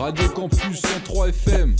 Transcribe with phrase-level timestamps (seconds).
[0.00, 1.76] Radio Campus 103 FM.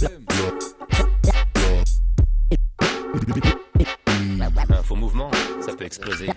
[4.69, 5.31] Un faux mouvement,
[5.65, 6.29] ça peut exploser.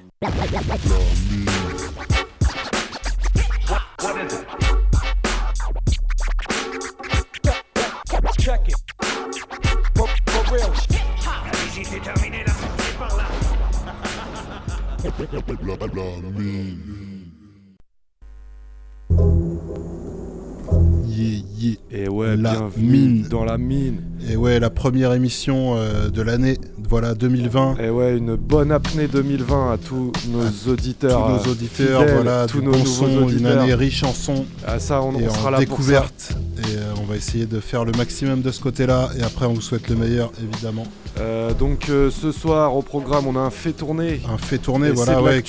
[22.53, 23.27] La mine.
[23.29, 24.01] dans la mine.
[24.29, 26.57] Et ouais, la première émission euh, de l'année,
[26.89, 27.77] voilà, 2020.
[27.79, 31.25] Et ouais, une bonne apnée 2020 à tous nos auditeurs.
[31.25, 34.13] Tous nos euh, auditeurs, fidèles, voilà, tous nos bon nouveaux son, une année riche en
[34.13, 36.35] son Ah, ça, on, et on sera en là découverte.
[36.59, 39.09] Et euh, on va essayer de faire le maximum de ce côté-là.
[39.17, 40.83] Et après, on vous souhaite le meilleur, évidemment.
[40.83, 41.21] pour ça.
[41.21, 44.21] Euh, donc euh, ce soir au programme, on a un fait tourner.
[44.31, 45.43] Un fait tourner, Et voilà, ouais,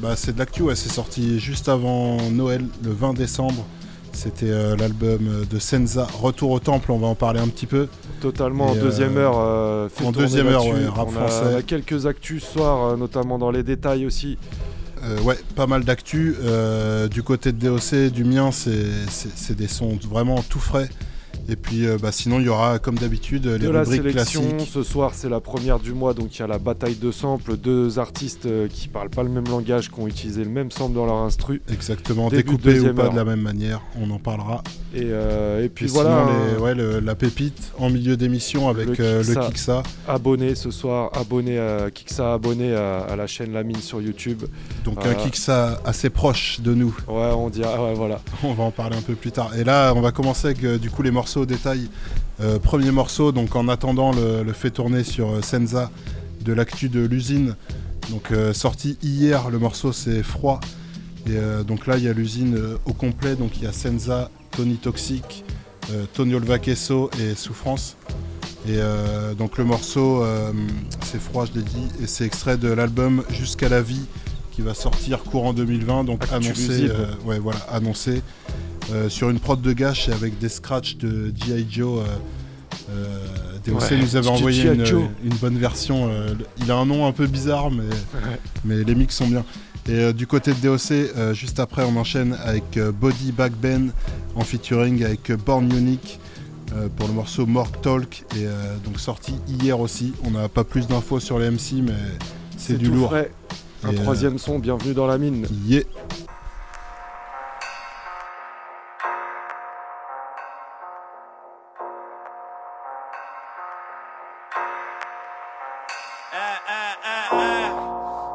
[0.00, 3.64] bah, c'est de l'actu, ouais, c'est sorti juste avant Noël, le 20 décembre.
[4.12, 7.88] C'était euh, l'album de Senza, Retour au Temple, on va en parler un petit peu.
[8.20, 9.34] Totalement en Et, deuxième euh, heure.
[9.38, 11.54] euh, en deuxième heure, ouais, rap on, a, français.
[11.54, 14.36] on a quelques actus ce soir, euh, notamment dans les détails aussi.
[15.04, 16.36] Euh, ouais, pas mal d'actu.
[16.42, 20.90] Euh, du côté de DOC, du mien, c'est des sons vraiment tout frais.
[21.48, 24.40] Et puis euh, bah, sinon, il y aura, comme d'habitude, les de la rubriques sélection.
[24.42, 24.70] classiques.
[24.72, 27.56] Ce soir, c'est la première du mois, donc il y a la bataille de samples,
[27.56, 30.94] deux artistes euh, qui parlent pas le même langage, qui ont utilisé le même sample
[30.94, 31.60] dans leur instru.
[31.72, 33.10] Exactement, découpés ou pas heure.
[33.12, 34.62] de la même manière, on en parlera.
[34.94, 38.16] Et, euh, et puis Et voilà, sinon, les- un- ouais, le- la pépite en milieu
[38.16, 39.82] d'émission avec Le euh, le Kiksa.
[40.08, 44.42] Abonné ce soir, abonné à Kiksa, abonné à, à la chaîne La Mine sur YouTube.
[44.84, 46.94] Donc un Kiksa assez proche de nous.
[47.08, 48.20] Ouais, on dit, ah ouais, voilà.
[48.44, 49.52] On va en parler un peu plus tard.
[49.56, 51.88] Et là, on va commencer avec du coup les morceaux au détail.
[52.40, 55.90] Euh, premier morceau, donc en attendant le, fait tourner sur euh, Senza
[56.42, 57.54] de l'actu de l'usine.
[58.10, 60.60] Donc euh, sorti hier, le morceau c'est Froid.
[61.26, 63.36] Et donc là, il y a l'usine au complet.
[63.36, 65.44] Donc il y a Senza, Tony Toxic,
[66.14, 67.96] Tony Olvaqueso et Souffrance.
[68.66, 68.78] Et
[69.36, 70.24] donc le morceau,
[71.04, 74.06] c'est Froid, je l'ai dit, et c'est extrait de l'album Jusqu'à la vie
[74.60, 76.04] qui va sortir courant 2020.
[76.04, 78.22] Donc Actu annoncé, euh, ouais, voilà, annoncé
[78.92, 81.66] euh, sur une prod de gâche et avec des scratchs de G.I.
[81.68, 82.00] Joe.
[82.00, 82.04] Euh,
[82.90, 86.10] euh, DOC Ouais, nous avait envoyé une, bonne version.
[86.10, 87.84] euh, il a un nom un peu bizarre, mais,
[88.64, 89.44] mais les mix sont bien.
[89.88, 93.52] Et euh, du côté de DOC, euh, juste après, on enchaîne avec euh, Body Back
[93.52, 93.92] Ben
[94.34, 96.20] en featuring avec euh, Born Unique
[96.74, 98.24] euh, pour le morceau Mork Talk.
[98.36, 100.12] Et euh, donc sorti hier aussi.
[100.24, 101.94] On n'a pas plus d'infos sur les MC, mais
[102.58, 103.14] c'est du lourd.
[103.82, 105.46] Un troisième son, bienvenue dans la mine.
[105.64, 105.82] Yeah.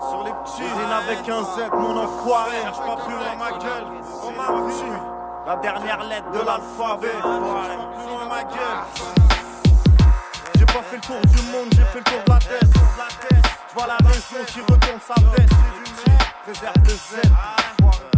[0.10, 2.62] Sur les petits, il avec un Z, mon enfoiré.
[2.64, 3.86] Cherche pas plus loin ma gueule,
[4.24, 4.74] on m'a vu.
[5.46, 7.08] La dernière lettre de l'alphabet.
[7.12, 8.82] Cherche pas plus loin ma gueule.
[10.58, 13.55] J'ai pas fait le tour du monde, j'ai fait le tour de la tête.
[13.76, 15.52] Vois la raison qui retourne sa veste.
[16.48, 18.15] Réserve de Z.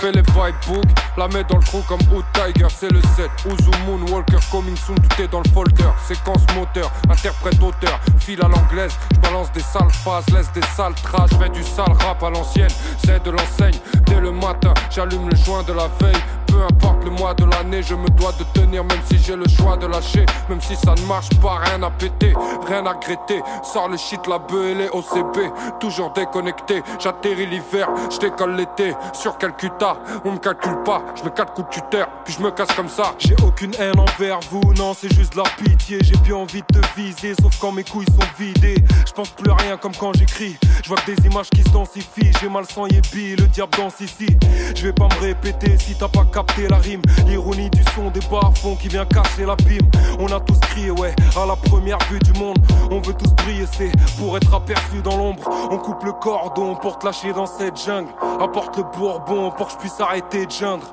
[0.00, 0.86] Fais les bike book,
[1.18, 3.30] la mets dans le trou comme Out Tiger, c'est le 7.
[3.44, 5.90] Uzu Moonwalker, coming soon, tout est dans le folder.
[6.08, 8.96] Séquence moteur, interprète auteur, file à l'anglaise.
[9.12, 11.28] J'balance des sales phases, laisse des sales traces.
[11.32, 12.70] J'fais du sale rap à l'ancienne,
[13.04, 13.78] c'est de l'enseigne.
[14.06, 16.22] Dès le matin, j'allume le joint de la veille.
[16.46, 19.46] Peu importe le mois de l'année, je me dois de tenir, même si j'ai le
[19.48, 20.26] choix de lâcher.
[20.48, 22.34] Même si ça ne marche pas, rien à péter,
[22.66, 23.40] rien à gratter.
[23.62, 25.52] Sors le shit, la bœuf et les OCB.
[25.78, 28.94] Toujours déconnecté, j'atterris l'hiver, je l'été.
[29.12, 29.89] Sur Calcutta,
[30.24, 33.14] on me calcule pas, je coups de tuteur, puis je me casse comme ça.
[33.18, 35.98] J'ai aucune haine envers vous, non, c'est juste la pitié.
[36.02, 38.82] J'ai bien envie de te viser, sauf quand mes couilles sont vidées.
[39.06, 40.56] Je pense plus rien comme quand j'écris.
[40.82, 42.32] Je vois que des images qui se densifient.
[42.40, 44.26] J'ai mal sans yébi, le diable danse ici.
[44.74, 47.02] Je vais pas me répéter si t'as pas capté la rime.
[47.26, 49.90] L'ironie du son des bas-fonds qui vient casser l'abîme.
[50.18, 52.58] On a tous crié, ouais, à la première vue du monde.
[52.90, 55.42] On veut tous briller, c'est pour être aperçu dans l'ombre.
[55.70, 58.10] On coupe le cordon pour te lâcher dans cette jungle.
[58.40, 60.86] Apporte le bourbon pour que je puisse arrêter de geindre.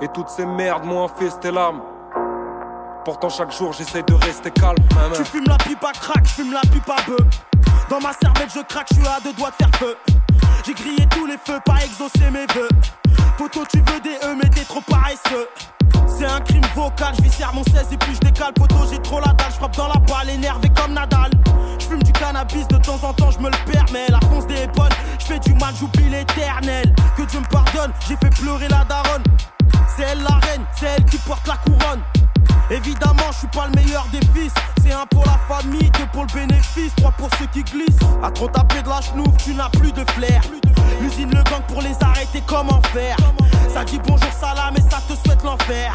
[0.00, 1.80] Et toutes ces merdes m'ont infesté l'âme.
[3.04, 4.76] Pourtant chaque jour j'essaie de rester calme.
[4.94, 5.14] Maman.
[5.16, 7.26] Tu fumes la pipe à crack, je fume la pipe à bœuf.
[7.90, 9.96] Dans ma cervelle, je craque, je suis à deux doigts de faire feu.
[10.64, 12.68] J'ai grillé tous les feux, pas exaucé mes vœux.
[13.36, 15.48] Poto, tu veux des E, mais t'es trop paresseux.
[16.06, 18.52] C'est un crime vocal, je mon 16 et puis je décale.
[18.52, 21.30] Poto, j'ai trop la dalle, je frappe dans la balle, énervé comme Nadal.
[21.80, 24.06] Je fume du cannabis, de temps en temps je me le permets.
[24.10, 26.94] La fonce des bonnes, je fais du mal, j'oublie l'éternel.
[27.16, 29.24] Que Dieu me pardonne, j'ai fait pleurer la daronne.
[29.96, 32.00] C'est elle la reine, c'est elle qui porte la couronne.
[32.70, 34.52] Évidemment, je suis pas le meilleur des fils.
[34.82, 37.98] C'est un pour la famille, deux pour le bénéfice, trois pour ceux qui glissent.
[38.22, 40.40] À trop taper de la chenouf, tu n'as plus de flair.
[41.00, 43.16] L'usine, le gang pour les arrêter, comment faire?
[43.72, 44.98] Ça dit bonjour salam et ça
[45.46, 45.92] enfer.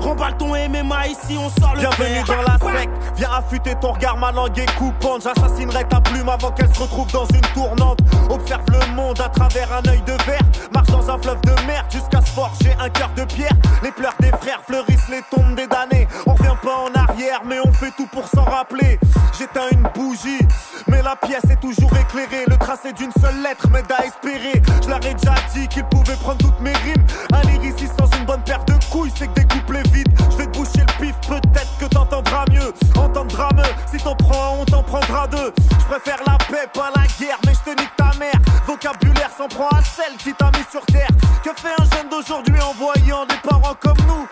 [0.00, 4.16] Remballe ton MMA ici, on sort le Bienvenue dans la sec, viens affûter ton regard,
[4.16, 5.22] ma langue est coupante.
[5.22, 8.00] J'assassinerai ta plume avant qu'elle se retrouve dans une tournante.
[8.30, 10.42] Observe le monde à travers un œil de verre.
[10.72, 13.52] Marche dans un fleuve de merde jusqu'à se forger un cœur de pierre.
[13.82, 15.87] Les pleurs des frères fleurissent les tombes des damnés.
[16.26, 18.98] On revient pas en arrière, mais on fait tout pour s'en rappeler.
[19.38, 20.40] J'éteins une bougie,
[20.86, 22.44] mais la pièce est toujours éclairée.
[22.48, 24.62] Le tracé d'une seule lettre m'aide à espérer.
[24.82, 27.06] Je leur ai déjà dit qu'ils pouvaient prendre toutes mes rimes.
[27.32, 29.82] Un lyriciste sans une bonne paire de couilles, c'est que des couplets.
[30.30, 32.72] Je vais te boucher le pif, peut-être que t'entendras mieux.
[32.96, 35.52] Entendras mieux, si t'en prends on t'en prendra deux.
[35.70, 38.38] Je préfère la paix, pas la guerre, mais je te nique ta mère.
[38.66, 41.08] Vocabulaire s'en prend à celle qui t'a mis sur terre.
[41.44, 44.26] Que fait un jeune d'aujourd'hui en voyant des parents comme nous?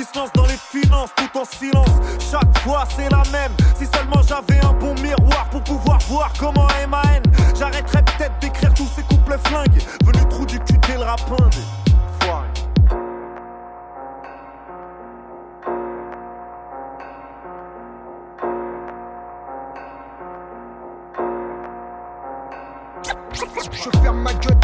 [0.00, 1.88] Il se lance dans les finances tout en silence.
[2.30, 3.52] Chaque fois c'est la même.
[3.76, 7.22] Si seulement j'avais un bon miroir pour pouvoir voir comment MAN.
[7.58, 9.82] J'arrêterais peut-être d'écrire tous ces couplets flingues.
[10.04, 11.56] Venu trou du cul le des.
[23.72, 24.58] Je ferme ma gueule,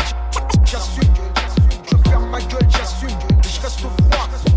[0.65, 1.15] j'assume.
[1.85, 3.09] Je ferme ma gueule, j'assume.
[3.43, 4.56] Je reste froid.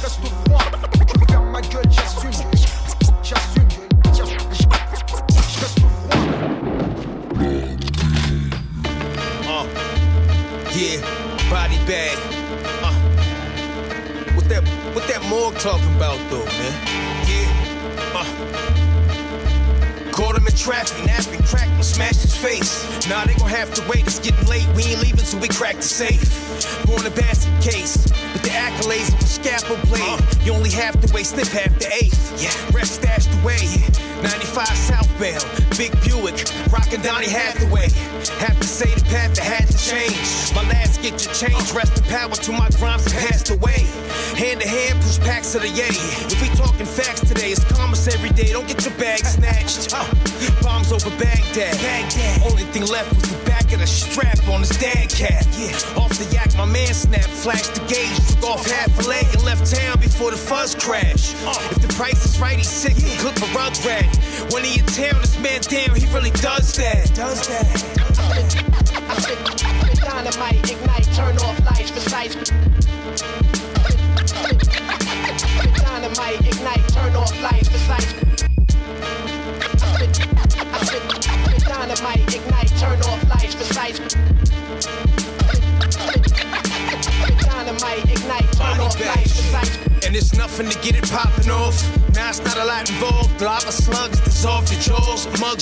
[0.00, 0.62] Je reste froid.
[1.28, 1.90] Ferme ma gueule.
[9.46, 9.66] Uh,
[10.74, 11.00] yeah,
[11.50, 12.16] body bag.
[12.82, 12.94] Uh,
[14.34, 14.62] what that,
[14.94, 16.74] what that morgue talking about though, man?
[17.26, 17.48] Yeah,
[18.14, 18.24] uh.
[20.12, 22.84] Caught traffic, napping, cracked him, smashed his face.
[23.08, 24.66] Nah, they gon' have to wait, it's getting late.
[24.76, 26.20] We ain't leaving till we crack the safe.
[26.86, 27.96] Born a basket case,
[28.32, 30.20] with the accolades of a scalpel blade.
[30.44, 32.42] You only have to wait, sniff half the eighth.
[32.42, 33.56] Yeah, rest stashed away.
[34.20, 35.44] 95 southbound,
[35.78, 37.88] big Buick, rockin' Donny Hathaway.
[38.44, 40.52] Have to say the path that had to change.
[40.54, 43.80] My last get your change, rest in power to my crimes that passed away.
[44.36, 45.96] Hand to hand, push packs to the yay.
[46.28, 48.52] If we talking facts today, it's commerce every day.
[48.52, 49.94] Don't get your bag snatched.
[49.94, 50.04] Uh,
[50.62, 51.74] bombs over Baghdad.
[51.78, 52.42] Baghdad.
[52.42, 55.46] Only thing left was the back of the strap on his dad cat.
[55.58, 59.26] Yeah, off the yak, my man snapped, flashed the gauge, took off half a leg
[59.32, 61.34] and left town before the fuzz crash.
[61.44, 64.08] Uh, if the price is right, he's sick, he cook a rug rat.
[64.52, 67.14] When he in town, this man down, he really does that.
[67.14, 68.29] Does that.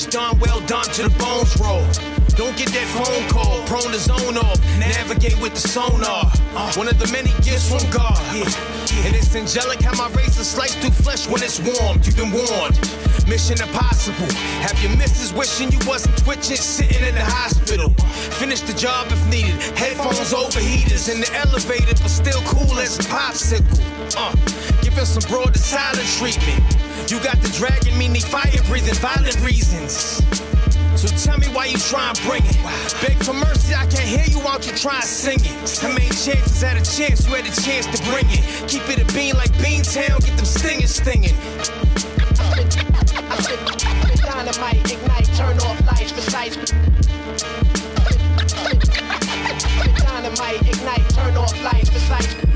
[0.06, 1.83] Done, well done to the bones roll.
[2.39, 4.62] Don't get that phone call, prone to zone off.
[4.79, 6.31] Navigate with the sonar.
[6.79, 8.17] One of the many gifts from God.
[9.05, 11.99] And it's angelic how my razor slice through flesh when it's warm.
[12.05, 12.79] You've been warned.
[13.27, 14.31] Mission impossible.
[14.62, 17.91] Have your missus wishing you wasn't twitching, sitting in the hospital.
[18.39, 19.59] Finish the job if needed.
[19.77, 23.83] Headphones, overheaters in the elevator, but still cool as a popsicle.
[24.17, 24.33] Uh,
[24.99, 26.59] giving some broad to silent treatment.
[27.09, 30.23] You got the dragon, meaning fire breathing, violent reasons.
[30.99, 32.59] So tell me why you try and bring it.
[33.00, 35.78] Beg for mercy, I can't hear you, don't you try and sing it?
[35.78, 38.43] How many chances had a chance, you had a chance to bring it?
[38.67, 41.37] Keep it a bean like Beantown, get them stingers stinging.
[44.19, 46.57] Dynamite, ignite, turn off lights, precise.
[50.02, 52.48] Dynamite, ignite, turn off lights, precise.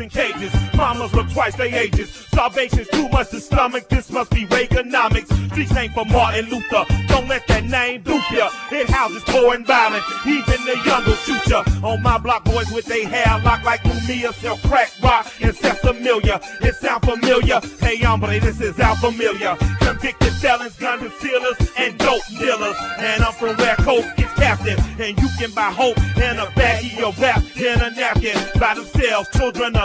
[0.00, 2.10] In cages, mamas look twice their ages.
[2.10, 5.28] Starvation's too much to stomach, this must be Reaganomics.
[5.50, 8.50] Streets ain't for Martin Luther, don't let that name dupe ya.
[8.72, 11.64] It houses poor and violent, even the young will shoot ya.
[11.82, 16.40] On my block, boys with they hair locked like Mumia, sell crack, rock, and sesamilia.
[16.64, 19.56] It sound familiar, hey hombre, this is our familiar.
[19.80, 22.76] Convicted felons, gun concealers, and dope dealers.
[22.98, 27.02] And I'm from where coke gets captive, and you can buy hope in a baggie
[27.02, 29.28] of rap in a napkin by themselves.
[29.36, 29.76] Children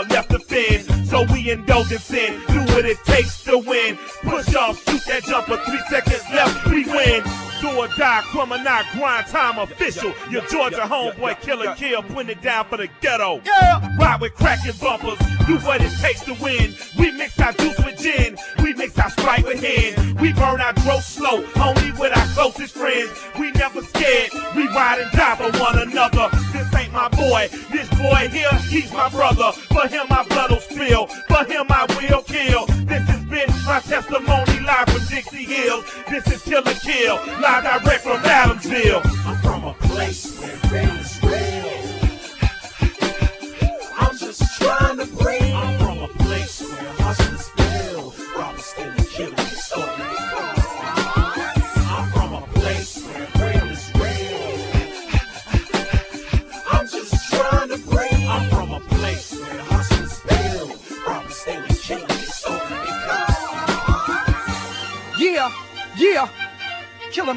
[1.46, 2.40] we indulge in.
[2.46, 3.96] Do what it takes to win.
[4.22, 7.22] Push off, shoot that jumper, three seconds left, we win.
[7.60, 10.12] Do or die, criminal, grind time official.
[10.30, 13.40] Your Georgia homeboy killer kill, putting it down for the ghetto.
[13.44, 13.96] Yeah.
[13.96, 16.74] Ride with cracking bumpers, do what it takes to win.
[16.98, 20.16] We mix our juice with gin, we mix our sprite with hen.
[20.16, 23.10] We burn our growth slow, only with our closest friends.
[23.38, 26.28] We never scared, we ride and die for one another.
[26.52, 29.52] This ain't my boy, this boy here, he's my brother.
[29.52, 30.60] For him, my blood will
[30.94, 32.66] for him, I will kill.
[32.86, 35.84] This has been my testimony live from Dixie Hills.
[36.08, 39.02] This is Killer Kill, live direct from Adamsville.
[39.26, 41.45] I'm from a place where rain is real.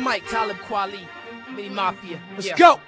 [0.10, 1.08] Mike, Talib Kweli,
[1.56, 2.20] Mini Mafia.
[2.34, 2.56] Let's Yeah.
[2.56, 2.80] go.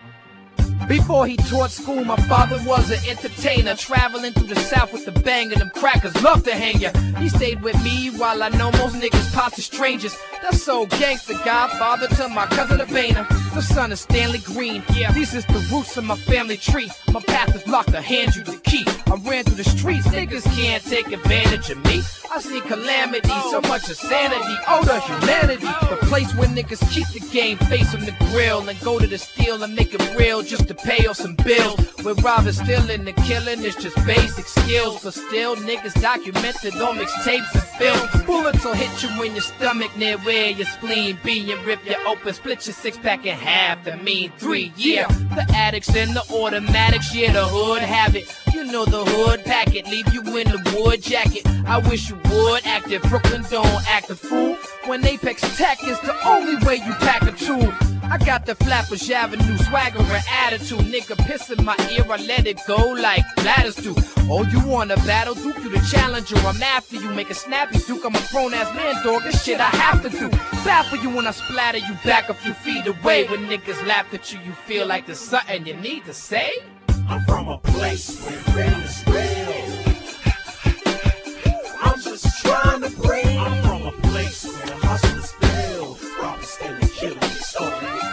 [0.88, 5.12] Before he taught school, my father was an entertainer, traveling through the south with the
[5.12, 6.90] bang and them crackers love to hang ya.
[7.20, 10.18] He stayed with me while I know most niggas pop to strangers.
[10.42, 13.28] That's so gangster, godfather to my cousin Abana.
[13.54, 14.82] The son of Stanley Green.
[14.96, 16.90] Yeah, these is the roots of my family tree.
[17.12, 18.86] My path is locked, I hand you the key.
[19.08, 22.02] I ran through the streets, niggas can't take advantage of me.
[22.34, 23.68] I see calamity, so oh.
[23.68, 25.68] much insanity, oh the humanity.
[25.68, 25.98] Oh.
[26.00, 29.18] The place where niggas keep the game face on the grill and go to the
[29.18, 31.78] steel and make it real just to pay off some bills.
[32.04, 35.04] Where robbing, stealing, and killing is just basic skills.
[35.04, 38.26] But still, niggas documented on mixtapes and films.
[38.26, 41.98] Bullets will hit you in your stomach near where your spleen be and rip you
[42.08, 43.84] open, split your six pack in half.
[43.84, 45.08] That mean three, yeah.
[45.08, 48.26] The addicts and the automatics, yeah, the hood have it.
[48.62, 51.48] You know the hood packet, leave you in the wood jacket.
[51.66, 53.02] I wish you would act it.
[53.02, 54.56] Brooklyn don't act a fool.
[54.86, 57.74] When Apex Tech is the only way you pack a tool.
[58.04, 60.82] I got the Flatbush Avenue swagger and attitude.
[60.94, 63.96] Nigga piss in my ear, I let it go like bladders do.
[64.30, 65.34] Oh, you wanna battle?
[65.34, 66.38] Duke, you the challenger.
[66.38, 67.10] I'm after you.
[67.16, 68.06] Make a snappy Duke.
[68.06, 69.24] I'm a grown ass man, dog.
[69.24, 70.30] This shit I have to do.
[70.64, 73.26] Baffle you when I splatter you back a few feet away.
[73.26, 76.52] When niggas laugh at you, you feel like there's something you need to say.
[77.12, 79.64] I'm from a place where real is real.
[81.82, 83.38] I'm just trying to bring.
[83.38, 88.11] I'm from a place where hustlers spill, robbers and killing is story.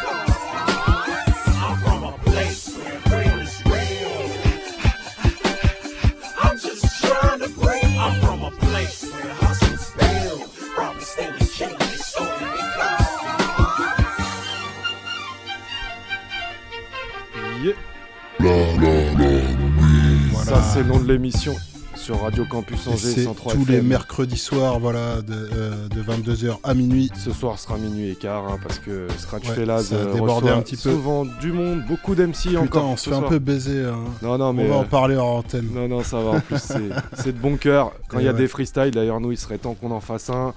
[18.41, 20.45] Voilà.
[20.45, 21.55] Ça, c'est le nom de l'émission
[21.97, 23.75] sur Radio Campus Angers C'est 103 tous FM.
[23.75, 27.11] les mercredis soirs, voilà, de, euh, de 22h à minuit.
[27.17, 30.61] Ce soir sera minuit et quart, hein, parce que Scratch Ouais, a euh, débordé un
[30.63, 30.93] petit peu.
[30.93, 32.87] souvent du monde, beaucoup d'MC encore.
[32.89, 33.85] on se fait un peu baiser.
[33.85, 33.99] hein.
[34.23, 34.67] Non, non, mais.
[34.67, 35.69] on va en euh, parler en antenne.
[35.75, 36.31] Non, non, ça va.
[36.31, 37.93] En plus, c'est- de bon cœur.
[38.09, 38.39] Quand il y a ouais.
[38.39, 40.55] des freestyles, d'ailleurs, nous, il serait temps qu'on en fasse un.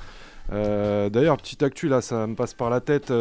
[0.53, 3.11] Euh, d'ailleurs, petite actu, là, ça me passe par la tête.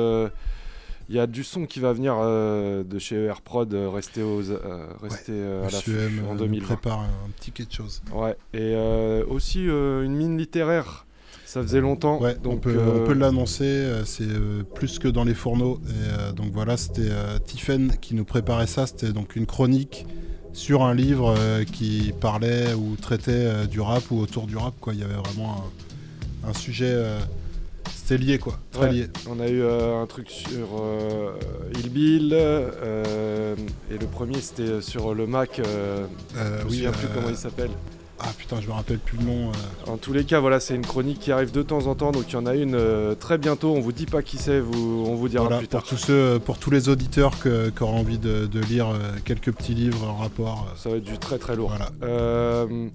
[1.11, 3.89] Euh, Il y a du son qui va venir euh, de chez ER Prod, euh,
[3.91, 5.97] rester, aux, euh, rester euh, à l'affût
[6.29, 6.67] en euh, 2020.
[6.67, 8.03] prépare un petit quelque chose.
[8.15, 11.07] Ouais, et euh, aussi euh, une mine littéraire.
[11.47, 12.21] Ça faisait longtemps.
[12.21, 15.35] Ouais, donc on peut, euh, on peut l'annoncer, euh, c'est euh, plus que dans les
[15.35, 15.81] fourneaux.
[15.89, 18.87] Et euh, donc voilà, c'était euh, Tiffen qui nous préparait ça.
[18.87, 20.07] C'était donc une chronique
[20.53, 24.75] sur un livre euh, qui parlait ou traitait euh, du rap ou autour du rap.
[24.81, 24.95] Quoi.
[24.95, 25.65] Il y avait vraiment
[26.45, 26.93] un, un sujet.
[28.13, 28.59] Euh, c'était lié, quoi.
[28.73, 29.07] Très Ouais, lié.
[29.29, 31.33] On a eu euh, un truc sur euh,
[31.75, 33.55] Il Bill, euh,
[33.91, 35.59] et le premier c'était sur le Mac.
[35.59, 37.71] euh, Euh, je me oui, souviens plus euh, comment il s'appelle.
[38.23, 39.49] Ah putain, je me rappelle plus le nom.
[39.51, 39.91] euh.
[39.91, 42.25] En tous les cas, voilà, c'est une chronique qui arrive de temps en temps, donc
[42.29, 43.73] il y en a une euh, très bientôt.
[43.75, 45.81] On vous dit pas qui c'est, vous, on vous dira Voilà, plus tard.
[45.83, 48.99] pour tous ceux, pour tous les auditeurs que- qui auraient envie de, de lire euh,
[49.25, 50.67] quelques petits livres en rapport.
[50.77, 51.71] Ça va être du très très lourd.
[51.71, 51.91] Voilà.
[52.03, 52.89] Euh,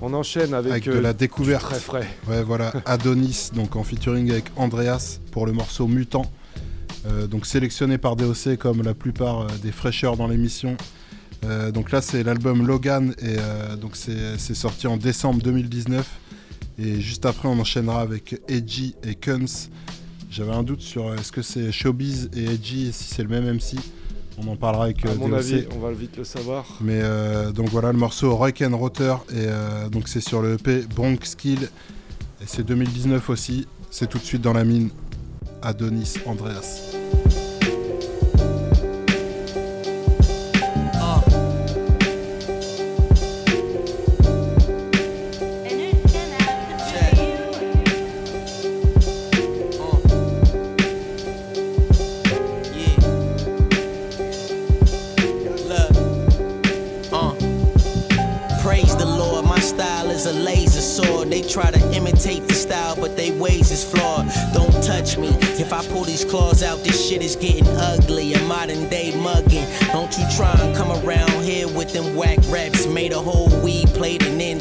[0.00, 1.62] on enchaîne avec, avec, de la découverte.
[1.64, 2.06] très frais.
[2.28, 2.72] Ouais, voilà.
[2.86, 6.30] Adonis, donc en featuring avec Andreas pour le morceau Mutant.
[7.06, 10.76] Euh, donc sélectionné par DOC comme la plupart des fraîcheurs dans l'émission.
[11.44, 16.06] Euh, donc là c'est l'album Logan et euh, donc c'est sorti en décembre 2019
[16.80, 19.70] et juste après on enchaînera avec Edgy et Kunz.
[20.30, 23.28] J'avais un doute sur euh, est-ce que c'est Showbiz et Edgy et si c'est le
[23.28, 23.76] même MC.
[24.40, 25.38] On en parlera avec À mon DOC.
[25.38, 26.64] avis, on va vite le savoir.
[26.80, 27.02] Mais
[27.52, 29.48] donc voilà le morceau Rock and Rotter et
[29.90, 31.68] donc c'est sur le EP Bronx Skill
[32.40, 33.66] et c'est 2019 aussi.
[33.90, 34.90] C'est tout de suite dans la mine.
[35.60, 36.92] Adonis Andreas.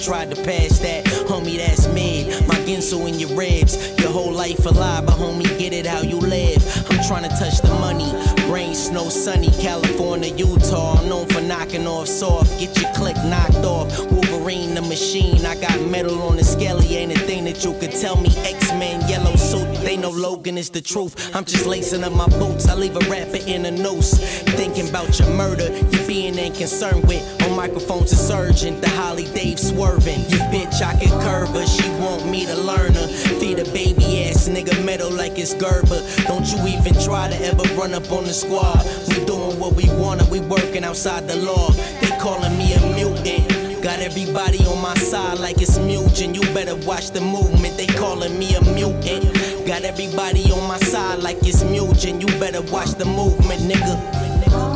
[0.07, 1.03] Tried to pass that.
[1.27, 2.47] Homie, that's mid.
[2.47, 3.75] My Ginsu in your ribs.
[3.99, 6.63] Your whole life a lie, but homie, get it how you live.
[6.89, 8.36] I'm trying to touch the money.
[8.49, 10.97] Rain, snow, sunny, California, Utah.
[10.97, 12.57] I'm known for knocking off soft.
[12.59, 14.09] Get your click knocked off.
[14.09, 15.45] Wolverine the machine.
[15.45, 16.95] I got metal on the skelly.
[16.95, 18.29] Ain't a thing that you could tell me.
[18.37, 19.67] X-Men, yellow suit.
[19.81, 21.35] They know Logan is the truth.
[21.35, 22.69] I'm just lacing up my boots.
[22.69, 24.17] I leave a rapper in a noose.
[24.55, 25.67] Thinking about your murder.
[25.91, 27.23] You being ain't concerned with.
[27.43, 28.79] On microphones, a surgeon.
[28.79, 30.21] The Holly Dave swerving.
[30.29, 31.67] You bitch, I can curve her.
[31.67, 33.07] She want me to learn her.
[33.39, 36.01] Feed a baby ass nigga metal like it's Gerber.
[36.27, 38.85] Don't you even try to ever run up on the squad.
[39.09, 40.25] We doing what we wanna.
[40.25, 41.71] We working outside the law.
[42.01, 43.81] They calling me a mutant.
[43.81, 46.35] Got everybody on my side like it's mutant.
[46.35, 47.77] You better watch the movement.
[47.77, 49.33] They calling me a mutant.
[49.65, 52.21] Got everybody on my side like it's mutant.
[52.21, 54.26] You better watch the movement, nigga.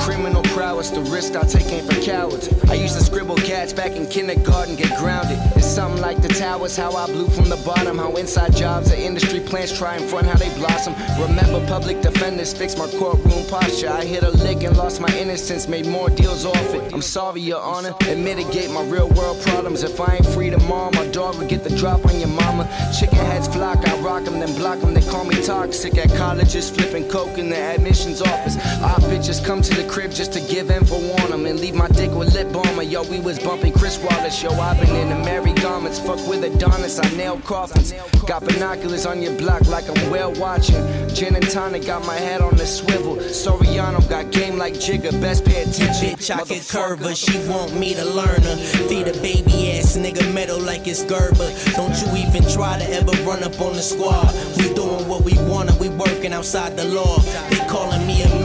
[0.01, 2.49] Criminal prowess, the risk I take ain't for cowards.
[2.69, 5.37] I used to scribble cats back in kindergarten, get grounded.
[5.55, 7.99] It's something like the towers, how I blew from the bottom.
[7.99, 10.95] How inside jobs or industry plants try and front how they blossom.
[11.21, 13.89] Remember public defenders fix my courtroom posture.
[13.89, 16.93] I hit a lick and lost my innocence, made more deals off it.
[16.93, 19.83] I'm sorry, Your Honor, and mitigate my real world problems.
[19.83, 22.67] If I ain't free tomorrow, my dog get the drop on your mama.
[22.99, 24.93] Chicken heads flock, I rock them, then block them.
[24.93, 28.55] They call me toxic at colleges, flipping coke in the admissions office.
[28.81, 31.87] Our bitches come to the crib just to give info on them and leave my
[31.89, 32.81] dick with lip balmer.
[32.81, 34.41] Yo, we was bumping Chris Wallace.
[34.41, 35.99] Yo, i been in the Mary garments.
[35.99, 37.93] Fuck with Adonis, I nail coffins.
[38.25, 40.81] Got binoculars on your block like I'm well watching.
[41.09, 43.17] Gin and tonic got my head on the swivel.
[43.17, 45.11] Soriano got game like Jigga.
[45.19, 46.15] Best pay attention.
[46.15, 47.13] Bitch, I can curve her.
[47.13, 48.55] She want me to learn her.
[48.87, 51.51] Feed a baby ass nigga metal like it's Gerber.
[51.73, 54.33] Don't you even try to ever run up on the squad.
[54.55, 55.75] We doing what we wanna.
[55.81, 57.19] We working outside the law.
[57.49, 58.40] They calling me a.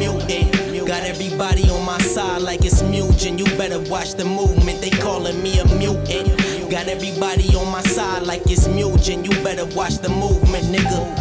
[0.87, 3.41] Got everybody on my side like it's mutant.
[3.41, 4.81] You better watch the movement.
[4.81, 6.39] They calling me a mutant.
[6.71, 9.25] Got everybody on my side like it's mutant.
[9.27, 11.17] You better watch the movement, nigga.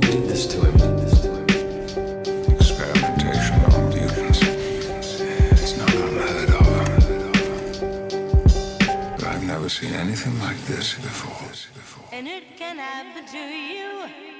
[0.00, 0.78] Did this to him.
[3.74, 4.40] On mutants.
[4.40, 6.66] It's not unheard of.
[9.16, 11.34] But I've never seen anything like this before.
[12.12, 14.37] And it can happen to you.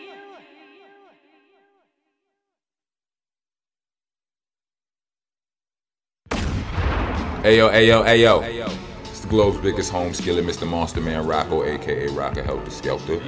[7.44, 8.42] Ayo, ayo, ayo.
[9.04, 10.66] It's the globe's biggest home skillet, Mr.
[10.66, 13.22] Monster Man Rocco, aka Rocker Helter Skelter.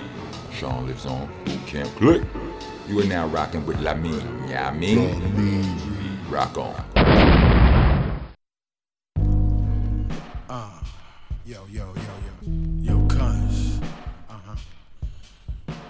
[0.53, 2.23] Sean lives on Boot Camp Click.
[2.89, 4.51] You are now rocking with La Lamine.
[4.51, 5.23] Yeah, I mean,
[6.29, 6.75] rock on.
[10.49, 10.71] Uh,
[11.47, 12.35] yo, yo, yo, yo.
[12.83, 13.79] Yo, cuz.
[14.29, 14.57] Uh huh.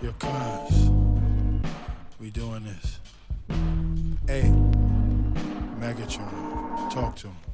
[0.02, 0.90] Yo, cuz.
[2.20, 2.98] We doing this.
[4.26, 4.52] Hey,
[5.80, 7.49] Megatron, talk to him.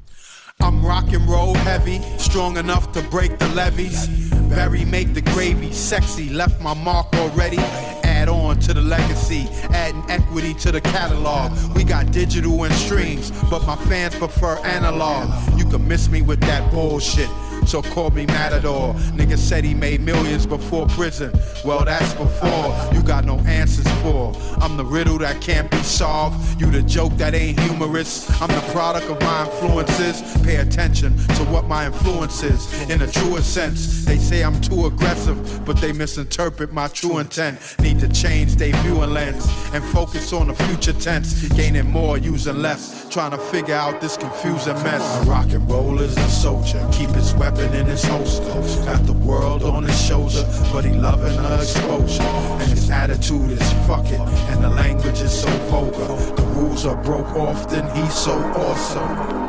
[0.67, 4.07] I'm rock and roll heavy, strong enough to break the levees.
[4.49, 7.57] Berry make the gravy sexy, left my mark already.
[8.03, 11.53] Add on to the legacy, adding equity to the catalog.
[11.73, 15.29] We got digital and streams, but my fans prefer analog.
[15.57, 17.29] You can miss me with that bullshit.
[17.67, 18.93] So call me Matador.
[19.17, 21.37] Nigga said he made millions before prison.
[21.65, 24.33] Well, that's before you got no answers for.
[24.61, 26.61] I'm the riddle that can't be solved.
[26.61, 28.29] You the joke that ain't humorous.
[28.41, 30.21] I'm the product of my influences.
[30.45, 32.89] Pay attention to what my influence is.
[32.89, 37.59] In a truer sense, they say I'm too aggressive, but they misinterpret my true intent.
[37.81, 41.49] Need to change their viewing lens and focus on the future tense.
[41.49, 43.09] Gaining more, using less.
[43.09, 45.03] Trying to figure out this confusing mess.
[45.21, 46.87] A rock and roll is a soldier.
[46.93, 48.43] Keep his weapon in his holster.
[48.85, 50.43] Got the world on his shoulder.
[50.71, 52.23] but he loving the exposure.
[52.23, 56.07] And his attitude is fuck it, and the language is so vulgar.
[56.35, 59.46] The rules are broke often, he's so awesome.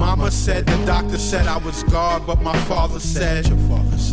[0.00, 3.44] Mama said, the doctor said I was God, but my father said.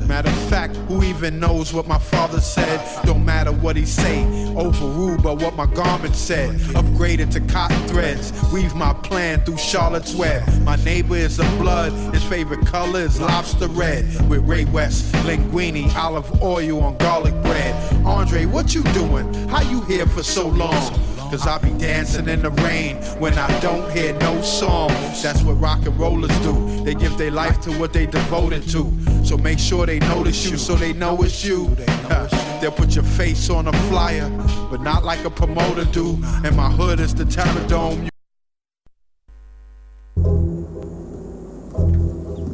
[0.05, 2.81] Matter of fact, who even knows what my father said?
[3.05, 4.25] Don't matter what he say,
[4.57, 6.55] overruled by what my garment said.
[6.75, 10.45] Upgraded to cotton threads, weave my plan through Charlotte's Web.
[10.63, 14.03] My neighbor is a blood, his favorite color is lobster red.
[14.29, 17.73] With Ray West, linguine, olive oil on garlic bread.
[18.05, 19.33] Andre, what you doing?
[19.47, 21.06] How you here for so long?
[21.29, 25.21] Cause I be dancing in the rain when I don't hear no songs.
[25.21, 26.53] That's what rock and rollers do.
[26.85, 28.91] They give their life to what they devoted to.
[29.25, 31.67] So make sure they notice you so they know it's you.
[32.61, 34.29] They'll put your face on a flyer,
[34.71, 36.17] but not like a promoter do.
[36.45, 38.07] And my hood is the Terradome.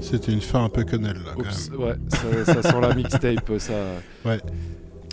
[0.02, 1.32] C'était une fin un peu connelle là.
[1.36, 1.80] quand Oups, même.
[1.80, 1.96] ouais,
[2.46, 3.74] ça, ça sent la mixtape, ça.
[4.26, 4.40] Ouais.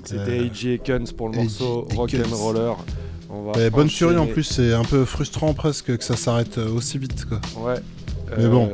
[0.04, 0.74] C'était Euh, A.J.
[0.82, 1.44] Akens pour le A.J.
[1.44, 1.96] morceau Akens.
[1.96, 2.72] Rock'n'Roller.
[3.32, 6.58] On va Et bonne tuerie en plus, c'est un peu frustrant presque que ça s'arrête
[6.58, 7.40] euh, aussi vite quoi.
[7.62, 7.80] Ouais.
[8.36, 8.70] Mais Euh, bon.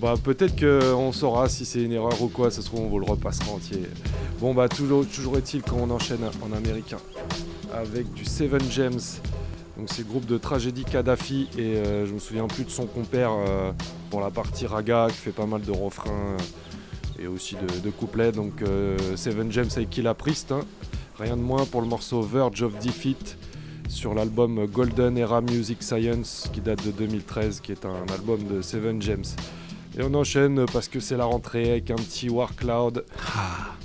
[0.00, 3.00] Bah peut-être qu'on saura si c'est une erreur ou quoi, ça se trouve on vous
[3.00, 3.82] le repassera entier.
[4.40, 6.98] Bon bah toujours, toujours est-il qu'on enchaîne en américain
[7.74, 9.20] avec du Seven Gems.
[9.76, 12.86] Donc c'est le groupe de tragédie Kadhafi et euh, je me souviens plus de son
[12.86, 13.72] compère euh,
[14.10, 17.90] pour la partie raga qui fait pas mal de refrains euh, et aussi de, de
[17.90, 18.30] couplets.
[18.32, 20.60] Donc euh, Seven Gems avec Killa Priest, hein.
[21.18, 23.36] rien de moins pour le morceau Verge of Defeat
[23.88, 28.62] sur l'album Golden Era Music Science qui date de 2013, qui est un album de
[28.62, 29.24] Seven Gems.
[29.98, 33.04] Et on enchaîne parce que c'est la rentrée avec un petit War Cloud,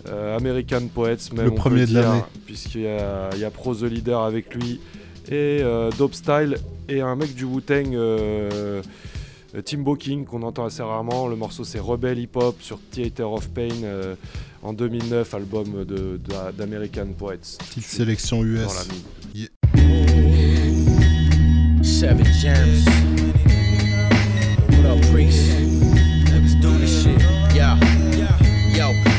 [0.07, 2.21] euh, American Poets, même Le on premier peut de l'année.
[2.45, 4.79] puisqu'il y a, a Pro The Leader avec lui
[5.29, 6.57] et euh, Dope Style
[6.89, 8.81] et un mec du Wu-Tang, euh,
[9.65, 11.27] Timbo King, qu'on entend assez rarement.
[11.27, 14.15] Le morceau c'est Rebel Hip Hop sur Theater of Pain euh,
[14.61, 16.19] en 2009, album de- de-
[16.57, 17.57] d'American Poets.
[17.69, 18.67] Petite sélection US.
[18.67, 18.81] Dans la.
[22.03, 22.85] Seven gems.
[24.75, 25.72] What up, priest?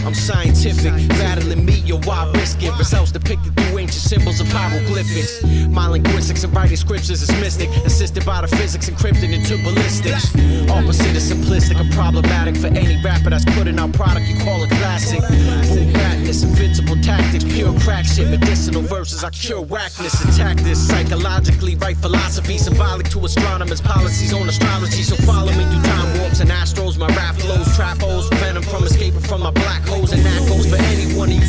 [0.05, 2.61] I'm scientific, battling me, yo, why risk?
[2.79, 5.43] Results depicted through ancient symbols of hieroglyphics.
[5.69, 10.35] My linguistics and writing scriptures is mystic, assisted by the physics encrypted into ballistics.
[10.71, 14.69] Opposite is simplistic and problematic for any rapper that's putting out product you call a
[14.69, 15.21] classic.
[15.21, 19.25] Boom, madness, invincible tactics, pure crack shit, medicinal verses.
[19.25, 25.03] I cure whackness, attack this psychologically, right philosophy, symbolic to astronomers, policies on astrology.
[25.03, 26.99] So follow me through time warps and astros.
[26.99, 30.74] My rap flows, trap holes, venom from escaping from my black and i goes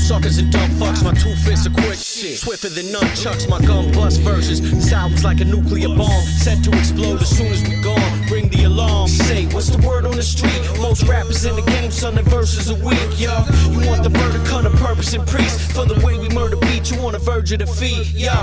[0.06, 1.04] suckers and dumb fucks.
[1.04, 3.50] My two fists are quick shit, swifter than nunchucks.
[3.50, 4.62] My gun bust versions.
[4.62, 8.28] This album's like a nuclear bomb, set to explode as soon as we gone.
[8.28, 9.08] Bring the alarm.
[9.08, 10.62] Say, what's the word on the street?
[10.80, 13.34] Most rappers in the game, son, their verses a week, yo.
[13.72, 15.72] You want the murder, cut of purpose and priest.
[15.72, 18.34] For the way we murder beat, you on the verge of defeat, yo,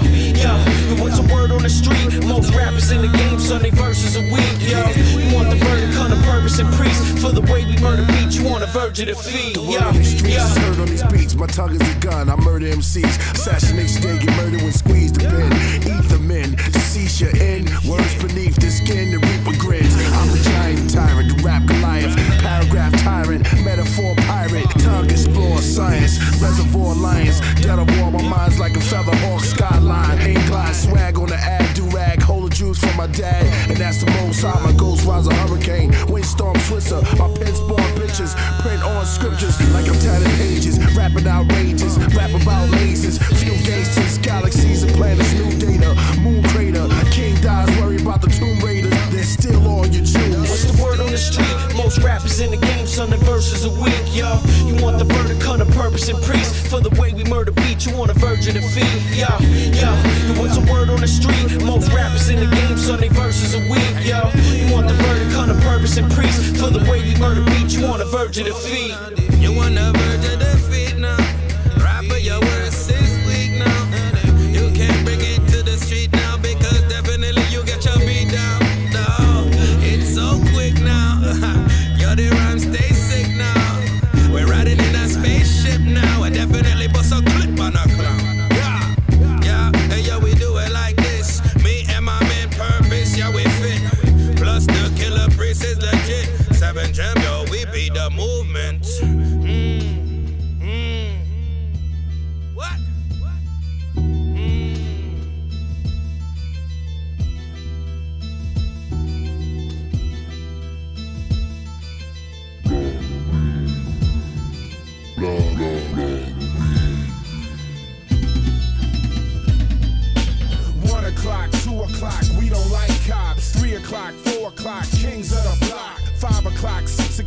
[0.42, 0.53] yo.
[0.88, 2.27] You what's the word on the street?
[2.27, 4.83] Most rappers in the game, son, their verses a week, yo.
[5.14, 7.18] You want the murder, cut of purpose and priest.
[7.22, 9.94] For the way we murder beat, you on the verge of defeat, yo, Word on
[9.94, 10.62] the streets yo.
[10.62, 11.35] heard on these beats.
[11.37, 12.29] My tongue is a gun.
[12.29, 13.33] I murder MCs.
[13.33, 15.53] Assassination day get murdered when squeeze the pen.
[15.83, 16.57] Eat the men
[16.93, 17.71] cease your end.
[17.88, 19.95] Words beneath the skin, the reaper grins.
[20.12, 22.15] I'm a giant tyrant, the rap Goliath.
[22.41, 24.69] Paragraph tyrant, metaphor pirate.
[24.79, 26.19] Tongue explore science.
[26.41, 27.41] Reservoir lions.
[27.62, 30.21] Dead of war, my mind's like a feather hawk skyline.
[30.21, 32.21] Ain't glide swag on the ad do rag.
[32.23, 33.44] Hold from my dad.
[33.68, 34.61] And that's the most high.
[34.64, 35.90] My ghost rides a hurricane.
[36.09, 37.03] Windstorm Twister.
[37.18, 38.35] My pen spawn bitches.
[38.62, 40.79] Print on scriptures like I'm tatted pages.
[40.96, 41.98] Rapping outrageous.
[42.14, 43.18] Rap about lasers.
[43.40, 45.33] Few gangsters, galaxies and planets.
[45.35, 45.94] New data.
[46.20, 46.87] Moon crater.
[47.11, 47.68] King dies.
[47.81, 48.82] Worry about the Tomb Raiders.
[49.22, 50.50] They're still on your Jews.
[50.50, 51.46] What's the word on the street?
[51.76, 54.26] Most rappers in the game, son, their verses a week, yo.
[54.66, 56.66] You want the murder, cut of purpose and priest.
[56.66, 59.30] For the way we murder beat, you on the verge of defeat, yo,
[59.78, 59.94] yo.
[60.42, 61.62] What's the word on the street?
[61.62, 64.26] Most rappers in the game, son, their verses a week, yo.
[64.58, 66.56] You want the murder, cut of purpose and priest.
[66.56, 68.90] For the way we murder beat, you on the verge of defeat.
[69.38, 70.62] You on the verge of defeat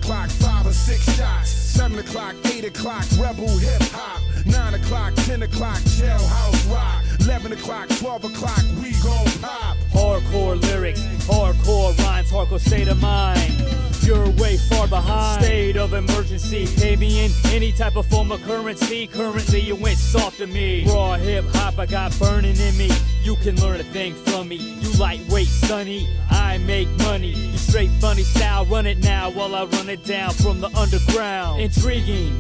[0.05, 1.49] o'clock, five or six shots.
[1.49, 4.21] Seven o'clock, eight o'clock, rebel hip hop.
[4.45, 7.03] Nine o'clock, ten o'clock, jailhouse rock.
[7.25, 9.75] Eleven o'clock, twelve o'clock, we gon' pop.
[9.91, 13.51] Hardcore lyrics, hardcore rhymes, hardcore state of mind.
[14.03, 15.43] You're way far behind.
[15.43, 16.67] State of emergency.
[16.79, 19.07] Pay me in any type of form of currency.
[19.07, 20.85] Currently, you went soft to me.
[20.85, 22.91] Raw hip hop, I got burning in me.
[23.23, 24.57] You can learn a thing from me.
[24.57, 26.07] You lightweight, sunny.
[26.29, 27.31] I make money.
[27.31, 28.65] You straight funny style.
[28.65, 31.59] Run it now while I run it down from the underground.
[31.59, 32.39] Intriguing.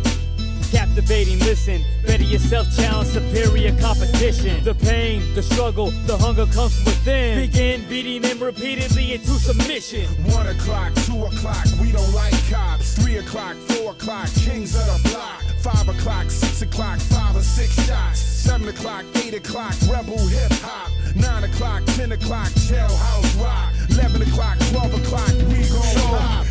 [0.71, 4.63] Captivating, listen, better yourself, challenge superior competition.
[4.63, 7.49] The pain, the struggle, the hunger comes from within.
[7.49, 10.05] Begin beating them repeatedly into submission.
[10.33, 12.95] One o'clock, two o'clock, we don't like cops.
[12.95, 15.41] Three o'clock, four o'clock, kings of the block.
[15.61, 18.19] Five o'clock, six o'clock, five or six shots.
[18.19, 20.91] Seven o'clock, eight o'clock, rebel hip hop.
[21.15, 23.73] Nine o'clock, ten o'clock, jailhouse rock.
[23.89, 26.45] Eleven o'clock, twelve o'clock, we gon' pop.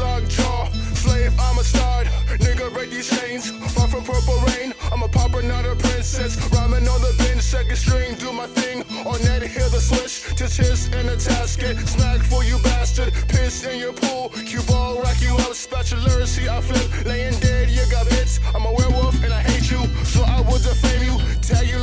[0.00, 0.68] long Lockjaw,
[1.00, 2.04] slave, I'm a star.
[2.44, 3.50] Nigga, break these chains.
[3.74, 6.32] Far from purple rain, I'm a pauper, not a princess.
[6.52, 8.84] Rhyming on the bench, second string, do my thing.
[9.06, 10.14] On that, hear the swish.
[10.34, 11.74] Just hiss in a tasket.
[11.88, 13.12] Smack for you, bastard.
[13.28, 14.28] Piss in your pool.
[14.48, 15.54] Cue ball, rack you up.
[15.54, 16.86] Spatula, see, I flip.
[17.06, 18.40] Laying dead, you got bits.
[18.54, 19.82] I'm a werewolf and I hate you.
[20.04, 21.16] So I will defame you.
[21.40, 21.79] Tell you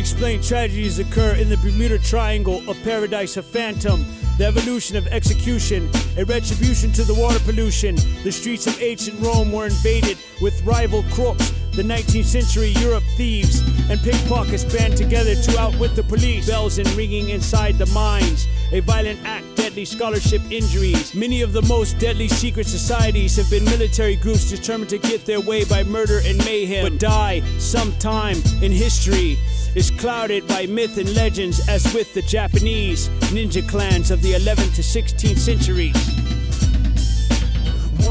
[0.00, 4.02] Unexplained tragedies occur in the Bermuda Triangle of Paradise, a phantom.
[4.38, 7.96] The evolution of execution, a retribution to the water pollution.
[8.24, 11.52] The streets of ancient Rome were invaded with rival crooks.
[11.80, 16.46] The 19th century Europe thieves and pickpockets band together to outwit the police.
[16.46, 18.46] Bells and ringing inside the mines.
[18.72, 21.14] A violent act, deadly scholarship injuries.
[21.14, 25.40] Many of the most deadly secret societies have been military groups determined to get their
[25.40, 29.38] way by murder and mayhem, but die sometime in history
[29.74, 34.74] is clouded by myth and legends, as with the Japanese ninja clans of the 11th
[34.74, 36.19] to 16th centuries.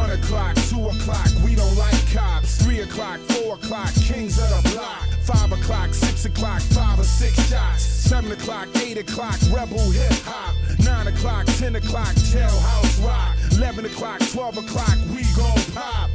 [0.09, 2.63] One o'clock, two o'clock, we don't like cops.
[2.63, 5.07] Three o'clock, four o'clock, kings of the block.
[5.21, 7.83] Five o'clock, six o'clock, five or six shots.
[7.83, 10.55] Seven o'clock, eight o'clock, rebel hip hop.
[10.79, 13.37] Nine o'clock, ten o'clock, jailhouse rock.
[13.51, 16.09] Eleven o'clock, twelve o'clock, we gon' pop.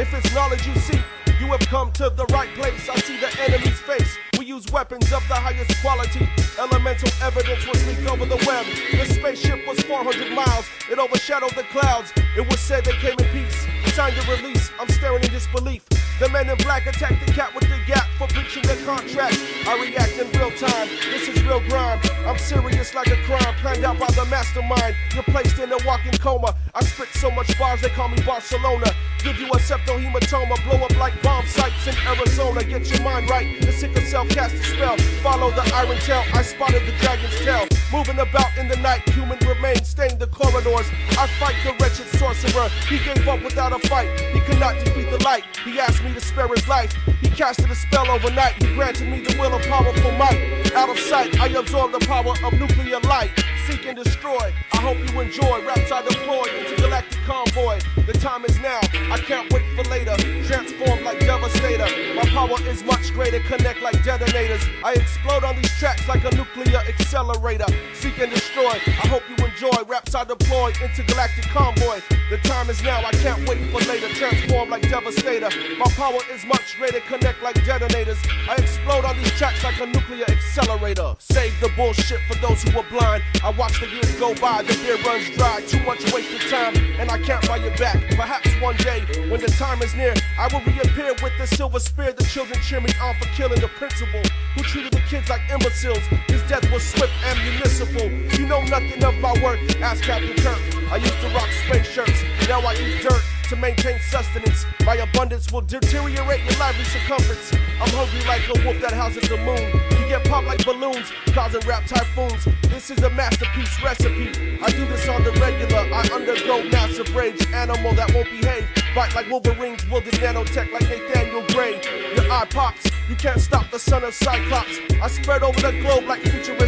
[0.00, 1.02] If it's knowledge you seek,
[1.38, 2.88] you have come to the right place.
[2.88, 4.16] I see the enemy's face.
[4.38, 6.26] We use weapons of the highest quality.
[6.58, 8.64] Elemental evidence was leaked over the web.
[8.64, 10.64] The spaceship was 400 miles.
[10.90, 12.14] It overshadowed the clouds.
[12.34, 13.66] It was said they came in peace.
[13.94, 14.70] Time to release.
[14.80, 15.84] I'm staring in disbelief.
[16.18, 19.36] The men in black attacked the cat with the gap for breaching their contract.
[19.66, 20.88] I react in real time.
[21.12, 22.00] This is real grime.
[22.24, 24.96] I'm serious like a crime planned out by the mastermind.
[25.12, 26.56] You're placed in a walking coma.
[26.74, 28.92] I spit so much bars they call me Barcelona.
[29.22, 32.64] Give you a septohematoma, blow up like bomb sites in Arizona.
[32.64, 33.60] Get your mind right.
[33.60, 34.96] The sickle cell cast a spell.
[35.22, 36.24] Follow the iron tail.
[36.32, 37.66] I spotted the dragon's tail.
[37.92, 40.86] Moving about in the night, human remains stain the corridors.
[41.18, 42.68] I fight the wretched sorcerer.
[42.88, 44.08] He gave up without a fight.
[44.32, 45.44] He could not defeat the light.
[45.64, 46.96] He asked me to spare his life.
[47.20, 48.62] He casted a spell overnight.
[48.62, 50.72] He granted me the will of powerful might.
[50.74, 53.32] Out of sight, I absorb the power of nuclear light.
[53.66, 54.52] Seek and destroy.
[54.72, 55.66] I hope you enjoy.
[55.66, 57.80] Raps I deploy into galactic convoy.
[58.06, 58.80] The time is now.
[59.10, 60.16] I can't wait for later.
[60.46, 61.86] Transform like Devastator.
[62.14, 63.40] My power is much greater.
[63.40, 64.62] Connect like detonators.
[64.84, 67.66] I explode on these tracks like a nuclear accelerator.
[67.92, 68.70] Seek and destroy.
[68.70, 69.82] I hope you enjoy.
[69.88, 72.00] Raps I deploy into galactic convoy.
[72.30, 73.00] The time is now.
[73.04, 74.08] I can't wait for later.
[74.14, 75.50] Transform like Devastator.
[75.76, 77.00] My power is much greater.
[77.00, 78.18] Connect like detonators.
[78.48, 81.16] I explode on these tracks like a nuclear accelerator.
[81.18, 83.24] Save the bullshit for those who are blind.
[83.42, 84.62] I watch the years go by.
[84.62, 85.62] The beer runs dry.
[85.66, 86.76] Too much wasted time.
[87.00, 87.98] And I can't buy it back.
[88.10, 88.99] Perhaps one day,
[89.30, 92.12] when the time is near, I will reappear with the silver spear.
[92.12, 94.22] The children cheer me on for killing the principal
[94.54, 96.04] who treated the kids like imbeciles.
[96.28, 98.10] His death was swift and municipal.
[98.38, 99.60] You know nothing of my work.
[99.80, 100.58] Ask Captain Kirk.
[100.90, 102.22] I used to rock space shirts.
[102.48, 103.22] Now I eat dirt.
[103.50, 104.64] To maintain sustenance.
[104.86, 107.52] My abundance will deteriorate your lively circumference.
[107.82, 109.74] I'm hungry like a wolf that houses the moon.
[109.98, 112.46] You get popped like balloons, causing rap typhoons.
[112.70, 114.30] This is a masterpiece recipe.
[114.62, 115.82] I do this on the regular.
[115.92, 117.44] I undergo massive rage.
[117.48, 118.68] Animal that won't behave.
[118.94, 121.80] Bite like Wolverines, wielding nanotech like Nathaniel Gray.
[122.14, 122.88] Your eye pops.
[123.08, 124.78] You can't stop the son of Cyclops.
[125.02, 126.59] I spread over the globe like futuristic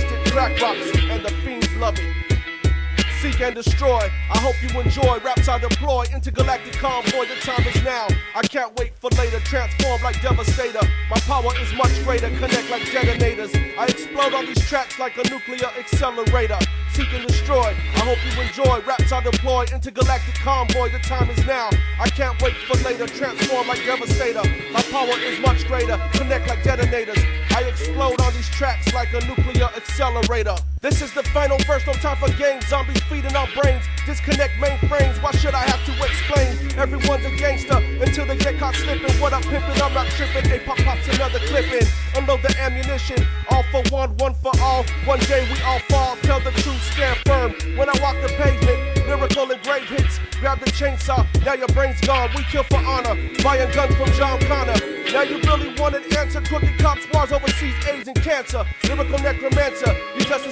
[3.43, 4.11] and destroy.
[4.31, 6.05] I hope you enjoy raps I deploy.
[6.15, 8.07] Intergalactic convoy, the time is now.
[8.37, 9.41] I can't wait for later.
[9.41, 10.87] Transform like Devastator.
[11.11, 12.29] My power is much greater.
[12.39, 13.53] Connect like detonators.
[13.79, 16.59] I explode on these tracks like a nuclear accelerator.
[16.93, 17.75] Seek and destroy.
[17.97, 19.67] I hope you enjoy raps I deploy.
[19.73, 21.71] Intergalactic convoy, the time is now.
[21.99, 23.07] I can't wait for later.
[23.07, 24.43] Transform like Devastator.
[24.73, 25.99] My power is much greater.
[26.13, 27.19] Connect like detonators.
[27.51, 30.57] I explode on these tracks like a nuclear accelerator.
[30.83, 32.67] This is the final verse, no time for games.
[32.67, 33.85] Zombies feeding our brains.
[34.05, 35.23] Disconnect mainframes.
[35.23, 36.59] Why should I have to explain?
[36.77, 39.15] Everyone's a gangster until they get caught slipping.
[39.21, 39.81] What I'm pimping?
[39.81, 40.51] I'm not tripping.
[40.51, 41.87] A pop pops another clipping.
[42.17, 43.25] Unload the ammunition.
[43.49, 44.83] All for one, one for all.
[45.05, 46.17] One day we all fall.
[46.23, 47.53] Tell the truth, stand firm.
[47.79, 50.19] When I walk the pavement, lyrical and grave hits.
[50.41, 51.23] Grab the chainsaw.
[51.45, 52.31] Now your brain's gone.
[52.35, 53.15] We kill for honor.
[53.45, 54.81] Buying guns from John Connor.
[55.13, 56.41] Now you really want an answer.
[56.41, 58.67] Crooked cops, wars overseas, AIDS and cancer.
[58.83, 59.95] Lyrical necromancer.
[60.17, 60.51] You just a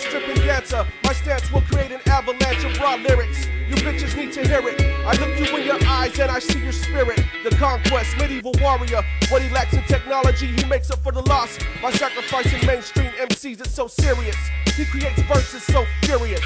[1.02, 3.46] My stance will create an avalanche of raw lyrics.
[3.68, 4.80] You bitches need to hear it.
[5.04, 7.20] I look you in your eyes and I see your spirit.
[7.42, 9.02] The conquest, medieval warrior.
[9.28, 11.58] What he lacks in technology, he makes up for the loss.
[11.82, 14.36] By sacrificing mainstream MCs, it's so serious.
[14.76, 16.44] He creates verses so furious.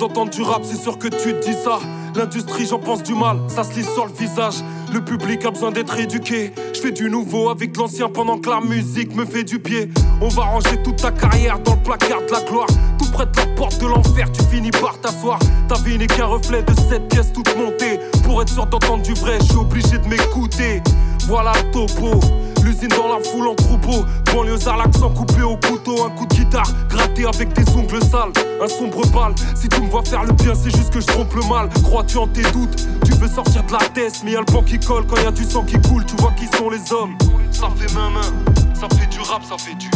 [0.00, 1.78] D'entendre du rap, c'est sûr que tu te dis ça.
[2.16, 4.64] L'industrie, j'en pense du mal, ça se lit sur le visage.
[4.92, 6.52] Le public a besoin d'être éduqué.
[6.74, 9.90] Je fais du nouveau avec l'ancien pendant que la musique me fait du pied.
[10.22, 12.66] On va ranger toute ta carrière dans le placard de la gloire.
[12.98, 15.38] Tout près de la porte de l'enfer, tu finis par t'asseoir.
[15.68, 18.00] Ta vie n'est qu'un reflet de cette pièce toute montée.
[18.24, 20.82] Pour être sûr d'entendre du vrai, je suis obligé de m'écouter.
[21.26, 22.20] Voilà le topo.
[22.64, 24.04] L'usine dans la foule en troupeau.
[24.32, 26.04] Banlieusard, l'accent coupé au couteau.
[26.04, 28.32] Un coup de guitare gratté avec des ongles sales.
[28.62, 29.34] Un sombre bal.
[29.54, 31.68] Si tu me vois faire le bien, c'est juste que je trompe le mal.
[31.82, 32.86] Crois-tu en tes doutes?
[33.04, 35.06] Tu veux sortir de la tête, mais y'a le banc qui colle.
[35.06, 37.16] Quand y a du sang qui coule, tu vois qui sont les hommes.
[37.50, 38.20] Ça fait main main.
[38.74, 39.90] Ça fait du rap, ça fait du.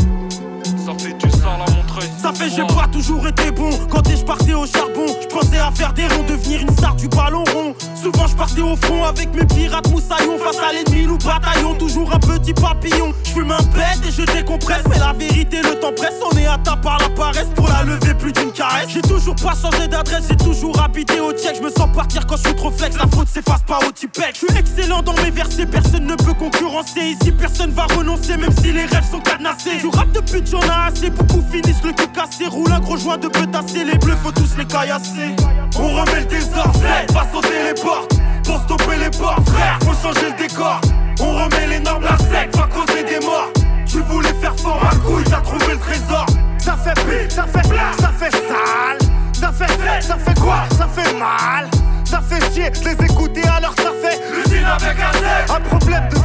[0.85, 1.93] Ça fait du sale à Montreuil.
[2.21, 3.71] Ça fait j'ai pas toujours été bon.
[3.90, 5.07] Quand je partais au charbon?
[5.21, 7.75] Je pensais à faire des ronds Devenir une star du ballon rond.
[8.01, 10.38] Souvent je partais au front Avec mes pirates moussaillons.
[10.38, 13.12] Face à l'ennemi nous bataillons Toujours un petit papillon.
[13.25, 14.83] Je fume un bête et je décompresse.
[14.90, 16.14] Mais la vérité le temps presse.
[16.31, 17.49] On est atteint par la paresse.
[17.55, 18.88] Pour la lever plus d'une caresse.
[18.88, 20.25] J'ai toujours pas changé d'adresse.
[20.29, 21.57] J'ai toujours habité au check.
[21.57, 22.97] Je me sens partir quand je suis trop flex.
[22.97, 25.67] La faute s'efface pas au tipec Je suis excellent dans mes versets.
[25.67, 27.01] Personne ne peut concurrencer.
[27.01, 29.79] Ici personne va renoncer Même si les rêves sont cadenassés.
[29.81, 33.18] Je rappe de pute j'en ai assez Beaucoup finissent le cassé Roule un gros joint
[33.18, 35.35] de pétasser Les bleus faut tous les caillasser.
[35.78, 36.80] On remet le désordre
[37.12, 38.12] Va sauter les portes.
[38.44, 40.80] Pour stopper les portes Frère faut changer le décor.
[41.20, 43.50] On remet les normes La sec va causer des morts.
[43.87, 46.26] Tu voulais faire fort ma couille T'as trouvé le trésor.
[46.59, 47.68] Ça fait pire, ça fait
[48.00, 48.98] ça fait sale.
[49.38, 50.64] Ça fait ça fait quoi?
[50.76, 51.68] Ça fait mal.
[52.04, 56.09] Ça fait chier de les écouter alors ça fait l'usine avec un sec Un problème
[56.09, 56.24] parfait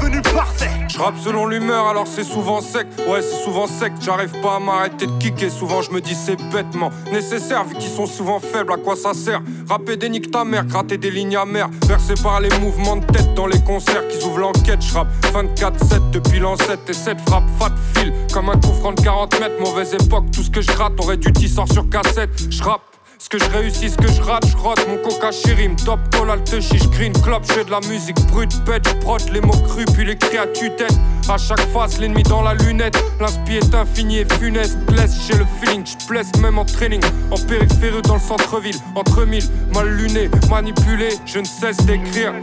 [0.99, 2.85] Je rappe selon l'humeur alors c'est souvent sec.
[3.07, 5.49] Ouais c'est souvent sec J'arrive pas à m'arrêter de kicker.
[5.49, 9.13] Souvent je me dis c'est bêtement nécessaire Vu qu'ils sont souvent faibles à quoi ça
[9.13, 9.41] sert?
[9.69, 11.69] Rapper des nique ta mère Gratter des lignes amères.
[11.87, 15.07] Versé par les mouvements de tête dans les concerts Qu'ils ouvrent l'enquête Je rappe.
[15.33, 19.59] 24-7 depuis l'ancêtre Et cette frappe fat fil Comme un coup franc de 40 mètres
[19.61, 22.31] Mauvaise époque Tout ce que je gratte aurait dû t'y sort sur cassette.
[22.49, 22.88] Je rappe
[23.19, 26.29] ce que je réussis, ce que je rate, je rote mon coca chérim, top call,
[26.29, 30.05] alte chiche, green club, je de la musique brute, bête, je les mots crus, puis
[30.05, 30.97] les cris à tue-tête.
[31.27, 35.45] À chaque face, l'ennemi dans la lunette, l'inspi est infini et funeste, blesse, j'ai le
[35.61, 39.43] feeling, je même en training, en périphérie dans le centre-ville, entre mille,
[39.73, 42.33] mal luné, manipulé, je ne cesse d'écrire.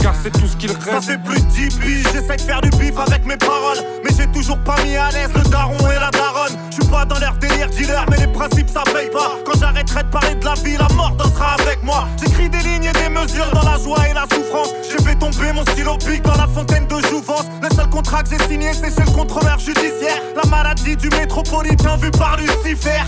[0.00, 1.10] Car c'est tout ce qu'il Ça reste.
[1.10, 3.78] fait plus de 10 piges, j'essaie de faire du bif avec mes paroles.
[4.04, 6.56] Mais j'ai toujours pas mis à l'aise le daron et la daronne.
[6.70, 9.32] Je suis pas dans leur délire dealer, mais les principes ça paye pas.
[9.44, 12.06] Quand j'arrêterai de parler de la vie, la mort dansera avec moi.
[12.20, 14.70] J'écris des lignes et des mesures dans la joie et la souffrance.
[14.90, 17.46] J'ai fait tomber mon stylo pic dans la fontaine de jouvence.
[17.62, 20.20] Le seul contrat que j'ai signé, c'est chez le contrôleur judiciaire.
[20.36, 23.02] La maladie du métropolitain vu par Lucifer.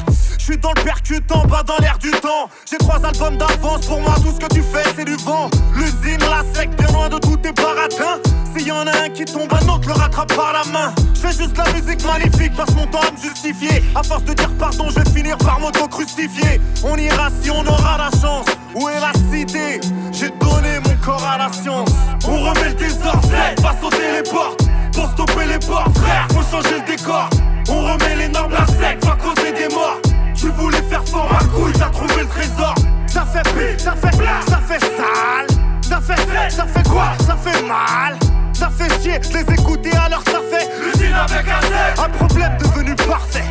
[0.46, 2.48] Je suis dans le percut en bas dans l'air du temps.
[2.70, 5.50] J'ai trois albums d'avance, pour moi tout ce que tu fais c'est du vent.
[5.74, 8.20] L'usine, la sec, bien loin de tous tes baratins.
[8.54, 10.94] S'il y en a un qui tombe, un autre le rattrape par la main.
[11.14, 13.82] Je fais juste la musique magnifique, passe mon temps à me justifier.
[13.96, 16.60] À force de dire pardon, je vais finir par m'auto-crucifier.
[16.84, 18.46] On ira si on aura la chance.
[18.76, 19.80] Où est la cité?
[20.12, 21.90] J'ai donné mon corps à la science.
[22.24, 23.28] On remet le désordre,
[23.62, 24.60] va sauter les portes.
[24.94, 27.28] Pour stopper les portes, frère, faut changer le décor.
[27.68, 29.98] On remet les normes, la sec, va causer des morts.
[30.36, 32.74] Tu voulais faire fort ma couille, t'as trouvé le trésor.
[33.06, 34.16] Ça fait pire, ça fait
[34.48, 35.46] ça fait sale.
[35.82, 37.12] Ça fait, ça fait quoi?
[37.26, 38.18] Ça fait mal.
[38.52, 42.00] Ça fait chier de les écouter alors ça fait l'usine avec un Z.
[42.00, 43.44] Un problème devenu parfait.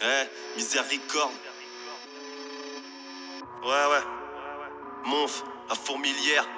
[0.00, 1.47] Eh, miséricorde.
[3.68, 5.10] Ouais, ouais.
[5.10, 6.48] Monf, la fourmilière.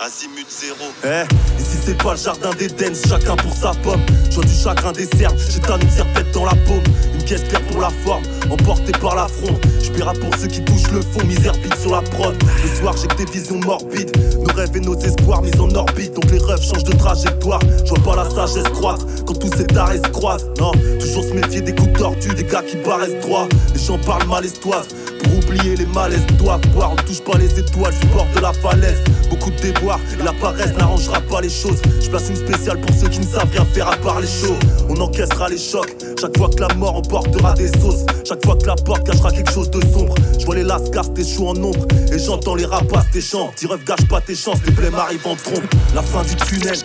[0.00, 0.90] Azimut zéro.
[1.04, 4.00] Eh, ici c'est pas le jardin d'Éden, chacun pour sa pomme.
[4.28, 6.82] Je vois du chagrin des j'ai ta misère pète dans la paume.
[7.14, 9.64] Une caisse claire pour la forme, emporté par la fronde.
[9.80, 12.34] Je paierai pour ceux qui touchent le fond, misère bite sur la prod.
[12.64, 16.14] Le soir j'ai que des visions morbides, nos rêves et nos espoirs mis en orbite.
[16.14, 17.60] Donc les rêves changent de trajectoire.
[17.84, 20.48] Je vois pas la sagesse croître quand tous ces tarés se croisent.
[20.58, 23.46] Non, toujours se méfier des coups tortus, des gars qui paraissent droits.
[23.72, 24.88] Les gens parlent malastoise.
[25.22, 26.92] Pour oublier les malaises, doivent boire.
[26.92, 29.02] On touche pas les étoiles du bord de la falaise.
[29.30, 31.80] Beaucoup de déboires et la paresse n'arrangera pas les choses.
[32.00, 34.58] Je place une spéciale pour ceux qui ne savent rien faire à part les shows.
[34.88, 35.94] On encaissera les chocs.
[36.20, 38.04] Chaque fois que la mort emportera des sauces.
[38.26, 40.14] Chaque fois que la porte cachera quelque chose de sombre.
[40.38, 41.86] Je vois les lascars tes choux en ombre.
[42.12, 43.52] Et j'entends les rapaces tes chants.
[43.56, 44.58] Dis rêve, gâche pas tes chances.
[44.66, 45.64] Les blêmes arrivent en trompe.
[45.94, 46.76] La fin du tunnel.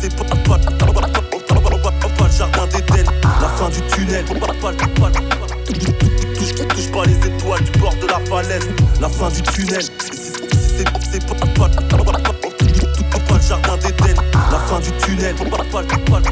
[0.00, 0.24] C'est pas,
[2.26, 3.10] le jardin d'Éden.
[3.22, 4.24] La fin du tunnel.
[4.60, 4.72] Pas,
[6.52, 8.68] touche, touche pas les étoiles du bord de la falaise.
[9.00, 9.82] La fin du tunnel.
[11.10, 14.20] C'est pas, pas, pas, le jardin d'Éden.
[14.50, 15.34] La fin du tunnel.
[15.34, 16.22] Pas, pas, pas,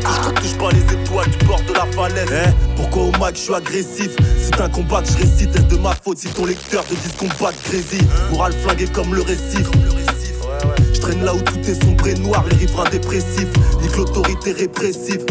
[0.00, 2.28] touche, touche pas les étoiles du bord de la falaise.
[2.32, 4.10] Eh, pourquoi au mic je suis agressif?
[4.42, 5.54] C'est un combat que je récite.
[5.56, 7.98] Est-ce de ma faute si ton lecteur te dit combat de crazy
[8.30, 9.68] Moral flingué comme le récif.
[10.92, 13.48] Je traîne là où tout est sombre et noir, les riverains dépressifs,
[13.82, 15.24] nique l'autorité répressive.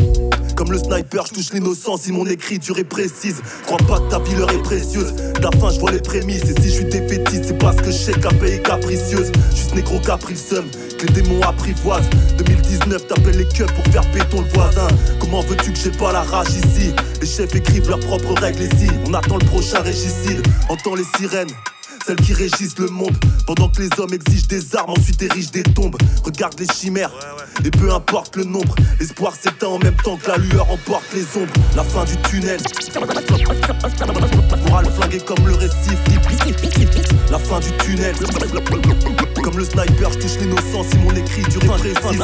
[0.64, 3.41] Comme le sniper, je touche l'innocence si mon écriture est précise.
[3.66, 5.14] Crois pas que ta vie est précieuse.
[5.41, 6.43] La fin, je vois les prémices.
[6.43, 9.30] Et si je suis défaitiste, c'est parce que je sais qu'à payer capricieuse.
[9.53, 10.64] Juste négro capricum,
[10.97, 12.09] que les démons apprivoisent.
[12.38, 14.88] 2019, t'appelles les keufs pour faire béton le voisin.
[15.20, 16.93] Comment veux-tu que j'ai pas la rage ici?
[17.20, 18.88] Les chefs écrivent leurs propres règles ici.
[19.05, 20.47] On attend le prochain régicide.
[20.70, 21.51] Entends les sirènes
[22.06, 23.16] celles qui régissent le monde.
[23.45, 25.95] Pendant que les hommes exigent des armes, ensuite érigent des tombes.
[26.24, 27.12] Regarde les chimères,
[27.64, 28.76] et peu importe le nombre.
[28.99, 31.54] L'espoir s'éteint en même temps que la lueur emporte les ombres.
[31.76, 32.60] La fin du tunnel.
[34.68, 35.97] Moral flingué comme le récif.
[37.32, 38.16] La fin du tunnel.
[39.43, 42.20] Comme le sniper, je touche l'innocence si mon écriture est précise.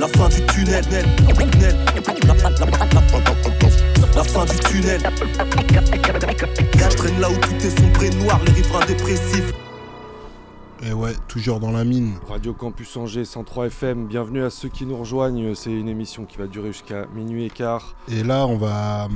[0.00, 0.84] La fin du tunnel.
[0.90, 1.02] La
[4.24, 5.00] fin du tunnel.
[6.74, 9.52] Je traîne là où tout est sombre et noir, les riverains dépressifs.
[10.82, 12.14] Et ouais, toujours dans la mine.
[12.28, 15.54] Radio Campus Angers 103 FM, bienvenue à ceux qui nous rejoignent.
[15.54, 17.96] C'est une émission qui va durer jusqu'à minuit et quart.
[18.08, 19.08] Et là, on va,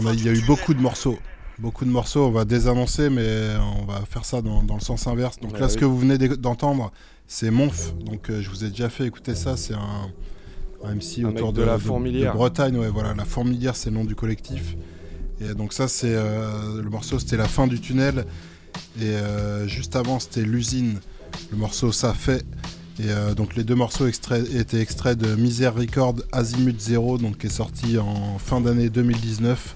[0.00, 1.18] on a, il y a eu beaucoup de morceaux.
[1.58, 5.06] Beaucoup de morceaux, on va désannoncer, mais on va faire ça dans, dans le sens
[5.06, 5.38] inverse.
[5.40, 6.90] Donc Ouais, là, ce que vous venez d'entendre,
[7.26, 7.94] c'est Monf.
[7.96, 9.58] Donc euh, je vous ai déjà fait écouter ça.
[9.58, 10.10] C'est un,
[10.84, 12.32] un MC Un autour de, de la de- Fourmilière.
[12.32, 12.76] de Bretagne.
[12.76, 14.76] Ouais, voilà, la Fourmilière, c'est le nom du collectif.
[15.40, 18.26] Et donc ça, c'est euh, le morceau, c'était la fin du tunnel.
[19.00, 21.00] Et euh, juste avant, c'était l'usine.
[21.50, 22.44] Le morceau ça fait.
[22.98, 27.38] Et euh, donc les deux morceaux extraits- étaient extraits de Misère Record Azimut Zero, donc
[27.38, 29.74] qui est sorti en fin d'année 2019.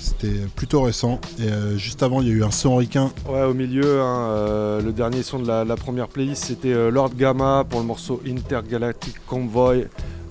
[0.00, 1.20] C'était plutôt récent.
[1.38, 3.12] Et euh, juste avant, il y a eu un son ricain.
[3.28, 6.90] Ouais, au milieu, hein, euh, le dernier son de la, la première playlist, c'était euh,
[6.90, 9.84] Lord Gamma pour le morceau Intergalactic Convoy.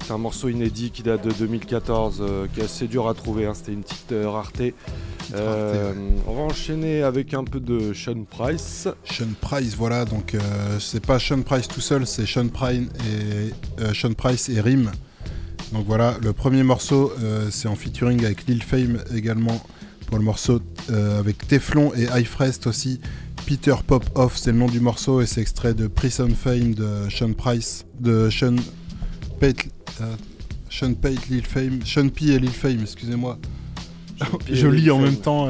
[0.06, 3.46] C'est un morceau inédit qui date de 2014, euh, qui est assez dur à trouver.
[3.46, 4.74] hein, C'était une petite rareté.
[5.36, 5.94] Euh,
[6.28, 8.88] On va enchaîner avec un peu de Sean Price.
[9.04, 10.06] Sean Price, voilà.
[10.06, 10.40] Donc euh,
[10.80, 14.90] c'est pas Sean Price tout seul, c'est Sean et euh, Sean Price et Rim.
[15.74, 19.64] Donc voilà, le premier morceau, euh, c'est en featuring avec Lil Fame également
[20.08, 23.00] pour le morceau euh, avec Teflon et High Frest aussi
[23.46, 27.08] Peter Pop Off, c'est le nom du morceau et c'est extrait de Prison Fame de
[27.10, 28.56] Sean Price, de Sean
[29.40, 29.68] Pate,
[30.02, 30.16] euh,
[30.72, 33.38] Sean Pate, Lil Fame, Sean P et Lil Fame, excusez-moi.
[34.52, 35.06] Je lis en Fame.
[35.06, 35.50] même temps.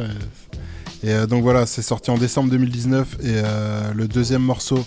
[1.01, 3.41] Et, et, donc voilà, c'est sorti en décembre 2019 et
[3.95, 4.85] le deuxième morceau,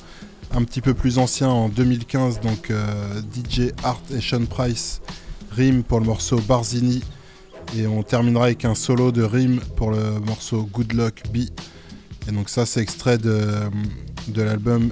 [0.55, 5.01] un petit peu plus ancien, en 2015, donc euh, DJ Art et Sean Price,
[5.51, 7.03] Rim pour le morceau Barzini.
[7.77, 11.39] Et on terminera avec un solo de Rim pour le morceau Good Luck B.
[12.29, 13.43] Et donc ça c'est extrait de,
[14.29, 14.91] de l'album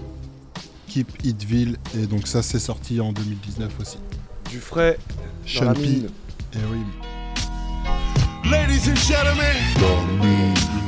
[0.88, 1.76] Keep Itville.
[1.94, 3.98] Et donc ça c'est sorti en 2019 aussi.
[4.50, 4.98] Du frais
[5.44, 6.06] Sean P
[6.54, 6.86] et Rim.
[8.50, 9.56] Ladies and gentlemen,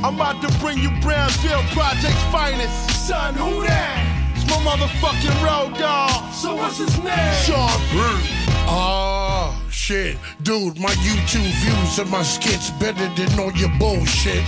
[0.03, 3.07] I'm about to bring you Brownsville Project's finest.
[3.07, 4.22] Son, who that?
[4.61, 6.33] Motherfucking road dog.
[6.33, 7.33] So what's his name?
[7.45, 7.79] Sean
[8.67, 10.17] Oh, shit.
[10.41, 14.43] Dude, my YouTube views of my skits better than all your bullshit.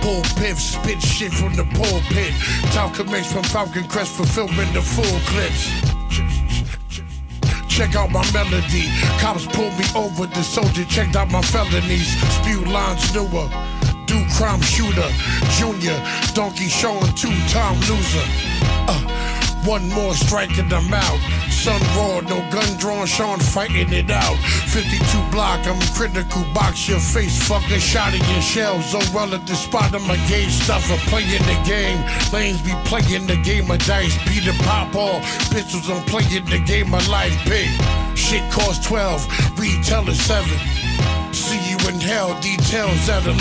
[0.00, 2.32] Pulpit, spit shit from the pulpit.
[2.72, 5.68] Talcum makes from Falcon Crest fulfillment the full clips.
[7.68, 8.88] Check out my melody.
[9.20, 10.26] Cops pulled me over.
[10.26, 12.08] The soldier checked out my felonies.
[12.36, 13.48] Spew lines newer.
[14.10, 15.08] Do crime shooter.
[15.56, 15.94] Junior.
[16.34, 18.26] Donkey Sean, two time loser.
[18.90, 18.98] Uh,
[19.64, 21.20] one more strike and I'm out.
[21.52, 24.36] Sun raw, no gun drawn, Sean fighting it out.
[24.74, 24.98] 52
[25.30, 28.92] block, I'm critical, box your face, fucking shot in your shells.
[28.96, 32.02] Oh well at the spot of my gauge stuffer, playing the game.
[32.32, 35.20] Lanes be playing the game of dice, beat a pop all.
[35.54, 37.70] Pistols, I'm playing the game of life big.
[38.18, 40.50] Shit cost 12, retail is 7.
[41.32, 43.40] See in hell, details at 11.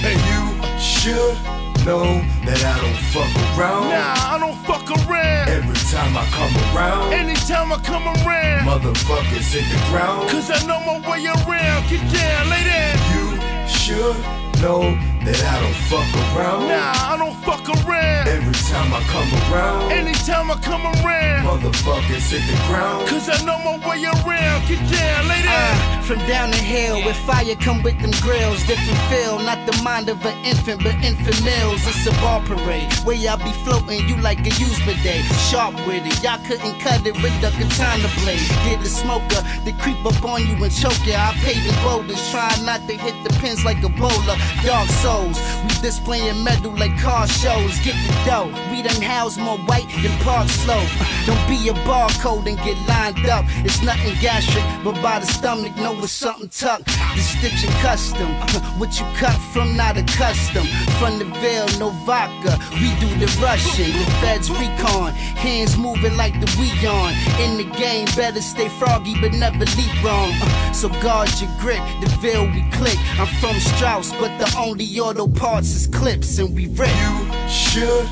[0.00, 1.36] Hey, you should
[1.84, 3.90] know that I don't fuck around.
[3.90, 5.48] Nah, I don't fuck around.
[5.48, 7.12] Every time I come around.
[7.12, 8.66] Anytime I come around.
[8.66, 10.28] Motherfuckers hit the ground.
[10.30, 11.88] Cause I know my way around.
[11.88, 12.96] Get down, lay down.
[13.14, 14.16] You should
[14.62, 14.82] know
[15.24, 16.68] that I don't fuck around.
[16.68, 18.25] Nah, I don't fuck around.
[18.56, 19.92] Every time I come around.
[19.92, 21.44] Anytime I come around.
[21.44, 23.06] Motherfuckers hit the ground.
[23.06, 24.66] Cause I know my way around.
[24.66, 25.76] Get down, lay down.
[25.76, 28.64] Uh, from down the hill with fire come with them grills.
[28.64, 31.84] Different feel, not the mind of an infant, but infant mills.
[31.86, 35.24] It's a bar parade where y'all be floating you like a used bidet.
[35.50, 38.40] Sharp with it, y'all couldn't cut it with the katana blade.
[38.64, 41.12] Get a smoker to creep up on you and choke you.
[41.14, 44.38] I paid the boulders, trying not to hit the pins like a bowler.
[44.64, 47.78] Dark souls, we displaying metal like car shows.
[47.80, 50.88] Get the dough, we done house more white than Park Slope.
[51.26, 53.44] Don't be a barcode and get lined up.
[53.64, 56.86] It's nothing gastric, but by the stomach, know it's something tucked.
[56.86, 58.28] The stitching custom,
[58.78, 60.66] what you cut from, not a custom.
[60.98, 63.92] From the veil, no vodka, we do the Russian.
[63.92, 67.12] The feds recon, hands moving like the we on.
[67.40, 70.30] In the game, better stay froggy, but never leap wrong.
[70.42, 72.98] Uh, so guard your grip, the veil we click.
[73.18, 76.88] I'm from Strauss, but the only auto parts is clips, and we rip.
[76.96, 78.06] You should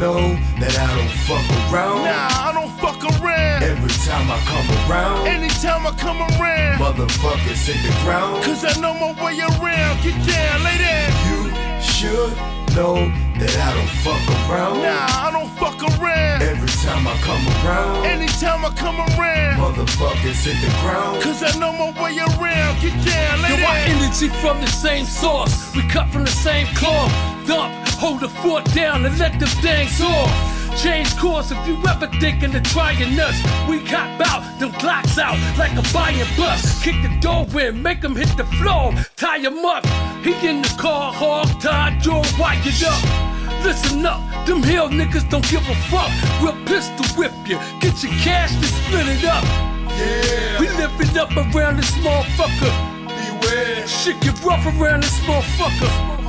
[0.00, 2.08] know that I don't fuck around.
[2.08, 3.62] Nah, I don't fuck around.
[3.62, 5.28] Every time I come around.
[5.28, 6.80] Anytime I come around.
[6.80, 8.42] Motherfuckers hit the ground.
[8.42, 10.00] Cause I know my way around.
[10.00, 11.12] Get down, lay down.
[11.28, 11.52] You
[11.84, 12.32] should
[12.72, 14.80] know that I don't fuck around.
[14.80, 16.42] Nah, I don't fuck around.
[16.48, 18.06] Every time I come around.
[18.06, 19.60] Anytime I come around.
[19.60, 21.20] Motherfuckers hit the ground.
[21.22, 22.80] Cause I know my way around.
[22.80, 25.76] Get down, lay Yo, our energy from the same source.
[25.76, 27.12] We cut from the same cloth.
[27.46, 30.60] Dump, hold the fort down and let them things off.
[30.76, 33.36] Change course if you ever thinking of trying us.
[33.68, 36.82] We cop out, them Glocks out like a buying bus.
[36.82, 39.84] Kick the door in, make them hit the floor, tie him up.
[40.24, 43.64] He in the car, hog tied, jaw wired up.
[43.64, 46.10] Listen up, them hill niggas don't give a fuck.
[46.40, 49.44] We'll pistol whip you, get your cash to split it up.
[49.90, 50.60] Yeah.
[50.60, 53.00] We live it up around this motherfucker.
[53.06, 53.86] Beware.
[53.86, 56.19] Shit get rough around this motherfucker.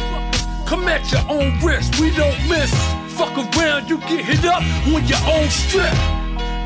[0.71, 2.71] Come at your own risk, we don't miss.
[3.17, 5.91] Fuck around, you get hit up on your own strip.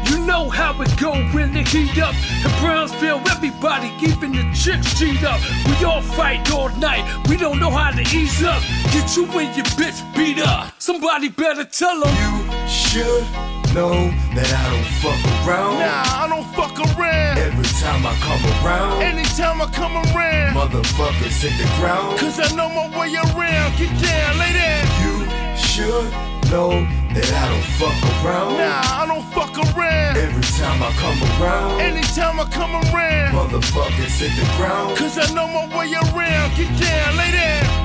[0.07, 2.13] You know how it go when they heat up.
[2.45, 5.41] In Brownsville, everybody keeping the chicks cheat up.
[5.65, 8.61] We all fight all night, we don't know how to ease up.
[8.93, 10.79] Get you and your bitch beat up.
[10.79, 12.13] Somebody better tell them.
[12.13, 13.23] You should
[13.73, 15.79] know that I don't fuck around.
[15.79, 16.64] Nah, I don't fuck
[17.85, 18.05] around.
[18.05, 19.01] Every time I come around.
[19.01, 20.55] Anytime I come around.
[20.55, 22.19] Motherfuckers hit the ground.
[22.19, 23.77] Cause I know my way around.
[23.77, 24.85] Get down, lay down.
[25.01, 26.11] You should
[26.51, 26.69] know
[27.13, 28.57] that I don't fuck around.
[28.57, 30.17] Nah, I don't fuck around.
[30.17, 31.81] Every time I come around.
[31.81, 33.33] Anytime I come around.
[33.33, 34.97] Motherfuckers hit the ground.
[34.97, 36.55] Cause I know my way around.
[36.55, 37.84] Get down, lay down.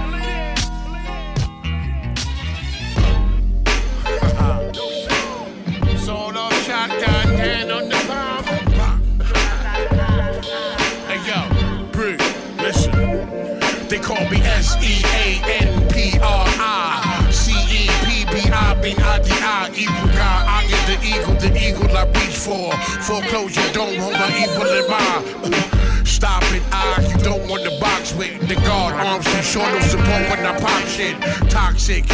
[14.71, 15.27] S E A
[15.67, 18.51] N P R I C E P B
[18.83, 19.41] mean IDI.
[19.43, 22.71] I get the eagle, the eagle I reach for.
[23.03, 26.07] Foreclosure don't hold my evil in mind.
[26.07, 28.95] Stop it, I, you don't want the box with the guard.
[28.95, 31.17] Arms too short, no support when I pop shit.
[31.51, 32.05] Toxic,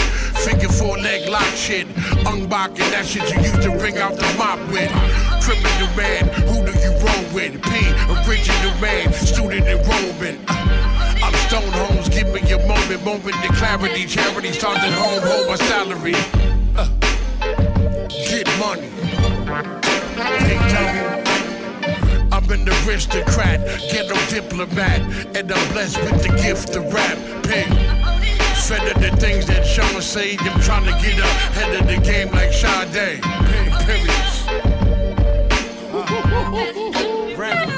[0.45, 1.87] figure four leg lock shit.
[2.25, 4.91] Unbocking that shit you used to ring out the mop with.
[5.43, 7.61] Criminal man, who do you roll with?
[7.63, 7.71] P,
[8.25, 10.41] original man, student enrollment.
[11.27, 14.07] I'm Stone Holmes, give me your moment, moment to clarity.
[14.07, 16.15] Charity starts at home, hold my salary.
[16.75, 16.89] Uh,
[18.09, 18.89] get money.
[20.73, 21.23] Time.
[22.33, 23.61] I'm an aristocrat,
[23.91, 25.01] ghetto diplomat,
[25.37, 27.19] and I'm blessed with the gift of rap.
[27.45, 27.69] Pig.
[28.67, 32.31] Fed of the things that Sean say, I'm trying to get ahead of the game
[32.31, 33.21] like Sade.
[33.23, 34.27] Pig, period.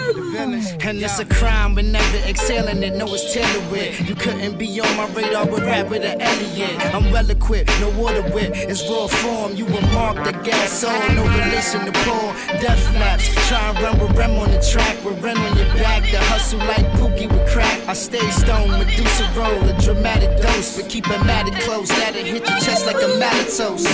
[0.09, 4.09] And it's a crime but never exhaling it, no it's tailored with.
[4.09, 6.95] You couldn't be on my radar with rap with an Elliot.
[6.95, 9.55] I'm well equipped, no water wit, it's raw form.
[9.55, 12.33] You were marked the gas soul, no relation to Paul.
[12.61, 16.11] Death flaps, try and run with Rem on the track, with Ren on your back.
[16.11, 17.87] The hustle like Pookie with crack.
[17.87, 21.89] I stay stoned, Medusa roll, a dramatic dose, but keep it matted close.
[21.89, 23.85] That'll hit your chest like a malatos.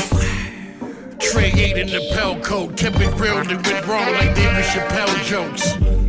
[1.19, 5.25] Trey 8 in the Pell coat, kept it real and went wrong like David Chappelle
[5.25, 6.04] jokes.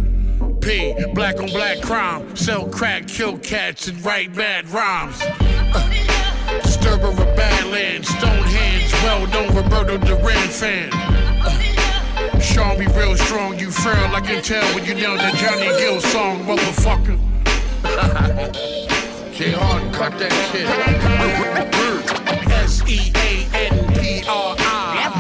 [0.66, 5.22] P, black on black crime, sell crack, kill cats, and write bad rhymes.
[5.22, 10.89] Uh, disturber of Badlands, stone hands, well known Roberto Duran fan.
[10.91, 15.68] Uh, Sean be real strong, you frail, I can tell when you know that Johnny
[15.78, 17.20] Gill song, motherfucker.
[19.36, 20.66] J Hard, cut that shit.
[22.51, 24.74] S E A N P R I.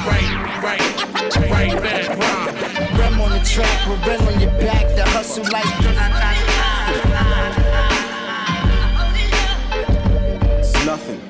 [0.07, 0.94] Right, right,
[3.45, 4.95] track, with Ren on your back.
[4.95, 5.65] The hustle like.
[10.59, 11.21] It's nothing.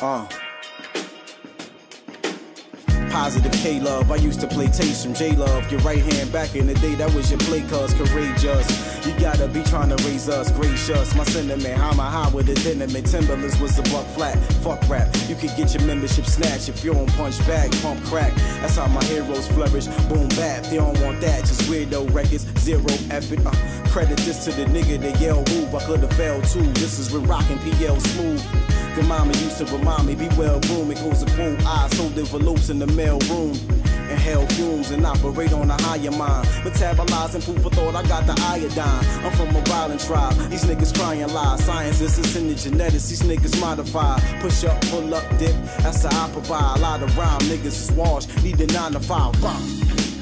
[0.00, 0.43] Uh.
[3.14, 4.10] Positive K Love.
[4.10, 5.70] I used to play from J Love.
[5.70, 8.66] Your right hand back in the day, that was your play cuz courageous.
[9.06, 11.14] You gotta be trying to raise us, gracious.
[11.14, 13.06] My sentiment, I'm a high with a dynamite.
[13.06, 14.36] Timberlands was a buck flat.
[14.64, 15.14] Fuck rap.
[15.28, 18.34] You could get your membership snatched if you don't punch back, pump crack.
[18.60, 19.86] That's how my heroes flourish.
[20.08, 20.64] Boom bap.
[20.64, 22.44] They don't want that, just weirdo records.
[22.58, 23.46] Zero effort.
[23.46, 23.52] Uh,
[23.90, 25.72] credit this to the nigga that yell move.
[25.72, 26.66] I could've fell too.
[26.82, 28.42] This is when rockin' PL smooth.
[28.94, 30.92] The mama used to remind me, be well groomed.
[30.92, 33.58] It goes a cool eye, sold envelopes in the mail room.
[34.08, 36.46] Inhale fumes and operate on a higher mind.
[36.62, 39.04] Metabolize and proof of thought, I got the iodine.
[39.24, 40.36] I'm from a violent tribe.
[40.48, 41.64] These niggas crying lies.
[41.64, 43.08] Science is in the genetics.
[43.08, 44.20] These niggas modify.
[44.40, 45.56] Push up, pull up, dip.
[45.78, 46.78] That's how I provide.
[46.78, 47.40] A lot of rhyme.
[47.40, 48.28] Niggas is washed.
[48.44, 49.32] Need the nine to five.
[49.40, 50.13] Bomb.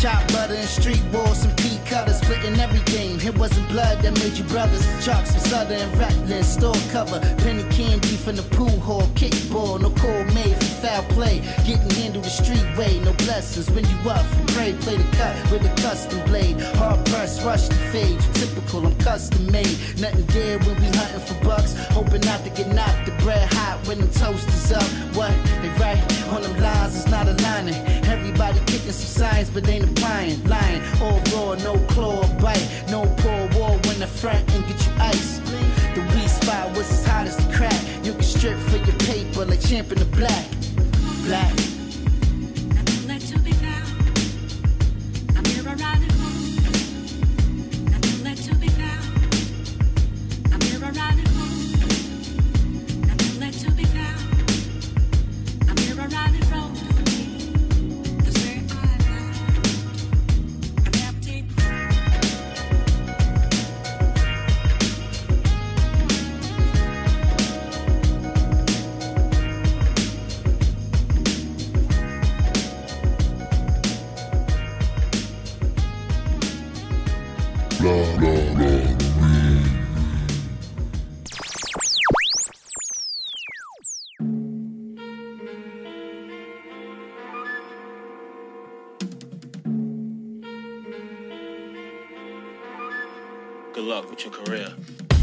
[0.00, 3.20] Chop butter and street walls and pea cutters, splitting everything.
[3.20, 4.80] It wasn't blood that made you brothers.
[5.04, 10.24] Chalks from southern reckless, store cover, penny candy from the pool hall, kickball, no call
[10.32, 11.40] made for foul play.
[11.66, 13.70] Getting handled the street way, no blessings.
[13.72, 16.58] When you up from prey, play the cut with a custom blade.
[16.80, 18.18] Hard press, rush the fade.
[18.32, 19.76] Typical, I'm custom made.
[20.00, 21.74] Nothing dead when we hunting for bucks.
[21.92, 23.04] Hoping not to get knocked.
[23.04, 24.82] The bread hot when the toast is up.
[25.14, 25.34] What?
[25.60, 26.00] They right
[26.32, 27.99] on them lines, it's not aligning.
[28.10, 30.42] Everybody kicking some signs, but ain't applying.
[30.44, 32.66] Lying, all raw, no claw or bite.
[32.90, 35.38] No poor war when the front and get you ice.
[35.94, 37.80] The weed spot was as hot as the crack.
[38.04, 40.46] You can strip for your paper like champ in the black.
[41.24, 41.69] Black.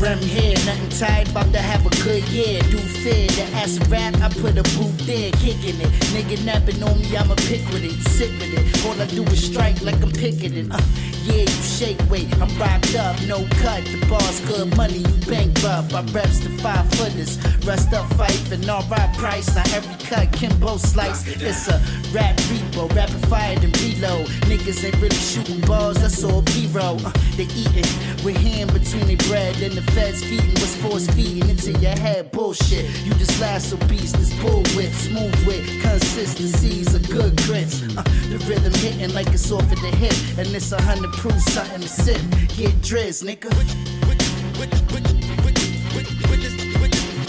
[0.08, 2.62] from here, nothing tight, about to have a good year.
[2.70, 5.92] Do fair, the ass rap, I put a boot there, kicking it.
[6.14, 8.86] Nigga napping on me, I'ma pick with it, sit with it.
[8.86, 10.72] All I do is strike like I'm picking it.
[10.72, 10.80] Uh,
[11.24, 13.84] yeah, you shake weight, I'm rocked up, no cut.
[13.84, 15.94] The bar's good money, you bankrupt.
[15.94, 19.54] I reps the five footers, rest up fight, and all right price.
[19.56, 21.28] Now every cut, Kimbo slice.
[21.28, 21.80] It's a
[22.14, 24.28] rap repo, rapid fire and reload.
[24.48, 27.06] Niggas ain't really shooting balls, that's all B-roll.
[27.06, 27.88] Uh, they eating
[28.24, 32.32] with hand between their bread, and the feds feeding what's force feeding into your head.
[32.32, 37.82] Bullshit, you just lasso beast, this bull whip, smooth with consistencies of good grits.
[37.84, 41.40] Uh, the rhythm hitting like it's off at the hip, and it's a hundred proof
[41.42, 42.22] something to sip.
[42.56, 43.50] Get drizz, nigga.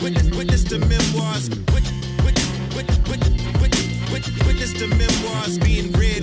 [0.03, 1.51] Witness, witness the memoirs.
[1.75, 1.91] Wit-
[2.25, 2.39] wit-
[2.75, 6.18] wit- wit- wit- wit- Witness the memoirs being read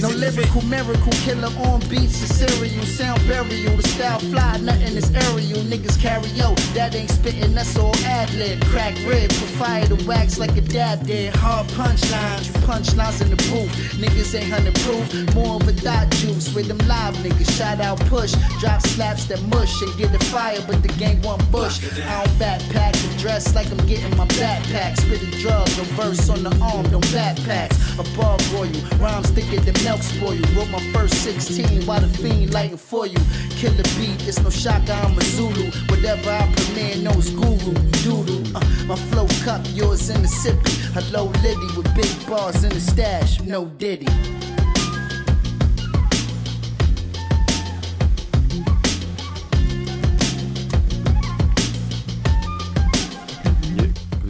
[0.00, 2.84] No lyrical miracle killer on beats and cereal.
[2.84, 5.58] Sound burial, the style fly, nothing is aerial.
[5.64, 8.64] Niggas carry yo, that ain't spitting, that's all ad lib.
[8.66, 11.34] Crack rib, put fire to wax like a dab did.
[11.34, 13.72] Hard punchlines, you punchlines in the booth.
[13.98, 16.54] Niggas ain't hundred proof, more of a dot juice.
[16.54, 18.34] With them live niggas, shout out push.
[18.60, 21.82] Drop slaps that mush and get the fire, but the gang want bush.
[22.06, 24.96] I don't backpack the dress like I'm getting my backpack.
[24.96, 27.76] Spitting drugs, a verse on the arm, don't backpacks.
[27.98, 30.44] A bar boy you, rhymes thicker than milk spoil you.
[30.54, 33.18] Wrote my first 16 while the fiend lighting for you.
[33.58, 35.70] Killer beat, it's no shocker, I'm a Zulu.
[35.88, 37.72] Whatever I premiere knows guru,
[38.04, 38.56] doodle.
[38.56, 40.74] Uh, my flow cup, yours in the sippy.
[40.96, 44.06] Hello Liddy with big bars in the stash, no diddy.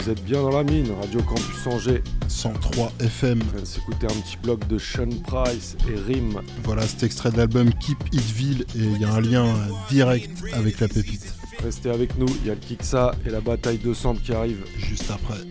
[0.09, 2.03] Vous êtes bien dans la mine, Radio Campus Angers.
[2.29, 3.43] 103 FM.
[3.55, 6.41] On de s'écouter un petit bloc de Sean Price et Rim.
[6.65, 9.45] Voilà, cet extrait de l'album Keep Hitville et il y a un lien
[9.91, 11.35] direct avec la pépite.
[11.63, 14.65] Restez avec nous, il y a le Kiksa et la bataille de Sambre qui arrive.
[14.79, 15.45] Juste après.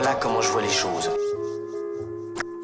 [0.00, 1.10] Voilà comment je vois les choses.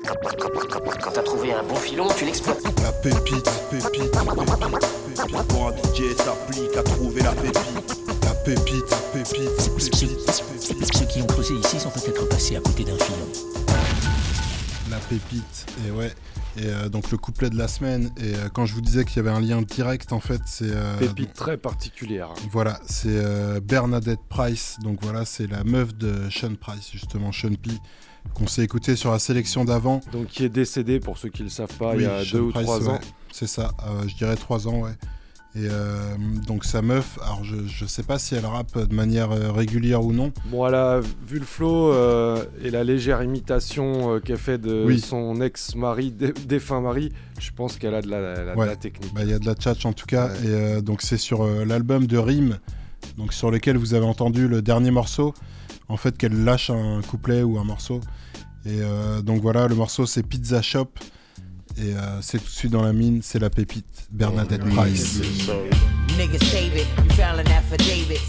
[0.06, 2.62] Quand, t'as trouvé un bon filon, tu l'exploites.
[2.80, 5.48] La pépite, pépite, pépite, pépite.
[5.48, 7.98] Pour un DJ s'applique à trouver la pépite.
[8.22, 10.92] La pépite, pépite, pépite.
[10.94, 13.26] Ceux qui ont creusé ici sont peut-être passés à côté d'un filon.
[14.88, 16.12] La pépite, et ouais.
[16.56, 19.16] Et euh, donc le couplet de la semaine, et euh, quand je vous disais qu'il
[19.16, 20.70] y avait un lien direct, en fait, c'est.
[20.70, 22.28] euh, Pépite très particulière.
[22.52, 24.76] Voilà, c'est euh, Bernadette Price.
[24.82, 27.70] Donc voilà, c'est la meuf de Sean Price, justement, Sean P.
[28.34, 30.00] Qu'on s'est écouté sur la sélection d'avant.
[30.12, 32.30] Donc qui est décédé, pour ceux qui ne le savent pas, il y a Sean
[32.32, 33.00] deux ou trois ouais, ans.
[33.32, 33.72] C'est ça,
[34.06, 34.92] je dirais trois ans, ouais.
[35.56, 36.16] Et euh,
[36.48, 40.04] donc sa meuf, alors je, je sais pas si elle rappe de manière euh, régulière
[40.04, 40.32] ou non.
[40.46, 44.98] Bon, a vu le flow euh, et la légère imitation euh, qu'elle fait de Oui.
[44.98, 48.20] son ex-mari, dé- défunt mari, je pense qu'elle a de la,
[48.56, 49.14] de technique.
[49.14, 50.30] Bah, Il y a de la tchatch en tout cas.
[50.44, 52.58] Et donc c'est sur l'album de Rime,
[53.16, 55.34] donc sur lequel vous avez entendu le dernier morceau.
[55.88, 58.00] En fait, qu'elle lâche un couplet ou un morceau.
[58.66, 58.80] Et
[59.22, 60.88] donc voilà, le morceau c'est Pizza Shop.
[61.76, 65.18] Et euh, c'est tout de suite dans la mine, c'est la pépite Bernadette Price.
[66.16, 68.20] Nigga save it, you found an affidavit.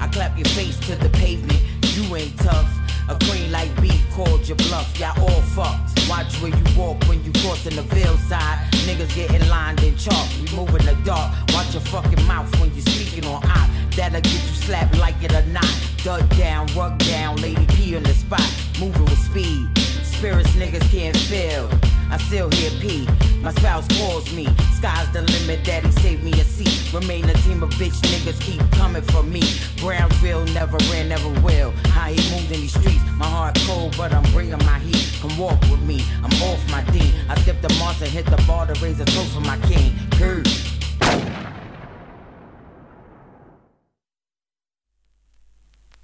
[0.00, 1.60] I clap your face to the pavement.
[1.96, 2.68] You ain't tough.
[3.08, 4.98] A queen like B called your bluff.
[4.98, 6.08] Y'all all fucked.
[6.08, 8.58] Watch where you walk when you crossing the veil side.
[8.86, 10.28] Niggas getting lined in chalk.
[10.40, 11.32] We move in the dark.
[11.52, 13.68] Watch your fucking mouth when you speaking on op.
[13.96, 15.66] That'll get you slapped like it or not.
[16.04, 18.48] Dug down, rug down, lady P on the spot.
[18.78, 19.66] Moving with speed.
[20.04, 21.68] Spirits niggas can't feel.
[22.12, 23.08] I still hear P.
[23.40, 24.44] My spouse calls me.
[24.74, 26.92] Sky's the limit, daddy save me a seat.
[26.92, 29.40] Remain a team of bitch niggas keep coming for me.
[29.78, 31.70] Brownsville never ran, never will.
[31.86, 33.00] How he moved in these streets.
[33.16, 35.10] My heart cold, but I'm bringing my heat.
[35.22, 37.14] Come walk with me, I'm off my D.
[37.30, 39.94] I skip the monster, hit the bar to raise a toast for my king.
[40.18, 40.46] Kurt.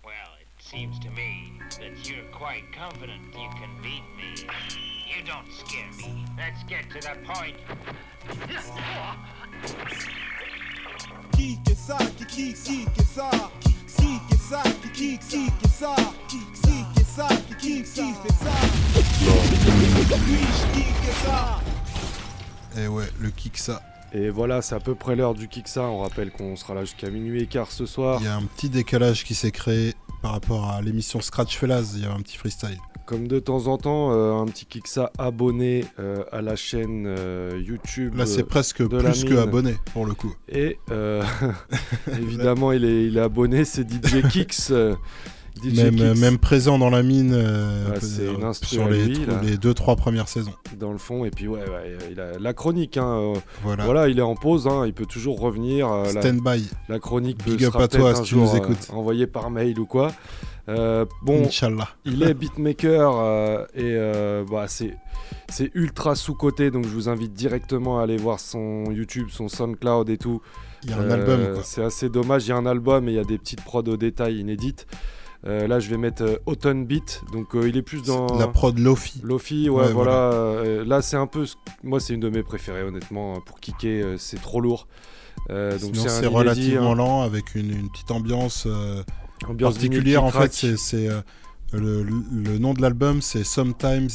[0.02, 4.48] Well, it seems to me that you're quite confident you can beat me.
[5.18, 6.24] You don't scare me.
[6.36, 7.56] Let's get to the point.
[11.74, 13.28] Ça, ça, ça, ça,
[17.08, 17.34] ça,
[18.30, 18.52] ça?
[21.24, 21.60] Ça?
[22.76, 23.82] Et ouais, le kick ça.
[24.12, 25.82] Et voilà, c'est à peu près l'heure du Kiksa.
[25.82, 28.20] On rappelle qu'on sera là jusqu'à minuit et quart ce soir.
[28.20, 31.92] Il y a un petit décalage qui s'est créé par rapport à l'émission Scratch Fellas,
[31.94, 32.78] il y a un petit freestyle.
[33.08, 37.58] Comme de temps en temps, euh, un petit Kiksa abonné euh, à la chaîne euh,
[37.58, 38.14] YouTube.
[38.14, 40.36] Là, c'est presque de plus que abonné, pour le coup.
[40.46, 40.76] Et
[42.12, 44.74] évidemment, il est, il est abonné, c'est DJ Kix.
[45.62, 49.56] DJ Même, même présent dans la mine euh, Ouais, c'est euh, sur les, lui, les
[49.56, 50.52] deux trois premières saisons.
[50.78, 54.08] dans le fond et puis ouais, ouais, il a la chronique hein, euh, Voilà.
[54.08, 56.68] il est en pause hein, il peut toujours revenir euh, la- Stand by.
[56.88, 58.88] la, chronique Big peut- up sera à toi si tu jour, nous euh, écoutes.
[58.90, 60.12] envoyé par mail ou quoi
[60.68, 61.88] Euh, bon Inch'Allah.
[62.04, 64.94] il est beatmaker euh, et euh, bah, c'est
[65.50, 69.48] c'est ultra sous coté donc je vous invite directement à aller voir son YouTube son
[69.48, 70.42] SoundCloud et tout
[70.84, 71.62] Il y a un album, quoi.
[71.64, 73.82] c'est assez dommage il y a un album et il y a des petites prods
[73.88, 74.86] au détail inédites
[75.46, 78.48] Euh, là, je vais mettre euh, Autumn Beat, donc euh, il est plus dans La
[78.48, 79.20] prod Lofi.
[79.22, 80.62] Lofi, ouais, Ouais, voilà.
[80.84, 81.46] là, c'est un peu,
[81.84, 83.40] moi, c'est une de mes préférées, honnêtement.
[83.40, 84.88] Pour kicker, c'est trop lourd.
[85.48, 86.96] Donc c'est relativement hein.
[86.96, 88.66] lent avec une, une petite ambiance,
[89.48, 90.24] Ambiance particulière.
[90.24, 91.08] En fait, c'est
[91.72, 94.08] le nom de l'album, c'est Sometimes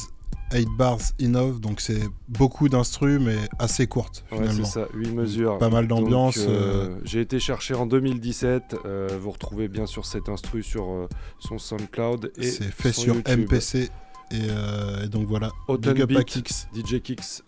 [0.54, 1.60] 8 Bars Enough.
[1.60, 4.66] Donc c'est beaucoup d'instrus, mais assez courtes Ouais, finalement.
[4.66, 5.58] c'est ça, 8 mesures.
[5.58, 6.38] Pas mal d'ambiance.
[6.38, 8.76] euh, euh, J'ai été chercher en 2017.
[8.86, 11.08] euh, vous retrouvez bien sûr cet instru sur euh,
[11.40, 12.32] son SoundCloud.
[12.38, 13.40] et c'est fait son sur YouTube.
[13.52, 13.90] MPC.
[14.32, 15.52] Et, euh, et donc voilà.
[15.68, 16.68] Autumn Big up à Beat, Kix.
[16.74, 17.44] DJ Kix.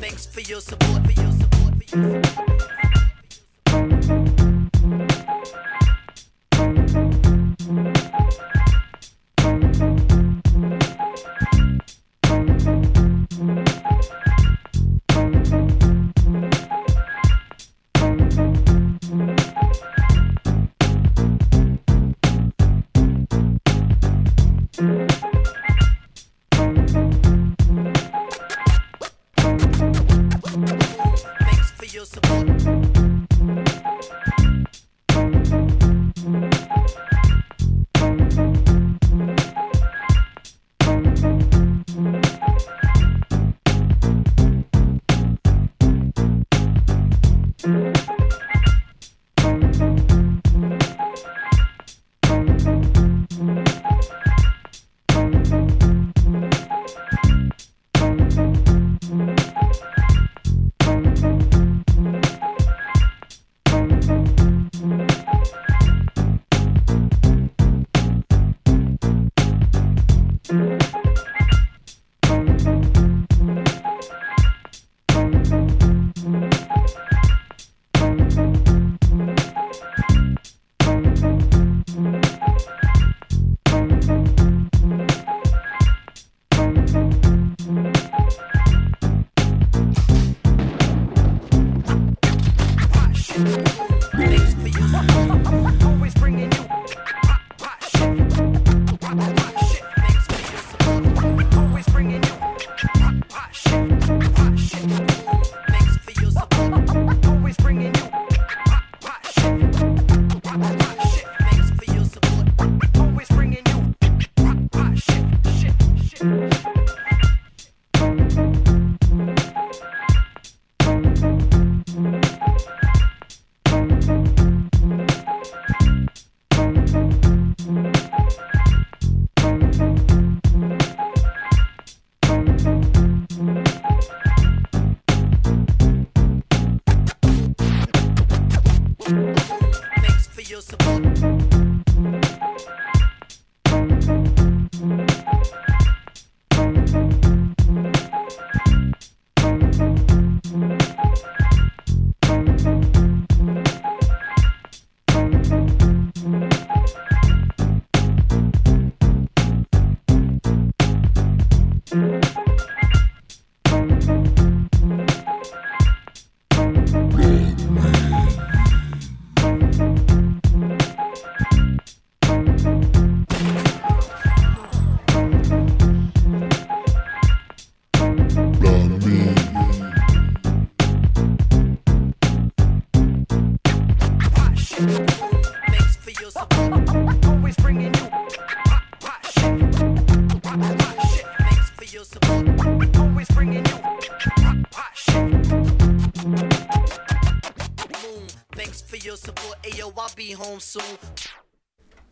[0.00, 1.02] Thanks for your support.
[1.04, 1.74] For your support.
[1.88, 2.55] For your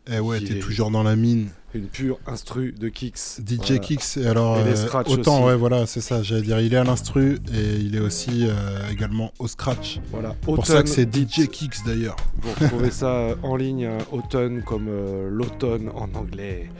[0.07, 1.51] Eh ouais, t'es toujours dans la mine.
[1.75, 3.17] Une pure instru de Kicks.
[3.45, 3.79] DJ Voilà.
[3.79, 5.45] Kicks, et alors Et euh, autant, aussi.
[5.47, 8.53] ouais, voilà, c'est ça, j'allais dire, il est à l'instru et il est aussi euh,
[8.91, 10.01] également au scratch.
[10.13, 12.17] Voilà, Pour ça Autumn que c'est DJ Kicks d'ailleurs.
[12.43, 16.71] Vous retrouvez ça euh, en ligne, euh, automne comme euh, l'automne en anglais.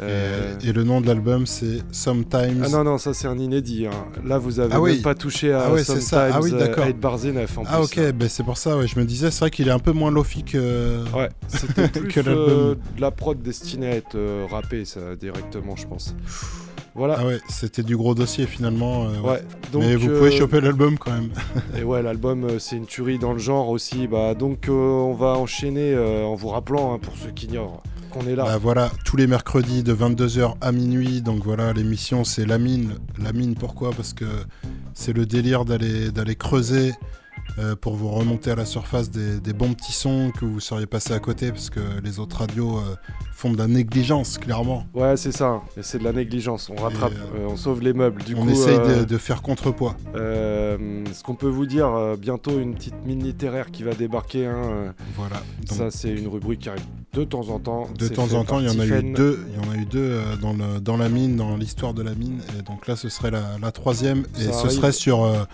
[0.00, 2.62] Et, et le nom de l'album c'est Sometimes.
[2.64, 3.86] Ah non, non, ça c'est un inédit.
[3.86, 3.90] hein.
[4.24, 5.00] Là, vous avez Ah même oui.
[5.02, 6.28] pas touché à Ah ouais, c'est ça.
[6.32, 6.86] Ah oui, Sometimes, d'accord.
[6.86, 8.00] 8 bars enough en Ah plus.
[8.00, 9.92] ok, ben c'est pour ça, ouais, je me disais, c'est vrai qu'il est un peu
[9.92, 12.76] moins lofi que, Ouais, c'était plus que l'album.
[12.96, 16.14] de la prod destinée à être euh, rappée, ça, directement, je pense.
[16.94, 17.16] Voilà.
[17.20, 19.06] Ah ouais, c'était du gros dossier finalement.
[19.06, 21.30] euh, Ouais, donc, Mais vous euh, pouvez choper l'album quand même.
[21.78, 24.06] Et ouais, l'album, euh, c'est une tuerie dans le genre aussi.
[24.06, 27.82] Bah, donc, euh, on va enchaîner euh, en vous rappelant, hein, pour ceux qui ignorent,
[28.10, 28.44] qu'on est là.
[28.44, 31.22] Bah voilà, tous les mercredis de 22h à minuit.
[31.22, 32.96] Donc voilà, l'émission c'est La Mine.
[33.18, 33.92] La Mine, pourquoi?
[33.92, 34.26] Parce que
[34.92, 36.92] c'est le délire d'aller d'aller creuser
[37.58, 40.86] euh, pour vous remonter à la surface des, des bons petits sons que vous seriez
[40.86, 42.96] passé à côté parce que les autres radios euh,
[43.34, 44.86] font de la négligence, clairement.
[44.94, 45.60] Ouais, c'est ça.
[45.76, 46.70] Et c'est de la négligence.
[46.70, 48.22] On rattrape, euh, on sauve les meubles.
[48.24, 49.96] Du on coup, essaye euh, de, de faire contrepoids.
[50.14, 54.46] ce qu'on peut vous dire, bientôt une petite mine littéraire qui va débarquer.
[54.46, 55.42] hein, Voilà.
[55.66, 57.88] ça, c'est une rubrique qui arrive de temps en temps.
[57.98, 59.84] De temps en temps, il y en a eu deux, il y en a eu
[59.84, 62.40] deux dans, le, dans la mine, dans l'histoire de la mine.
[62.58, 64.24] Et donc là, ce serait la, la troisième.
[64.38, 64.70] Et Ça ce arrive.
[64.70, 65.46] serait sur,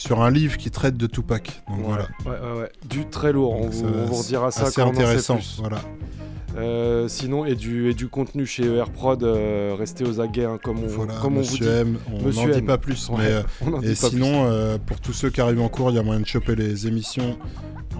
[0.00, 1.62] sur un livre qui traite de Tupac.
[1.68, 2.08] Donc Ouais, voilà.
[2.24, 2.72] ouais, ouais.
[2.88, 3.54] Du très lourd.
[3.54, 5.56] On, Donc ça, on vous redira ça quand on en sait intéressant, plus.
[5.58, 5.80] voilà.
[6.56, 10.58] Euh, sinon, et du, et du contenu chez ER Prod, euh, restez aux aguets, hein,
[10.62, 11.64] comme on, Voilà, comme on vous dit.
[11.68, 13.10] M, on n'en dit pas plus.
[13.10, 13.24] Mais,
[13.66, 16.20] euh, et sinon, euh, pour tous ceux qui arrivent en cours, il y a moyen
[16.20, 17.36] de choper les émissions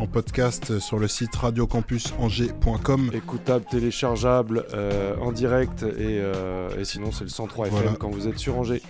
[0.01, 3.11] en podcast sur le site radiocampusangers.com.
[3.13, 7.97] Écoutable, téléchargeable, euh, en direct, et, euh, et sinon c'est le 103 FM Voilà.
[7.99, 8.83] quand vous êtes sur Angers.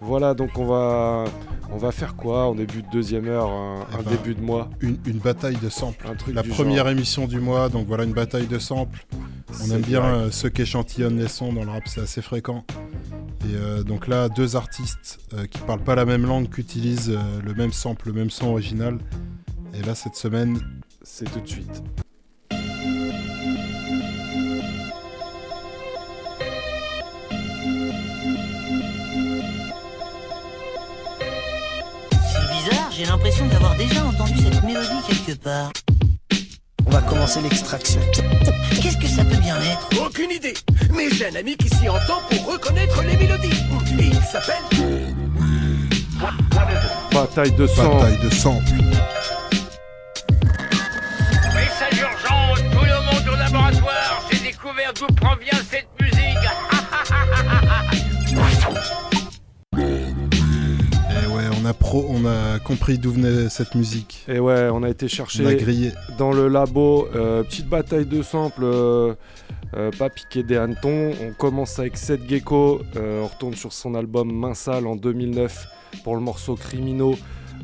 [0.00, 1.24] Voilà, donc on va,
[1.72, 2.46] on va faire quoi?
[2.46, 5.56] En début de deuxième heure, un, Eh un ben, début de mois Une, une bataille
[5.56, 6.06] de samples.
[6.08, 6.88] Un truc La première genre.
[6.92, 9.06] émission du mois, donc voilà une bataille de samples.
[9.62, 12.64] On aime bien euh, ceux qui échantillonnent les sons dans le rap, c'est assez fréquent.
[13.46, 17.16] Et euh, donc là, deux artistes euh, qui parlent pas la même langue, qui utilisent
[17.44, 18.98] le même sample, le même son original.
[19.76, 20.60] Et là, cette semaine,
[21.02, 21.82] c'est tout de suite.
[22.50, 22.58] C'est
[32.52, 35.72] bizarre, j'ai l'impression d'avoir déjà entendu cette mélodie quelque part.
[36.86, 38.00] On va commencer l'extraction.
[38.80, 40.06] Qu'est-ce que ça peut bien être?
[40.06, 40.54] Aucune idée,
[40.92, 43.60] mais j'ai un ami qui s'y entend pour reconnaître les mélodies.
[43.98, 44.62] Et il s'appelle.
[47.12, 47.96] Bataille de sang.
[47.96, 48.84] bataille de samples.
[54.64, 56.48] Découvert d'où provient cette musique.
[61.10, 64.24] Et ouais, on a, pro, on a compris d'où venait cette musique.
[64.28, 65.92] Et ouais, on a été chercher On a grillé.
[66.18, 67.08] dans le labo.
[67.14, 69.14] euh, petite bataille de samples, euh,
[69.76, 71.12] euh, pas piqué des hannetons.
[71.22, 72.80] On commence avec Seth Gecko.
[72.96, 75.66] euh, on retourne sur son album Main Sale en 2009
[76.04, 77.16] pour le morceau Criminaux.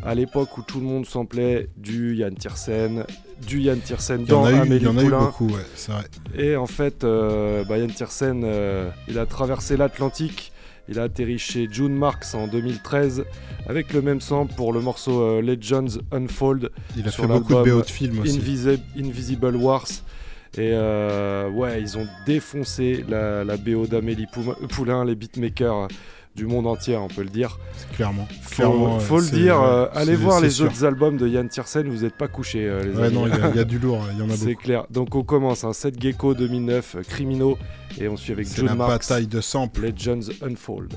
[0.05, 3.05] À l'époque où tout le monde samplait du Yann Tiersen,
[3.47, 5.19] du Yann Tiersen dans il Amélie y en a eu Poulain.
[5.25, 6.05] beaucoup, ouais, c'est vrai.
[6.37, 10.53] Et en fait, euh, bah, Yann Tiersen, euh, il a traversé l'Atlantique.
[10.89, 13.25] Il a atterri chez June Marks en 2013
[13.69, 16.71] avec le même sample pour le morceau euh, Legends Unfold.
[16.97, 18.39] Il a sur fait beaucoup de BO de films aussi.
[18.41, 19.87] Invisi- Invisible Wars.
[20.57, 24.27] Et euh, ouais, ils ont défoncé la, la BO d'Amélie
[24.69, 25.87] Poulain, les beatmakers
[26.37, 27.59] du monde entier, on peut le dire.
[27.95, 28.27] Clairement.
[28.43, 30.67] Faut, Clairement, faut ouais, le c'est- dire, euh, c'est- allez voir c'est les sûr.
[30.67, 33.15] autres albums de Yann Tiersen, vous n'êtes pas couchés, euh, les Ouais, amis.
[33.17, 34.63] non, il y a- il y a du lourd, il y en a C'est beaucoup.
[34.63, 34.87] clair.
[34.91, 37.59] Donc on commence, un 7 Gecko 2009, euh, Criminaux,
[38.01, 38.91] et on suit avec C'est John la Marks.
[38.91, 39.83] bataille de samples.
[39.83, 40.95] Legends Unfold.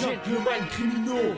[0.00, 1.34] Gentleman criminaux.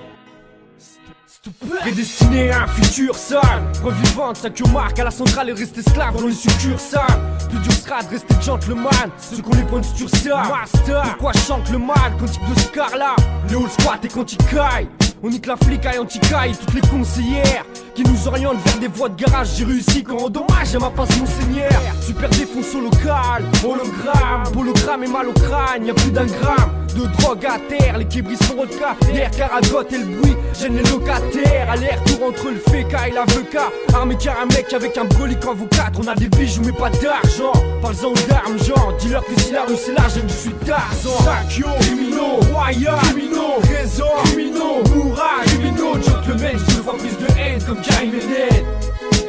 [1.80, 3.62] Prédestiné à un futur sale.
[3.82, 7.02] Revivante, sa que marque à la centrale et reste esclave dans les succursales
[7.50, 9.10] Plus dur sera de rester gentleman.
[9.18, 10.42] Ceux qu'on les pointe sur ça.
[10.48, 11.02] Master.
[11.02, 13.16] Pourquoi chante le mal quand il de Scarla
[13.50, 14.88] Le old squat et quand il caille
[15.26, 17.64] On nique la flic à anti-caille Toutes les conseillères
[17.94, 19.54] qui nous orientent vers des voies de garage.
[19.56, 21.70] J'ai réussi quand rend hommage à ma passe monseigneur
[22.02, 25.86] Super défonce au local Hologramme, hologramme et mal au crâne.
[25.86, 27.96] Y'a plus d'un gramme de drogue à terre.
[27.96, 31.70] Les kébris sont vodka L'air caragote et le bruit gêne les locataires.
[31.70, 35.68] Aller-retour entre le féca et l'avocat Armé car un mec avec un brolic en vous
[35.68, 36.00] quatre.
[36.04, 37.52] On a des bijoux mais pas d'argent.
[37.80, 38.92] Parle-en d'armes genre.
[38.98, 41.16] Dis-leur que si la rue c'est large je suis Tarzan.
[41.24, 44.82] Sakyo, criminaux, royal, criminaux, trésor, criminaux,
[45.14, 48.12] mourage, criminaux Gentlemen, je vois plus de haine comme Karim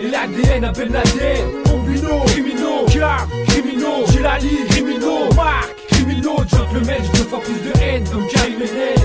[0.02, 7.40] et l'ADN Ben Laden Albino, criminaux, Car, criminaux, Gilali, criminaux, Marc, criminaux, gentlemen, je faire
[7.40, 8.96] plus de haine comme Jai Menel.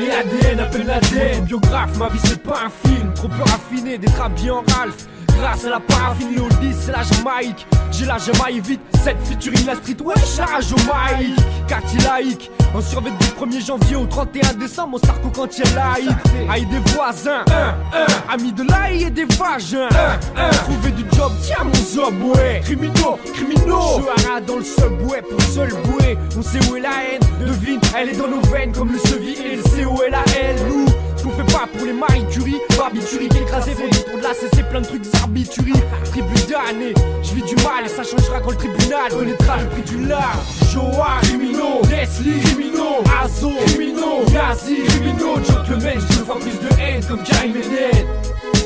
[0.00, 4.20] Et ADN appelle l'ADN, biographe, ma vie c'est pas un film, trop peu raffiné d'être
[4.20, 5.06] habillé en Ralph.
[5.40, 7.66] Grâce à la paraffine au 10, c'est la Jamaïque.
[7.92, 11.38] J'ai la Jamaïque vite, cette featuring la street, wesh, la Jamaïque.
[11.68, 16.50] Quartier laïque, en survêt du 1er janvier au 31 décembre, mon sarco quand il laïque.
[16.50, 19.88] Aïe des voisins, un, un, amis de l'aïe et des vagins.
[20.36, 22.60] Un, un, trouver du job, tiens mon zob, ouais.
[22.64, 24.00] Criminaux, criminaux.
[24.00, 26.18] Je dans le subway pour seul bouée.
[26.36, 29.34] On sait où est la haine, devine, elle est dans nos veines comme le sevi
[29.34, 30.56] et le C où est la haine.
[30.68, 30.86] Nous,
[31.28, 34.80] qu'on fait pas pour les Marie Curie, barbiturie, écrasé du pour de la CC, plein
[34.80, 35.72] de trucs arbiturie.
[36.04, 39.82] Tribu d'année, je vis du mal et ça changera quand le tribunal connaîtra le prix
[39.82, 40.38] du large.
[40.72, 47.22] Joa, criminaux, Leslie, criminaux, Azo, criminaux, Nazi, criminaux, gentlemen, je voir plus de haine comme
[47.22, 47.54] Karim.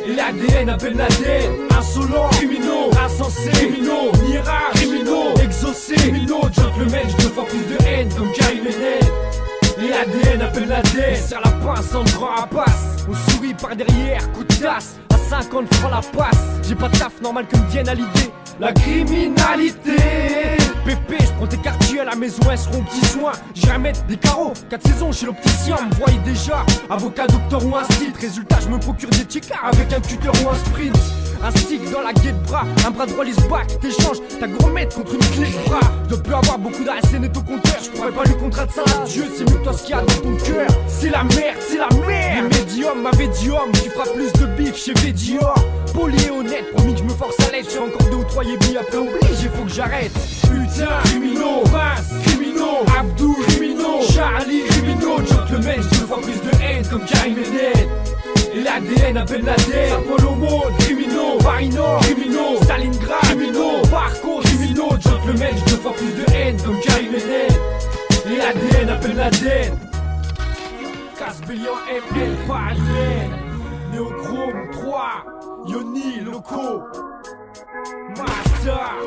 [0.04, 7.32] Et l'ADN appelle l'ADN, insolent, criminaux, insensé, criminaux, Nira, criminaux, exaucé, criminaux, gentlemen, je veux
[7.32, 8.62] voir plus de haine comme Karim.
[9.82, 14.44] Et l'ADN appelle l'ADN Serre la pince en grand rapace On sourit par derrière, coup
[14.44, 14.98] de tasse.
[15.12, 16.38] À 50 francs la passe.
[16.62, 18.30] J'ai pas de taf normal que me vienne à l'idée.
[18.60, 19.96] La criminalité.
[20.84, 23.32] Pépé, je prends tes quartiers à la maison, elles seront petits soins.
[23.54, 26.64] J'irai mettre des carreaux, 4 saisons chez l'opticien, me voyez déjà.
[26.90, 30.50] Avocat, docteur ou un style, résultat, je me procure des tickets avec un tuteur ou
[30.50, 30.96] un sprint.
[31.44, 35.14] Un stick dans la guette bras, un bras droit lisse back, t'échanges ta gourmette contre
[35.14, 35.80] une clé de bras.
[36.08, 38.84] Je peux avoir beaucoup d'ASN et au compteur, je pourrais pas lui contraindre ça.
[39.06, 40.68] Dieu, c'est mieux toi ce qu'il y a dans ton cœur.
[40.86, 42.52] C'est la merde, c'est la merde.
[42.52, 45.54] Les médiums, ma médium, tu feras plus de bif chez Védior.
[45.92, 48.44] Poli et honnête, promis que je me force à je suis encore deux ou trois
[48.44, 50.12] yébis après obligé, faut que j'arrête.
[50.42, 57.04] Putain, criminaux, Vince, criminaux, Abdou, criminaux, Charlie, criminaux, gentlemen, je voir plus de haine comme
[57.04, 57.88] Karim Ennen.
[58.54, 65.80] L'ADN appelle l'ADN, Apollo Mode, criminaux, Varino, criminaux, Stalingrad, criminaux, Barco, criminaux, gentlemen, je veux
[65.80, 67.14] voir plus de haine comme Karim.
[67.14, 69.78] Et l'ADN appelle l'ADN.
[71.18, 72.78] Casbellion ML, Paris,
[73.90, 75.24] Néochrome 3,
[75.68, 76.82] Yoni, Loco,
[78.16, 78.98] Master.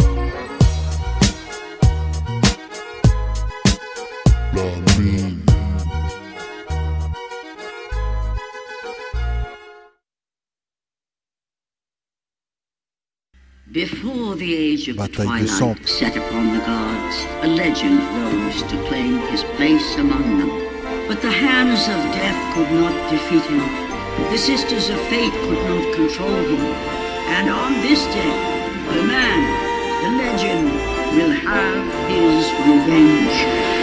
[13.76, 18.64] Before the age of the Bataille de twilight set upon the gods, a legend rose
[18.72, 20.50] to claim his place among them.
[21.10, 23.60] But the hands of death could not defeat him.
[24.32, 26.62] The sisters of fate could not control him.
[27.36, 28.34] And on this day,
[28.96, 29.44] the man,
[30.04, 30.72] the legend,
[31.18, 33.75] will have his revenge.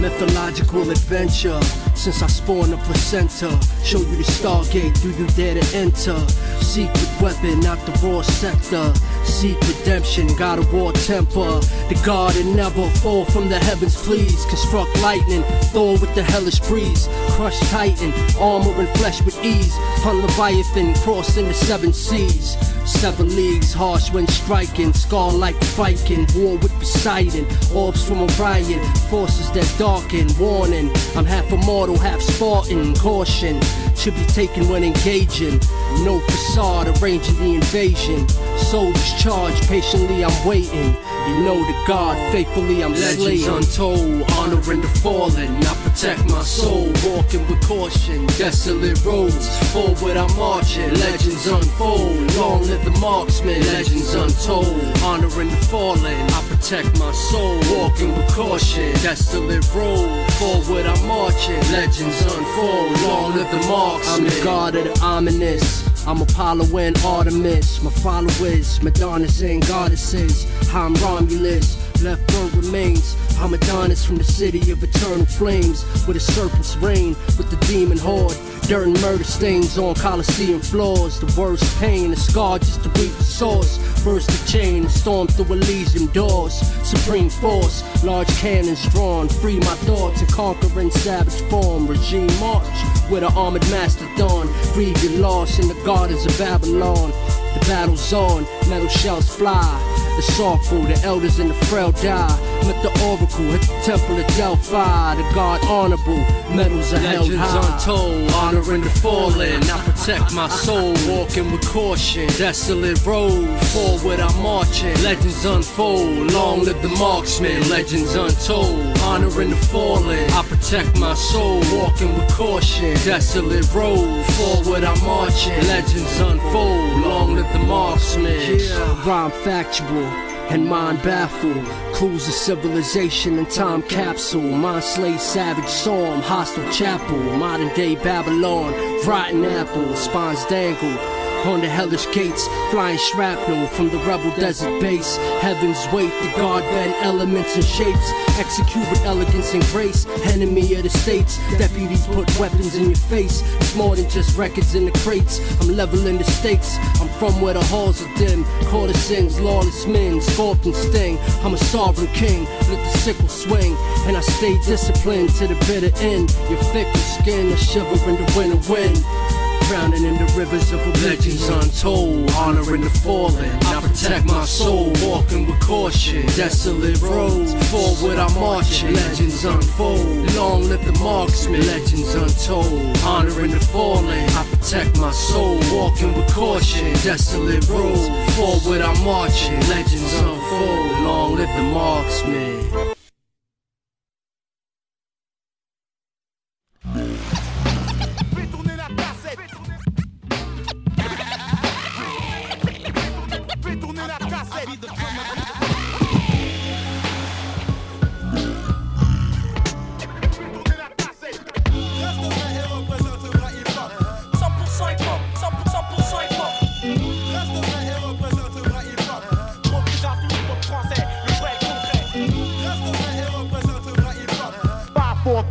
[0.00, 1.60] Mythological adventure.
[1.94, 3.50] Since I spawned a placenta,
[3.84, 4.98] show you the Stargate.
[5.02, 6.18] Do you dare to enter?
[6.62, 8.94] Secret weapon out the raw sector.
[9.24, 11.60] Seek redemption, got a war temper.
[11.90, 14.46] The God and never fall from the heavens, please.
[14.46, 15.42] Construct lightning,
[15.72, 17.06] Thor with the hellish breeze.
[17.32, 19.74] Crush Titan, armor and flesh with ease.
[20.02, 22.56] Hunt Leviathan, crossing the seven seas.
[22.86, 24.94] Seven leagues, harsh when striking.
[24.94, 27.46] Scar like Viking, war with Poseidon.
[27.74, 30.28] Orbs from Orion, forces that darken.
[30.38, 32.94] Warning, I'm half immortal, half Spartan.
[32.94, 33.60] Caution,
[33.96, 35.58] should be taken when engaging.
[36.04, 38.28] No facade, arranging the invasion.
[38.56, 40.94] Soldiers charged, patiently I'm waiting.
[41.28, 43.48] You know the God, faithfully I'm Legends slaying.
[43.48, 45.50] untold, honoring the fallen.
[45.70, 48.26] I protect my soul, walking with caution.
[48.38, 50.94] Desolate roads, forward I'm marching.
[50.94, 53.60] Legends unfold, long live the marksman.
[53.74, 56.20] Legends untold, honoring the fallen.
[56.38, 58.92] I protect my soul, walking with caution.
[59.02, 61.60] Desolate road, forward I'm marching.
[61.72, 64.14] Legends unfold, long live the marksman.
[64.14, 66.06] I'm the god of the ominous.
[66.06, 67.82] I'm Apollo and Artemis.
[67.82, 70.46] My followers, Madonnas and goddesses.
[70.72, 73.16] I'm Romulus, left bird remains.
[73.38, 75.84] I'm Adonis from the city of eternal flames.
[76.06, 78.36] With a serpent's reign, with the demon horde.
[78.62, 81.18] Dirt and murder stains on Colosseum floors.
[81.18, 83.78] The worst pain, the scar just to reap the source.
[84.04, 86.54] Burst the chain, storm through Elysium doors.
[86.86, 89.28] Supreme force, large cannons drawn.
[89.28, 91.86] Free my thoughts and conquer in savage form.
[91.86, 92.66] Regime march
[93.10, 94.48] with an armored mastodon.
[94.72, 97.12] Free your loss in the gardens of Babylon.
[97.54, 99.78] The battle's on, metal shells fly.
[100.16, 102.28] The sorrowful, the elders and the frail die.
[102.64, 105.14] Met the oracle at the temple of Delphi.
[105.16, 106.18] The god honorable,
[106.54, 107.74] medals are held Legends high.
[107.74, 109.60] untold, honoring the fallen.
[110.00, 112.26] Protect my soul, walking with caution.
[112.38, 113.46] Desolate road.
[113.64, 114.94] forward I'm marching.
[115.02, 117.68] Legends unfold, long live the marksman.
[117.68, 120.30] Legends untold, honoring the fallen.
[120.30, 122.94] I protect my soul, walking with caution.
[123.04, 124.24] Desolate road.
[124.36, 125.52] forward I'm marching.
[125.68, 128.56] Legends unfold, long live the marksman.
[128.56, 129.06] marksman.
[129.06, 131.64] Rhyme factual and mind baffled.
[131.94, 134.42] Clues of civilization and time capsule.
[134.42, 137.16] Mind slay savage psalm, hostile chapel.
[137.16, 138.72] Modern day Babylon,
[139.06, 141.19] rotten apple, spines dangle.
[141.46, 145.16] On the hellish gates, flying shrapnel from the rebel desert base.
[145.40, 148.12] Heaven's weight, the guard bend elements and shapes.
[148.38, 150.06] Execute with elegance and grace.
[150.26, 153.42] Enemy of the states, deputies put weapons in your face.
[153.56, 155.40] It's more than just records in the crates.
[155.62, 156.76] I'm leveling the stakes.
[157.00, 158.44] I'm from where the halls are dim.
[158.66, 161.18] Quarter sings, lawless men, scorpion sting.
[161.42, 163.74] I'm a sovereign king, let the sickle swing.
[164.06, 166.36] And I stay disciplined to the bitter end.
[166.50, 169.39] Your fickle skin, a shiver in the winter wind.
[169.70, 173.48] Drowning in the rivers of legends untold, honoring the fallen.
[173.66, 176.26] I protect my soul, walking with caution.
[176.34, 178.94] Desolate roads, forward I'm marching.
[178.94, 181.64] Legends unfold, long live the marksman.
[181.68, 184.28] Legends untold, honoring the fallen.
[184.30, 186.92] I protect my soul, walking with caution.
[187.04, 189.60] Desolate roads, forward I'm marching.
[189.68, 192.99] Legends unfold, long live the marksman.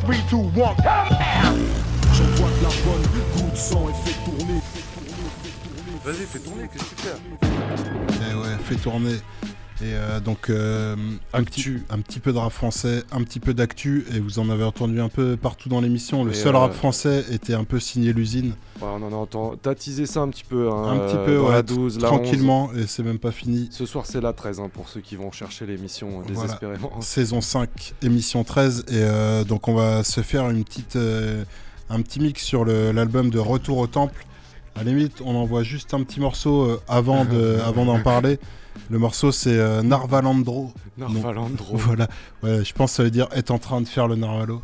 [0.09, 0.85] 3, 2, 1, come
[2.13, 3.05] J'envoie de la bonne
[3.35, 4.59] goutte sang et fais tourner.
[6.03, 9.17] Vas-y, fais tourner, qu'est-ce que tu fais Eh ouais, fais tourner.
[9.81, 10.95] Et euh, donc, euh,
[11.33, 14.49] un, petit, un petit peu de rap français, un petit peu d'actu, et vous en
[14.49, 16.25] avez entendu un peu partout dans l'émission.
[16.25, 18.55] Le Et, seul euh, rap français était un peu signé l'usine.
[18.81, 19.57] Ouais, on en a entendu.
[19.61, 20.69] T'as teasé ça un petit peu.
[20.69, 22.19] Hein, un petit peu, ouais, la 12, la 11.
[22.21, 23.69] tranquillement, et c'est même pas fini.
[23.71, 26.27] Ce soir, c'est la 13 hein, pour ceux qui vont chercher l'émission Voilà.
[26.41, 26.99] désespérément.
[26.99, 28.85] Saison 5, émission 13.
[28.91, 30.97] Et donc, on va se faire une petite,
[31.89, 34.25] un petit mix sur l'album de Retour au Temple.
[34.75, 38.39] À la limite, on envoie juste un petit morceau avant de- avant d'en parler.
[38.89, 40.71] Le morceau, c'est euh, Narvalandro.
[40.97, 41.73] Narvalandro.
[41.73, 42.07] Donc, voilà.
[42.43, 44.61] Ouais, je pense que ça veut dire être en train de faire le Narvalo.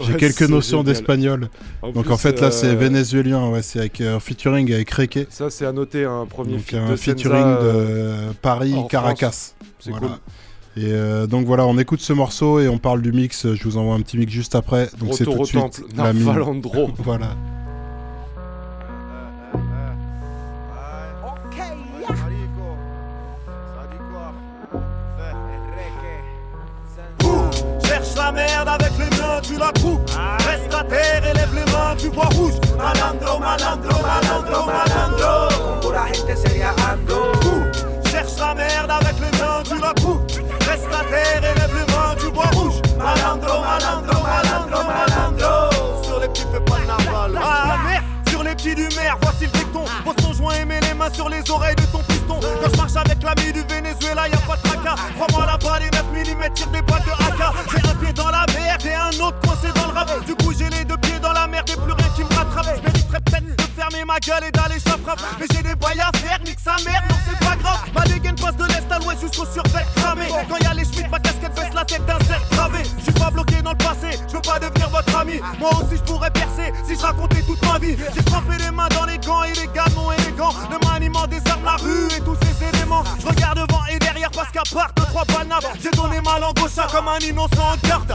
[0.00, 1.48] J'ai Ouais, quelques notions d'espagnol.
[1.82, 5.26] Donc plus, en fait là c'est euh, vénézuélien, ouais, c'est avec euh, featuring avec Reke.
[5.30, 8.88] Ça, c'est à noter un premier Donc un de featuring Senza, de euh, Paris hors
[8.88, 9.54] Caracas.
[9.78, 10.08] C'est Voilà.
[10.08, 10.16] cool.
[10.76, 13.46] Et euh, donc voilà, on écoute ce morceau et on parle du mix.
[13.54, 14.88] Je vous envoie un petit mix juste après.
[14.98, 16.12] Donc c'est tout de suite la
[16.98, 17.36] voilà.
[28.24, 30.00] La merde avec les mains, tu la trouves.
[30.48, 32.54] Reste à terre et lève les mains, tu vois rouge.
[32.78, 35.32] Malandro, malandro, malandro, malandro.
[35.64, 37.18] Con pura gente seria ando.
[38.10, 40.22] Cherche la merde avec les mains, tu la trouves.
[40.68, 42.80] Reste à terre et lève les mains, tu vois rouge.
[42.96, 46.02] Malandro, malandro, malandro, malandro.
[46.02, 47.32] Sur les petits, fais pas le narval.
[47.42, 48.04] Ah merde,
[48.44, 49.84] les petits du maire, voici le dicton.
[50.04, 52.38] Pose ton joint et mets les mains sur les oreilles de ton piston.
[52.40, 54.96] Quand je marche avec l'ami du Venezuela, y a pas de tracas.
[55.16, 57.54] Crois-moi là-bas, les 9 mm tirent des balles de AK.
[57.70, 60.24] J'ai un pied dans la merde et un autre coincé dans le rap.
[60.26, 62.76] Du coup, j'ai les deux pieds dans la merde et plus rien qui me rattrape.
[62.76, 65.18] Je mériterais peut-être de fermer ma gueule et d'aller chaffrap.
[65.40, 67.80] Mais j'ai des bails à faire, nique sa mère, non, c'est pas grave.
[67.94, 70.26] Ma dégaine passe de l'est à l'ouest jusqu'au survêt cramé.
[70.48, 72.82] Quand y a les schmitts, ma casquette baisse la tête d'un cerf gravé.
[72.98, 75.40] Je suis pas bloqué dans le passé, je veux pas devenir votre ami.
[75.58, 77.96] Moi aussi, je pourrais percer si je racontais toute ma vie.
[78.34, 80.54] Trempé les mains dans les gants et les galons élégants.
[80.70, 83.04] Le maniement des armes, la rue et tous ces éléments.
[83.20, 86.38] Je regarde devant et derrière parce qu'à part de trois balles nappes, j'ai donné ma
[86.38, 88.12] langue au chat comme un innocent en garde.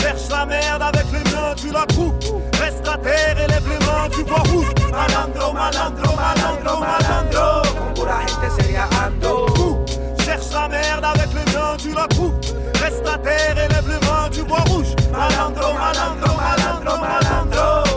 [0.00, 2.14] Cherche la merde avec les mains, tu la trouves.
[2.60, 4.72] Reste à terre et lève les mains, tu vois rouge.
[4.90, 7.62] Malandro, malandro, malandro, malandro.
[7.78, 9.84] Con pura gente seria ando.
[10.24, 12.34] Cherche la merde avec les mains, tu la trouves.
[12.82, 14.94] Reste à terre et lève les mains, tu vois rouge.
[15.12, 17.89] Malandro, malandro, malandro, malandro.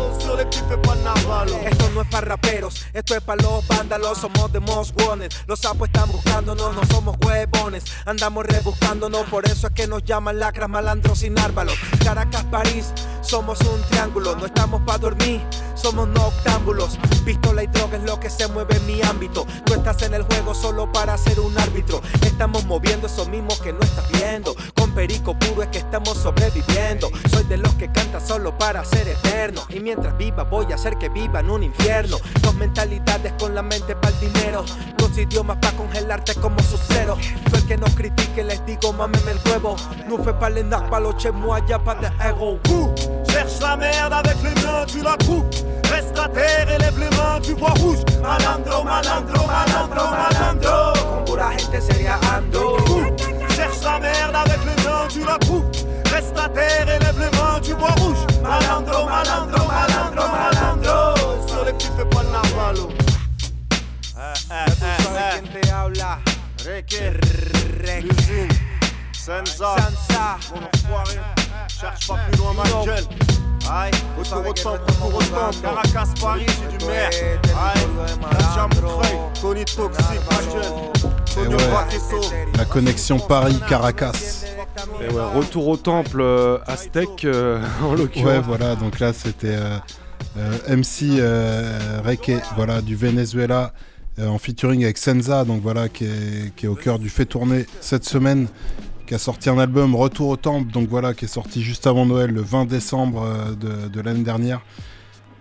[0.54, 5.32] Esto no es para raperos, esto es para los vándalos, somos de most wanted.
[5.48, 10.40] Los sapos están buscándonos, no somos huevones, andamos rebuscándonos, por eso es que nos llaman
[10.40, 11.76] lacras, malandros y nárvalos.
[12.04, 15.42] Caracas, París, somos un triángulo, no estamos para dormir,
[15.76, 17.00] somos noctámbulos.
[17.26, 19.48] Pistola y droga es lo que se mueve en mi ámbito.
[19.66, 22.02] Tú estás en el juego solo para ser un árbitro.
[22.22, 24.56] Estamos moviendo eso mismo que no estás viendo.
[24.76, 27.10] Con perico puro es que estamos sobreviviendo.
[27.32, 29.62] Soy de los que canta solo para ser eterno.
[29.70, 32.18] Y mientras viva voy a hacer que viva en un infierno.
[32.42, 34.64] Dos mentalidades con la mente para el dinero,
[34.98, 37.18] dos idiomas para congelarte como su cero.
[37.50, 39.76] Tú el que nos critique, les digo, mámeme el huevo.
[40.08, 42.60] No fue para el para los chemo allá, para de ego.
[43.34, 45.66] Cherche la merde avec les mains, tu la coupes.
[45.92, 48.00] Reste à terre et les mains, tu vois rouge.
[48.22, 50.94] Malandro, malandro, malandro, malandro.
[50.94, 52.78] Con pura gente seria ando.
[53.56, 55.76] Cherche la merde avec les mains, tu la coupes.
[56.14, 58.33] Reste à terre et les mains, tu vois rouge.
[58.44, 61.16] Malandro, malandro, malandro, malandro.
[61.48, 62.90] Solo escribe por Navarro.
[64.18, 66.20] Eh, ya tú eh, sabes eh, quién te habla.
[66.66, 68.50] Reque, reque.
[69.14, 69.76] Senza.
[69.78, 71.43] Senza.
[71.84, 72.86] Cherche pas plus loin ma Yo.
[72.86, 73.04] gueule.
[73.70, 75.58] Aïe, retour au temple, retour au temple.
[75.62, 77.10] Caracas, Paris, j'ai du mer.
[77.10, 77.82] Aïe,
[78.22, 80.64] Nadia Montreuil, Tony Toxic, ma gueule.
[80.64, 82.22] Et Tonio ouais, Vaquesso.
[82.58, 84.46] la connexion Paris-Caracas.
[85.02, 88.28] Et ouais, retour au temple euh, aztèque euh, en l'occurrence.
[88.28, 89.78] Ouais, voilà, donc là c'était euh,
[90.38, 93.74] euh, MC euh, Reque, voilà, du Venezuela,
[94.20, 97.26] euh, en featuring avec Senza, donc voilà, qui est, qui est au cœur du fait
[97.26, 98.48] tourner cette semaine,
[99.14, 102.08] qui a sorti un album Retour au Temple, donc voilà, qui est sorti juste avant
[102.08, 104.62] Noël, le 20 décembre euh, de, de l'année dernière.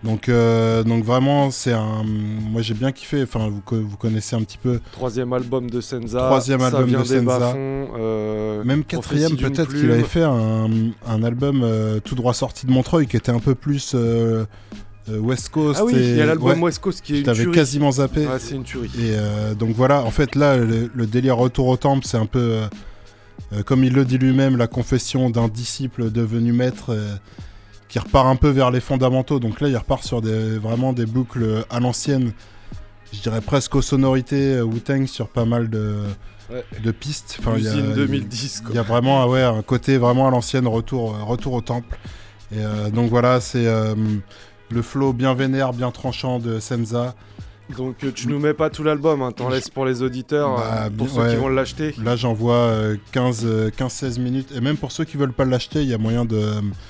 [0.03, 2.03] Donc, euh, donc vraiment, c'est un.
[2.03, 4.79] Moi j'ai bien kiffé, enfin, vous, vous connaissez un petit peu.
[4.91, 6.19] Troisième album de Senza.
[6.19, 7.53] Troisième ça album vient de des Senza.
[7.55, 10.67] euh, Même quatrième, peut-être qu'il avait fait un,
[11.07, 13.95] un album euh, tout droit sorti de Montreuil qui était un peu plus
[15.09, 15.79] West Coast.
[15.81, 18.27] Ah oui, il y a l'album ouais, West Coast qui est T'avais quasiment zappé.
[18.37, 18.91] C'est une tuerie.
[18.99, 22.59] Et donc voilà, en fait là, le, le délire retour au temple, c'est un peu,
[23.65, 26.85] comme il le dit lui-même, la confession d'un disciple devenu maître.
[26.89, 27.15] euh,
[27.89, 29.39] qui repart un peu vers les fondamentaux.
[29.39, 32.31] Donc là, il repart sur des, vraiment des boucles à l'ancienne.
[33.13, 35.97] Je dirais presque aux sonorités euh, Wu-Tang sur pas mal de,
[36.51, 36.63] Ouais.
[36.83, 37.37] de pistes.
[37.55, 38.71] il y a- Usine 2010, quoi.
[38.71, 41.61] Il y a vraiment ah ouais, un côté vraiment à l'ancienne, retour, euh, retour au
[41.61, 41.95] temple.
[42.51, 43.93] Et euh, donc voilà, c'est euh,
[44.71, 47.13] le flow bien vénère, bien tranchant de Senza.
[47.77, 50.83] Donc euh, tu nous mets pas tout l'album, hein, t'en laisses pour les auditeurs, Bah,
[50.85, 51.29] euh, pour ceux ouais.
[51.29, 51.95] qui vont l'acheter.
[52.03, 54.49] Là, j'en vois euh, 15, euh, 15-16 minutes.
[54.55, 56.41] Et même pour ceux qui veulent pas l'acheter, il y a moyen de,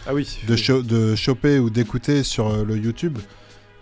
[0.08, 0.40] Ah oui.
[0.48, 3.18] de, cho- de choper ou d'écouter sur euh, le YouTube.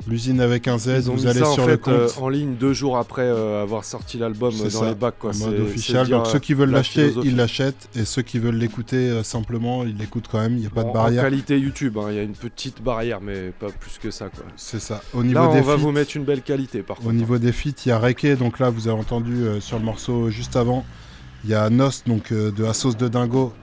[0.07, 1.93] L'usine avec un Z, vous allez ça, sur en le fait compte.
[1.93, 5.15] euh, en ligne deux jours après euh, avoir sorti l'album euh, dans ça, les bacs.
[5.19, 5.31] Quoi.
[5.33, 6.07] en mode officiel.
[6.07, 7.87] Donc ceux qui veulent la l'acheter, ils l'achètent.
[7.95, 10.53] Et ceux qui veulent l'écouter euh, simplement, ils l'écoutent quand même.
[10.53, 11.21] Il n'y a pas En- de barrière.
[11.21, 14.29] En qualité YouTube, hein, il y a une petite barrière, mais pas plus que ça.
[14.29, 14.43] Quoi.
[14.55, 15.01] C'est ça.
[15.13, 17.09] Au niveau Là, on des va feats- vous mettre une belle qualité par contre.
[17.09, 19.77] Au niveau des feats, il y a Reike, donc là vous avez entendu euh, sur
[19.79, 20.83] le morceau juste avant.
[21.43, 23.53] Il y a Nos, donc euh, de Assos de Dingo.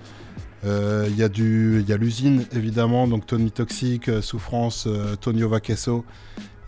[0.64, 6.05] Euh, Il y a y l'usine évidemment, donc Tony Toxic, euh, Souffrance, euh, Tonio Vaquesso.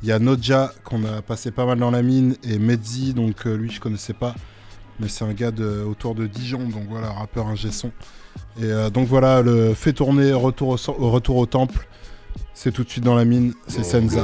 [0.02, 3.46] Il y a Noja qu'on a passé pas mal dans la mine et Medzi, donc
[3.46, 4.34] euh, lui je connaissais pas,
[4.98, 7.90] mais c'est un gars de, autour de Dijon, donc voilà rappeur ingé son.
[8.62, 11.88] Et donc voilà le fait tourner retour au, retour au temple.
[12.54, 14.22] C'est tout de suite dans la mine, c'est Senza.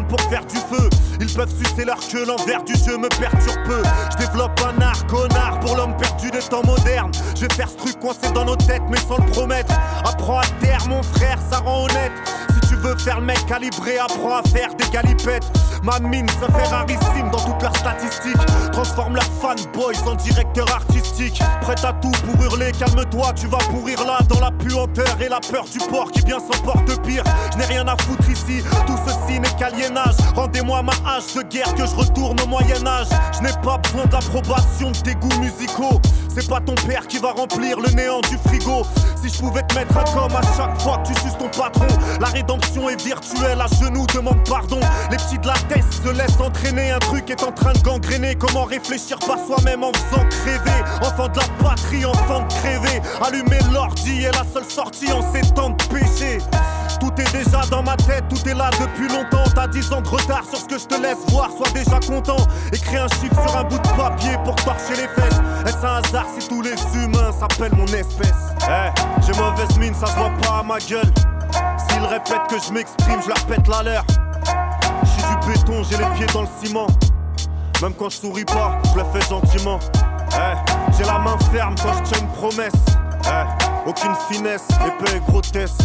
[0.00, 0.88] Pour faire du feu.
[1.20, 3.82] Ils peuvent sucer leur queue, l'envers du jeu me perturbe peu.
[4.12, 7.12] Je développe un art, connard, pour l'homme perdu des temps modernes.
[7.36, 9.74] Je vais faire ce truc coincé dans nos têtes, mais sans le promettre.
[10.04, 12.12] Apprends à taire, mon frère, ça rend honnête.
[12.48, 15.44] Si tu veux faire le mec calibré, apprends à faire des galipettes.
[15.82, 18.36] Ma mine, ça fait rarissime dans toutes leurs statistiques.
[18.70, 21.42] Transforme leurs fanboys en directeurs artistiques.
[21.62, 25.40] Prête à tout pour hurler, calme-toi, tu vas pourrir là dans la puanteur et la
[25.40, 27.24] peur du porc qui bien s'emporte pire.
[27.52, 30.14] Je n'ai rien à foutre ici, tout ceci n'est qu'aliénage.
[30.36, 33.08] Rendez-moi ma hache de guerre que je retourne au Moyen-Âge.
[33.36, 36.00] Je n'ai pas besoin d'approbation de tes goûts musicaux.
[36.34, 38.84] C'est pas ton père qui va remplir le néant du frigo.
[39.22, 41.86] Si je pouvais te mettre un com à chaque fois que tu suces ton patron,
[42.20, 44.80] la rédemption est virtuelle, à genoux, demande pardon.
[45.10, 48.34] Les petits de la tête se laissent entraîner, un truc est en train de gangréner.
[48.34, 50.82] Comment réfléchir par soi-même en faisant crever?
[51.02, 53.02] Enfant de la patrie, enfant de crever.
[53.20, 56.38] Allumer l'ordi est la seule sortie en ces temps de péché.
[57.00, 59.44] Tout est déjà dans ma tête, tout est là depuis longtemps.
[59.54, 62.46] T'as 10 ans de retard sur ce que je te laisse voir, sois déjà content.
[62.72, 65.40] Écris un chiffre sur un bout de papier pour torcher les fesses.
[65.66, 68.32] Est-ce un hasard si tous les humains s'appellent mon espèce?
[68.68, 68.90] Eh,
[69.20, 71.12] j'ai mauvaise mine, ça se voit pas à ma gueule.
[71.88, 74.04] S'ils répètent que je m'exprime, je leur pète la leur.
[75.02, 76.86] Je suis du béton, j'ai les pieds dans le ciment.
[77.82, 79.78] Même quand je souris pas, je le fais gentiment.
[80.34, 82.72] Eh, j'ai la main ferme quand je tiens une promesse.
[83.26, 85.80] Eh, aucune finesse, épais et grotesque.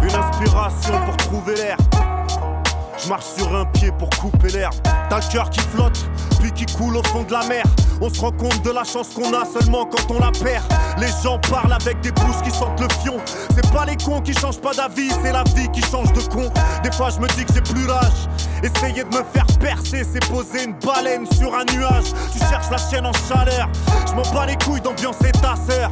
[0.00, 1.76] Une inspiration pour trouver l'air.
[3.02, 4.74] Je marche sur un pied pour couper l'herbe.
[5.10, 6.06] T'as le cœur qui flotte,
[6.40, 7.64] puis qui coule au fond de la mer.
[8.00, 10.64] On se rend compte de la chance qu'on a seulement quand on la perd.
[10.98, 13.16] Les gens parlent avec des bouches qui sentent le fion.
[13.54, 16.50] C'est pas les cons qui changent pas d'avis, c'est la vie qui change de con.
[16.82, 18.28] Des fois je me dis que j'ai plus l'âge.
[18.62, 22.12] Essayer de me faire percer, c'est poser une baleine sur un nuage.
[22.32, 23.68] Tu cherches la chaîne en chaleur.
[24.06, 25.90] Je m'en bats les couilles d'ambiancer ta sœur.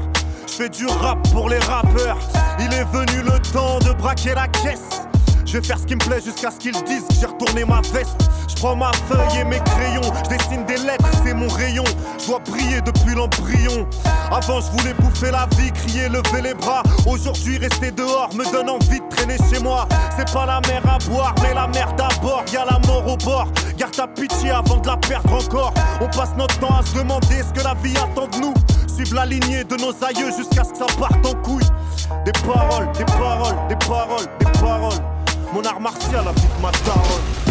[0.51, 2.19] Je fais du rap pour les rappeurs.
[2.59, 5.03] Il est venu le temps de braquer la caisse.
[5.47, 7.81] Je vais faire ce qui me plaît jusqu'à ce qu'ils disent que j'ai retourné ma
[7.93, 8.17] veste.
[8.49, 11.85] Je prends ma feuille et mes crayons, je dessine des lettres, c'est mon rayon.
[12.19, 13.87] Je dois briller de depuis l'embryon.
[14.31, 16.83] Avant, je voulais bouffer la vie, crier, lever les bras.
[17.07, 19.87] Aujourd'hui, rester dehors me donne envie de traîner chez moi.
[20.17, 22.45] C'est pas la mer à boire, mais la mer d'abord.
[22.53, 23.49] Y a la mort au bord.
[23.77, 25.73] Garde ta pitié avant de la perdre encore.
[26.01, 28.55] On passe notre temps à se demander ce que la vie attend de nous.
[28.95, 31.65] Suivre la lignée de nos aïeux jusqu'à ce que ça parte en couille.
[32.25, 35.03] Des paroles, des paroles, des paroles, des paroles.
[35.53, 37.50] Mon art martial a vite ma daronne.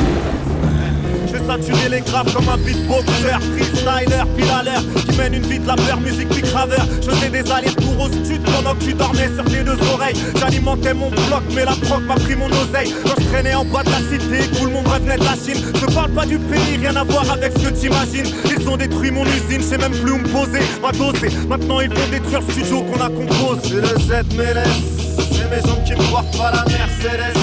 [1.30, 5.46] Je fais saturer les graves comme un beatboxer, freestyler, pile à l'air, qui mène une
[5.46, 6.86] vie de la peur, musique puis graveur.
[7.04, 10.16] Je faisais des allers-retours au stud pendant que tu dormais sur tes deux oreilles.
[10.40, 12.94] J'alimentais mon bloc, mais la proc m'a pris mon oseille.
[13.04, 15.64] Quand je traînais en bas de la cité, tout le monde revenait de la Chine.
[15.76, 18.34] Je parle pas du pays, rien à voir avec ce que t'imagines.
[18.46, 21.30] Ils ont détruit mon usine, je même plus où me poser, ma doser.
[21.48, 23.62] Maintenant ils vont détruire le studio qu'on a composé.
[23.64, 24.68] C'est le Z laisse,
[25.32, 27.38] c'est mes jambes qui me portent pas la Mercedes.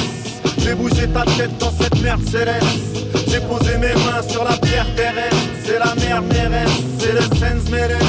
[0.58, 3.15] J'ai bougé ta tête dans cette merde céleste.
[3.28, 5.36] J'ai posé mes mains sur la pierre terrestre.
[5.64, 8.02] C'est la mer Mérès, c'est le Sens Mérès.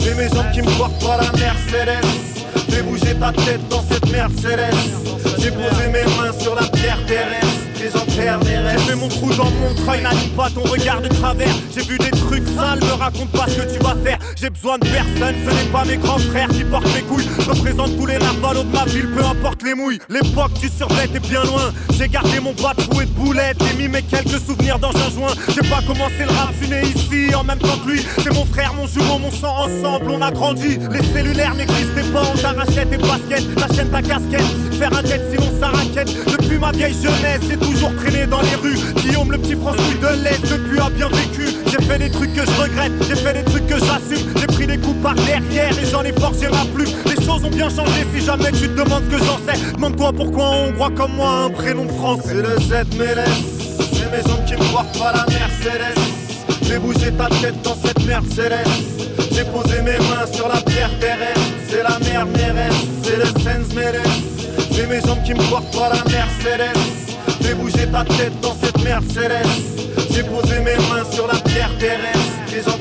[0.00, 2.06] J'ai mes qui me portent pas la Mercedes.
[2.68, 4.78] J'ai bougé ta tête dans cette merde céleste.
[5.38, 7.57] J'ai posé mes mains sur la pierre terrestre.
[7.78, 8.38] Rêves.
[8.70, 11.54] J'ai fait mon trou dans mon treuil, n'anime pas ton regard de travers.
[11.74, 14.18] J'ai vu des trucs sales, me raconte pas ce que tu vas faire.
[14.36, 17.28] J'ai besoin de personne, ce n'est pas mes grands frères qui portent mes couilles.
[17.38, 20.00] Je représente tous les narvalos de ma ville, peu importe les mouilles.
[20.08, 21.72] L'époque du survêt est bien loin.
[21.96, 25.34] J'ai gardé mon bas troué de boulettes et mis mes quelques souvenirs dans un joint.
[25.48, 28.06] J'ai pas commencé le rap, ici en même temps que lui.
[28.22, 30.78] C'est mon frère, mon jumeau, mon sang ensemble, on a grandi.
[30.90, 34.42] Les cellulaires n'existaient pas, on t'arrachait tes baskets, chaîne, ta casquette.
[34.78, 36.08] Faire un tête sinon ça raquette.
[36.26, 38.78] Depuis ma vieille jeunesse, j'ai toujours traîné dans les rues.
[38.96, 41.44] Guillaume, le petit François de l'Est, depuis a bien vécu.
[41.66, 44.26] J'ai fait des trucs que je regrette, j'ai fait des trucs que j'assume.
[44.36, 46.92] J'ai pris des coups par derrière et j'en ai forcé ma plume.
[47.06, 49.72] Les choses ont bien changé si jamais tu te demandes ce que j'en sais.
[49.74, 52.28] Demande-toi pourquoi un Hongrois comme moi un prénom français.
[52.28, 53.28] C'est le Z Mélès,
[53.92, 55.98] c'est mes jambes qui me portent pas la Mercedes.
[56.62, 58.70] J'ai bougé ta tête dans cette merde céleste.
[59.32, 61.40] J'ai posé mes mains sur la pierre terrestre.
[61.68, 64.02] C'est la mer Mérès, c'est le Sens Mérès.
[64.72, 67.07] C'est mes jambes qui me portent pas la Mercedes.
[67.42, 69.78] J'ai bougé ta tête dans cette merde céleste.
[70.10, 72.38] J'ai posé mes mains sur la pierre terrestre.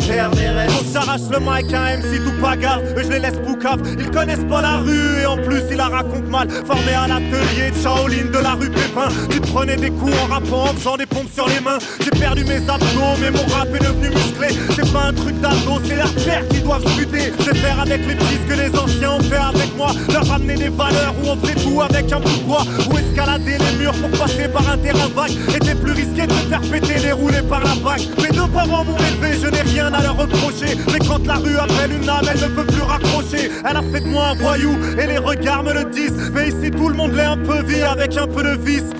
[0.08, 0.72] Les mes rêves.
[0.72, 2.82] Faut que j'arrache le mic à un MC tout.
[2.98, 3.82] Et je les laisse boucave.
[4.00, 6.50] Ils connaissent pas la rue et en plus ils la racontent mal.
[6.66, 9.10] Formé à l'atelier de Shaolin de la rue Pépin.
[9.30, 11.78] Tu prenais des coups en rappant, en faisant des pompes sur les mains.
[12.00, 14.48] J'ai perdu mes abdos, mais mon rap est devenu musclé.
[14.76, 17.34] C'est pas un truc d'ado, c'est leurs pères qui doivent se buter.
[17.40, 19.92] Je vais faire avec les petits ce que les anciens ont fait avec moi.
[20.12, 22.66] Leur ramener des valeurs où on faisait tout avec un bout de.
[22.90, 25.32] Ou escalader les murs pour passer par un terrain vague.
[25.56, 28.02] Était plus risqué de faire péter les roulés par la vague.
[28.22, 30.78] Mes deux parents m'ont élevé, je n'ai rien à leur reprocher.
[30.92, 33.50] Mais quand la rue appelle une âme, elle ne peut plus raccrocher.
[33.68, 36.32] Elle a fait de moi un voyou et les regards me le disent.
[36.34, 38.92] Mais ici tout le monde l'est un peu vie avec un peu de vice.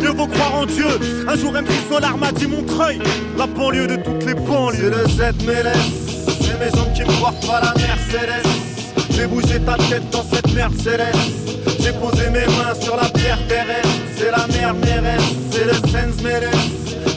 [0.00, 0.86] Mieux vaut croire en Dieu.
[1.26, 3.00] Un jour MC Solar m'a dit Montreuil,
[3.36, 4.92] la banlieue de toutes les banlieues.
[5.16, 5.76] C'est le Z Mélès,
[6.40, 8.46] c'est mes jambes qui me portent pas la Mercedes.
[9.10, 11.18] J'ai bougé ta tête dans cette merde céleste.
[11.80, 14.03] J'ai posé mes mains sur la pierre terrestre.
[14.24, 16.56] C'est la mer Mérès, c'est le Sens Mérès.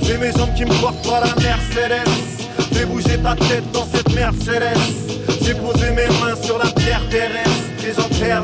[0.04, 2.04] C'est mes jambes qui me portent pas la Mercedes.
[2.74, 5.42] J'ai bougé ta tête dans cette merde céleste.
[5.42, 7.86] J'ai posé mes mains sur la pierre terrestre.
[7.88, 8.44] Et j'enterre.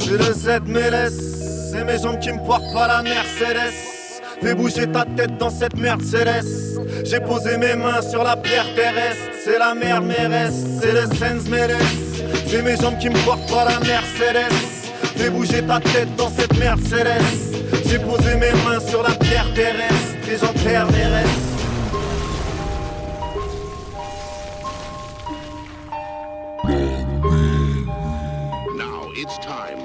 [0.00, 1.12] C'est le Z Mélès.
[1.70, 3.72] C'est mes jambes qui me portent pas la Mercedes.
[4.42, 6.80] Fais bouger ta tête dans cette merde céleste.
[7.04, 9.30] J'ai posé mes mains sur la pierre terrestre.
[9.44, 11.76] C'est la mer Mérès, c'est le Sens Mérès.
[12.48, 14.83] C'est mes jambes qui me portent pas la Mercedes.
[15.16, 17.56] Fais bouger ta tête dans cette merde céleste.
[17.86, 20.28] J'ai posé mes mains sur la pierre terrestre.
[20.28, 20.88] Et j'enterre
[29.24, 29.83] it's time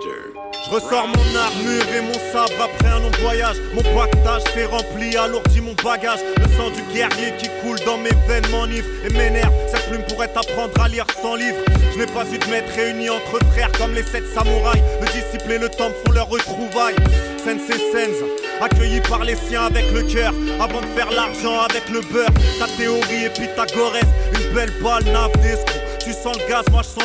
[0.00, 3.56] Je ressors mon armure et mon sabre après un long voyage.
[3.74, 6.20] Mon pactage s'est rempli, alourdi mon bagage.
[6.38, 9.52] Le sang du guerrier qui coule dans mes veines m'enivre et m'énerve.
[9.68, 11.58] Cette plume pourrait t'apprendre à lire sans livre.
[11.92, 14.82] Je n'ai pas eu de m'être réunis entre frères comme les sept samouraïs.
[15.00, 16.96] Le disciple et le temple font leur retrouvailles.
[17.38, 18.24] Sensei Sense,
[18.62, 20.32] accueilli par les siens avec le cœur.
[20.58, 22.32] Avant de faire l'argent avec le beurre.
[22.58, 25.82] Ta théorie est pythagorès, une belle balle nave d'escroc.
[26.02, 27.02] Tu sens le gaz, moi je sens.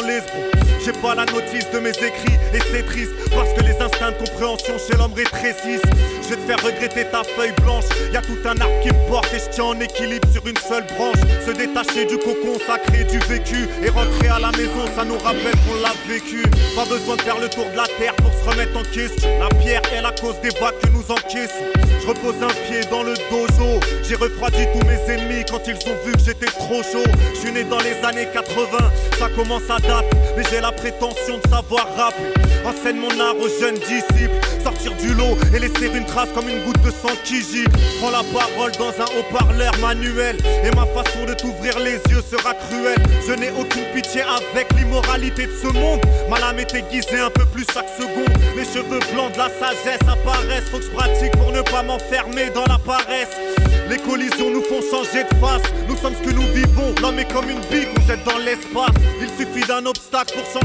[0.87, 4.25] J'ai pas la notice de mes écrits et c'est triste parce que les instincts de
[4.25, 5.81] compréhension chez l'homme rétrécissent.
[6.23, 7.83] Je vais te faire regretter ta feuille blanche.
[8.13, 10.55] Y a tout un arbre qui me porte et je tiens en équilibre sur une
[10.55, 11.19] seule branche.
[11.45, 15.55] Se détacher du cocon sacré du vécu et rentrer à la maison, ça nous rappelle
[15.67, 16.43] qu'on l'a vécu.
[16.73, 19.27] Pas besoin de faire le tour de la terre pour se remettre en question.
[19.41, 21.67] La pierre est la cause des vagues que nous encaissons.
[21.99, 23.81] Je repose un pied dans le dojo.
[24.07, 27.03] J'ai refroidi tous mes ennemis quand ils ont vu que j'étais trop chaud.
[27.33, 28.77] Je suis né dans les années 80.
[28.77, 30.05] Putain, ça commence à date,
[30.35, 32.33] mais j'ai la prétention de savoir rapper.
[32.65, 36.63] Enseigne mon art aux jeunes disciples, sortir du lot et laisser une trace comme une
[36.63, 37.67] goutte de sang qui gît.
[37.99, 42.53] Prends la parole dans un haut-parleur manuel, et ma façon de t'ouvrir les yeux sera
[42.53, 43.01] cruelle.
[43.27, 46.01] Je n'ai aucune pitié avec l'immoralité de ce monde.
[46.29, 48.35] Ma lame est aiguisée un peu plus chaque seconde.
[48.55, 50.69] Les cheveux blancs de la sagesse apparaissent.
[50.71, 53.31] Faut que je pratique pour ne pas m'enfermer dans la paresse.
[53.89, 55.63] Les collisions nous font changer de face.
[55.87, 56.93] Nous sommes ce que nous vivons.
[57.01, 58.95] L'homme est comme une bille qu'on jette dans l'espace.
[59.21, 60.56] Il suffit d'un obstacle pour changer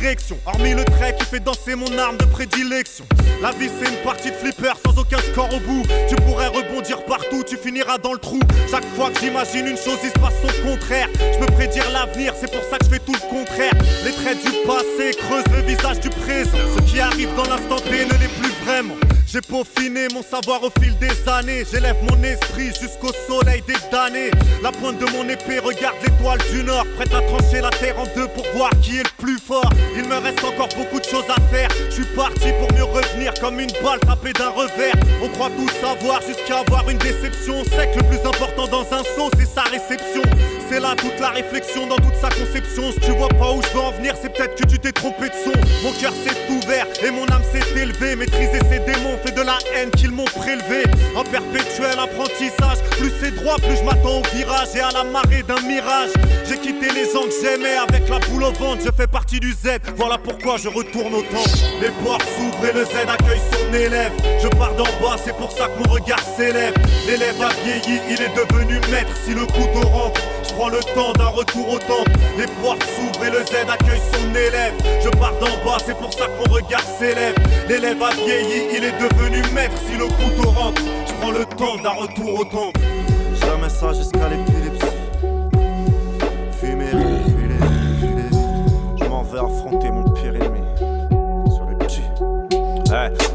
[0.00, 0.38] direction.
[0.46, 3.04] Hormis le trait qui fait danser mon arme de prédilection.
[3.42, 5.82] La vie c'est une partie de flipper sans aucun score au bout.
[6.08, 8.40] Tu pourrais rebondir partout, tu finiras dans le trou.
[8.70, 11.08] Chaque fois que j'imagine une chose, il se passe son contraire.
[11.18, 13.72] Je peux prédire l'avenir, c'est pour ça que je fais tout le contraire.
[14.04, 16.58] Les traits du passé creusent le visage du présent.
[16.76, 18.96] Ce qui arrive dans l'instant T ne l'est plus vraiment.
[19.32, 21.64] J'ai peaufiné mon savoir au fil des années.
[21.70, 24.32] J'élève mon esprit jusqu'au soleil des damnés.
[24.60, 28.06] La pointe de mon épée regarde l'étoile du nord, prête à trancher la terre en
[28.16, 29.70] deux pour voir qui est le plus fort.
[29.96, 31.68] Il me reste encore beaucoup de choses à faire.
[31.90, 34.96] Je suis parti pour mieux revenir comme une balle tapée d'un revers.
[35.22, 37.60] On croit tout savoir jusqu'à avoir une déception.
[37.60, 40.22] On sait que le plus important dans un saut, c'est sa réception.
[40.70, 42.92] C'est là toute la réflexion dans toute sa conception.
[42.92, 45.28] Si tu vois pas où je veux en venir, c'est peut-être que tu t'es trompé
[45.28, 45.50] de son.
[45.82, 48.14] Mon cœur s'est ouvert et mon âme s'est élevée.
[48.14, 50.84] Maîtriser ces démons fait de la haine qu'ils m'ont prélevé.
[51.16, 55.42] En perpétuel apprentissage, plus c'est droit, plus je m'attends au virage et à la marée
[55.42, 56.10] d'un mirage.
[56.48, 58.82] J'ai quitté les gens que j'aimais avec la boule au ventre.
[58.84, 61.50] Je fais partie du Z, voilà pourquoi je retourne au temps.
[61.82, 64.12] Les portes s'ouvrent et le Z accueille son élève.
[64.40, 66.74] Je pars d'en bas, c'est pour ça que mon regard s'élève.
[67.08, 69.10] L'élève a vieilli, il est devenu maître.
[69.26, 70.20] Si le couteau rentre,
[70.60, 72.12] prends le temps d'un retour au temple.
[72.36, 74.74] Les portes s'ouvrent et le Z accueille son élève.
[75.02, 77.34] Je pars d'en bas, c'est pour ça que mon regard s'élève.
[77.66, 79.76] L'élève a vieilli, il est devenu maître.
[79.86, 82.78] Si le couteau rentre, je prends le temps d'un retour au temple.
[83.40, 84.98] Jamais ça jusqu'à l'épilepsie.
[86.60, 88.30] Fumer, reculer, reculer.
[89.00, 90.09] Je m'en vais affronter mon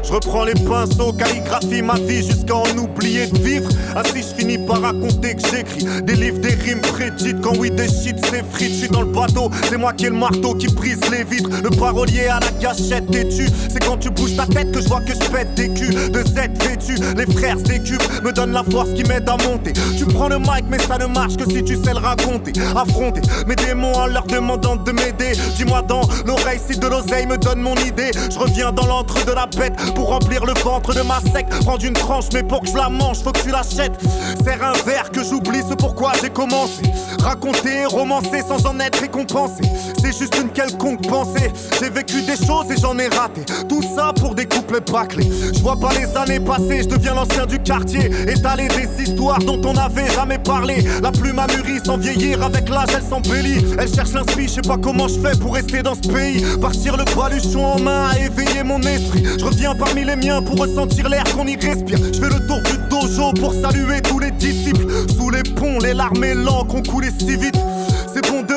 [0.02, 3.68] Je reprends les pinceaux, calligraphie ma vie jusqu'à en oublier de vivre.
[3.96, 7.40] Ainsi je finis par raconter que j'écris des livres, des rimes prédites.
[7.40, 9.50] Quand oui, des shit c'est frites, je suis dans le bateau.
[9.68, 11.50] C'est moi qui ai le marteau qui brise les vitres.
[11.62, 13.48] Le parolier à la gâchette têtue.
[13.68, 16.10] C'est quand tu bouges ta tête que je vois que je pète des culs.
[16.10, 19.72] De Z vêtus, les frères décupent, me donnent la force qui m'aide à monter.
[19.98, 22.52] Tu prends le mic, mais ça ne marche que si tu sais le raconter.
[22.76, 25.32] Affronter mes démons en leur demandant de m'aider.
[25.56, 28.10] Dis-moi dans l'oreille si de l'oseille me donne mon idée.
[28.30, 29.46] Je reviens dans l'antre de la
[29.94, 31.48] pour remplir le ventre de ma sec.
[31.64, 33.98] Prendre une tranche, mais pour que je la mange, faut que tu l'achètes.
[34.44, 36.82] Serre un verre que j'oublie ce pourquoi j'ai commencé.
[37.20, 39.62] Raconter, romancer sans en être récompensé.
[40.00, 41.50] C'est juste une quelconque pensée.
[41.80, 43.42] J'ai vécu des choses et j'en ai raté.
[43.68, 45.28] Tout ça pour des couples bâclés.
[45.54, 48.10] Je vois pas les années passer, je deviens l'ancien du quartier.
[48.28, 50.84] Étaler des histoires dont on n'avait jamais parlé.
[51.02, 53.64] La plume a mûri sans vieillir, avec l'âge elle s'embellit.
[53.78, 56.44] Elle cherche l'inspi, je sais pas comment je fais pour rester dans ce pays.
[56.60, 59.24] Partir le baluchon en main à éveiller mon esprit.
[59.46, 61.98] Reviens parmi les miens pour ressentir l'air qu'on y respire.
[61.98, 64.86] Je fais le tour du dojo pour saluer tous les disciples.
[65.16, 67.56] Sous les ponts, les larmes et l'encre ont coulé si vite.
[68.12, 68.54] C'est bon de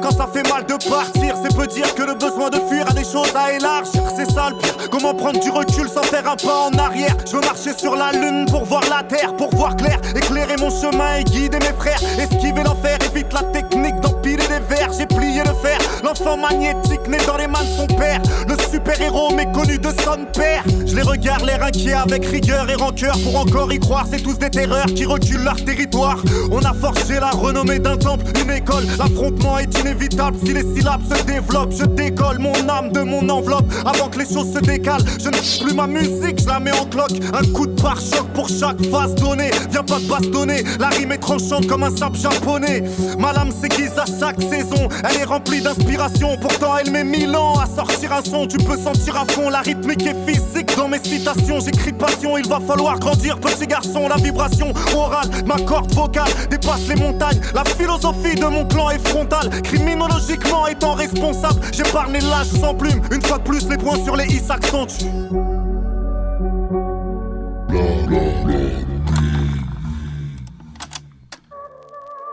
[0.00, 1.34] quand ça fait mal de partir.
[1.42, 4.02] C'est peu dire que le besoin de fuir a des choses à élargir.
[4.16, 4.74] C'est ça le pire.
[4.90, 7.14] Comment prendre du recul sans faire un pas en arrière?
[7.26, 9.98] Je veux marcher sur la lune pour voir la terre, pour voir clair.
[10.14, 12.00] Éclairer mon chemin et guider mes frères.
[12.18, 14.90] Esquiver l'enfer, évite la technique d'empiler des verres.
[14.96, 15.78] J'ai plié le fer.
[16.02, 18.20] L'enfant magnétique né dans les mains de son père.
[18.48, 20.64] Le super-héros méconnu de son père.
[20.86, 23.16] Je les regarde, l'air inquiet avec rigueur et rancœur.
[23.22, 26.18] Pour encore y croire, c'est tous des terreurs qui reculent leur territoire.
[26.50, 28.84] On a forgé la renommée d'un temple, une école.
[28.98, 31.72] L'affrontement est inévitable si les syllabes se développent.
[31.72, 35.04] Je décolle mon âme de mon enveloppe avant que les choses se décalent.
[35.18, 37.18] Je ne plus ma musique, je la mets en cloque.
[37.32, 39.50] Un coup de pare-choc pour chaque phase donnée.
[39.70, 42.84] Viens pas te bastonner, la rime est tranchante comme un sable japonais.
[43.18, 46.36] Ma lame s'aiguise à chaque saison, elle est remplie d'inspiration.
[46.40, 48.46] Pourtant, elle met mille ans à sortir un son.
[48.46, 51.60] Tu peux sentir à fond la rythmique et physique dans mes citations.
[51.60, 54.08] J'écris de passion, il va falloir grandir, petit garçon.
[54.08, 57.40] La vibration orale, ma corde vocale dépasse les montagnes.
[57.54, 59.47] La philosophie de mon clan est frontale.
[59.62, 63.02] Criminologiquement étant responsable, j'épargne les lâches sans plume.
[63.10, 65.06] Une fois de plus, les points sur les i s'accentuent.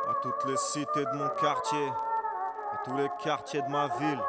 [0.09, 1.87] À toutes les cités de mon quartier,
[2.73, 4.19] à tous les quartiers de ma ville,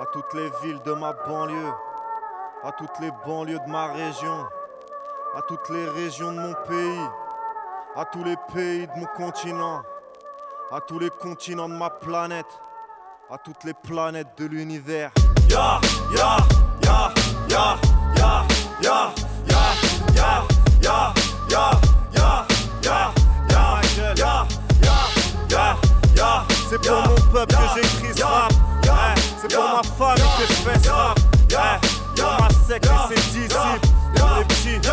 [0.00, 1.72] à toutes les villes de ma banlieue,
[2.64, 4.46] à toutes les banlieues de ma région,
[5.36, 7.06] à toutes les régions de mon pays,
[7.96, 9.82] à tous les pays de mon continent,
[10.72, 12.46] à tous les continents de ma planète,
[13.30, 15.10] à toutes les planètes de l'univers.
[15.48, 15.80] Ya,
[16.16, 16.36] ya,
[16.82, 17.12] ya,
[17.48, 17.76] ya,
[18.14, 18.46] ya,
[18.82, 19.12] ya,
[19.48, 19.72] ya,
[20.12, 20.42] ya,
[20.82, 21.12] ya,
[21.50, 21.80] ya,
[22.12, 22.40] ya,
[22.82, 23.12] ya,
[23.52, 23.80] ya,
[24.16, 24.46] ya,
[24.80, 24.96] ya,
[25.50, 25.76] ya,
[26.16, 28.52] ya, c'est pour mon peuple que j'écris ce rap.
[28.84, 31.18] Eh, C'est pour ma famille que je fais ce rap.
[31.50, 33.88] Eh, Pour ma secte et ses disciples.
[34.16, 34.88] Pour les petits.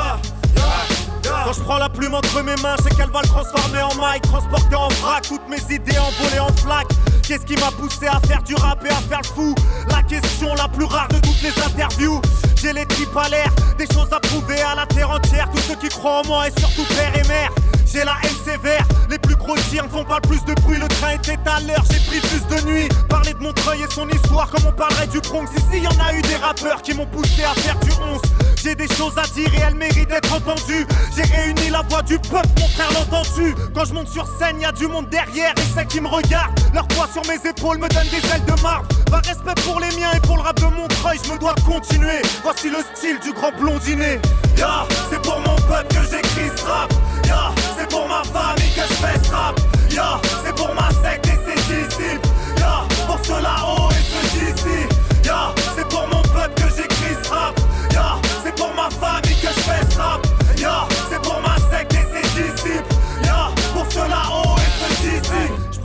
[1.46, 4.22] Quand je prends la plume entre mes mains, c'est qu'elle va le transformer en mic,
[4.24, 6.88] transporter en vrac, toutes mes idées envolées en flaque.
[7.26, 9.56] Qu'est-ce qui m'a poussé à faire du rap et à faire le fou?
[9.90, 12.22] La question la plus rare de toutes les interviews.
[12.56, 15.50] J'ai les tripes à l'air, des choses à prouver à la terre entière.
[15.52, 17.52] Tous ceux qui croient en moi et surtout père et mère.
[17.86, 20.78] J'ai la haine sévère, les plus gros tirs ne font pas plus de bruit.
[20.78, 22.90] Le train était à l'heure, j'ai pris plus de nuit.
[23.08, 25.48] Parler de Montreuil et son histoire comme on parlerait du Bronx.
[25.56, 28.20] Ici, y en a eu des rappeurs qui m'ont poussé à faire du 11.
[28.68, 30.85] J'ai des choses à dire et elles méritent d'être entendues.
[31.15, 33.56] J'ai réuni la voix du peuple, mon frère l'a entendu.
[33.73, 36.60] Quand je monte sur scène, y a du monde derrière et ceux qui me regardent.
[36.73, 38.85] Leur poids sur mes épaules me donne des ailes de marbre.
[39.10, 42.22] Par respect pour les miens et pour le rap de Montreuil, je me dois continuer.
[42.44, 44.19] Voici le style du grand blondinet.
[44.57, 46.91] Ya, c'est pour mon peuple que j'écris ce rap.
[47.26, 49.57] Ya, c'est pour ma famille que je fais ce rap.
[49.89, 52.27] Ya, c'est pour ma secte et ses disciples.
[52.57, 53.41] Ya, pour ceux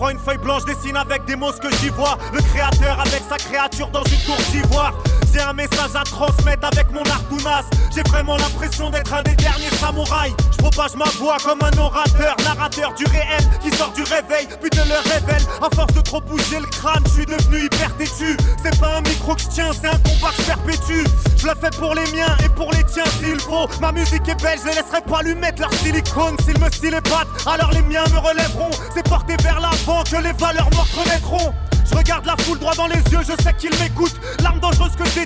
[0.02, 2.18] prends une feuille blanche, dessine avec des mots ce que j'y vois.
[2.32, 4.92] Le créateur avec sa créature dans une tour d'ivoire.
[5.32, 7.64] J'ai un message à transmettre avec mon artounas.
[7.94, 10.34] J'ai vraiment l'impression d'être un des derniers samouraïs.
[10.52, 14.68] Je propage ma voix comme un orateur, narrateur du réel qui sort du réveil, puis
[14.70, 15.42] de le révèle.
[15.62, 18.36] À force de trop bouger le crâne, je suis devenu hyper têtu.
[18.62, 21.04] C'est pas un micro que je tiens, c'est un combat que je perpétue.
[21.38, 23.68] Je le fais pour les miens et pour les tiens s'il faut.
[23.80, 26.36] Ma musique est belle, je les laisserai pas lui mettre leur silicone.
[26.44, 28.70] S'ils me et battent, alors les miens me relèveront.
[28.94, 31.54] C'est porté vers l'avant que les valeurs mortes renaîtront.
[31.90, 34.18] Je regarde la foule droit dans les yeux, je sais qu'ils m'écoutent.
[34.40, 34.71] L'arme dangereuse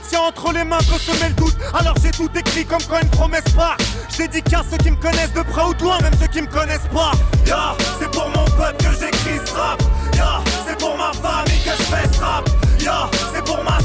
[0.07, 1.57] que détiens entre les mains peut semer le doute.
[1.75, 3.77] Alors j'ai tout écrit comme quand une promesse part.
[4.11, 6.47] Je dédicace ceux qui me connaissent de près ou de loin, même ceux qui me
[6.47, 7.13] connaissent pas.
[7.47, 9.83] Ya, c'est pour mon peuple que j'écris ce rap.
[10.15, 12.49] Ya, c'est pour ma famille que je fais ce rap.
[12.81, 13.76] Ya, c'est pour ma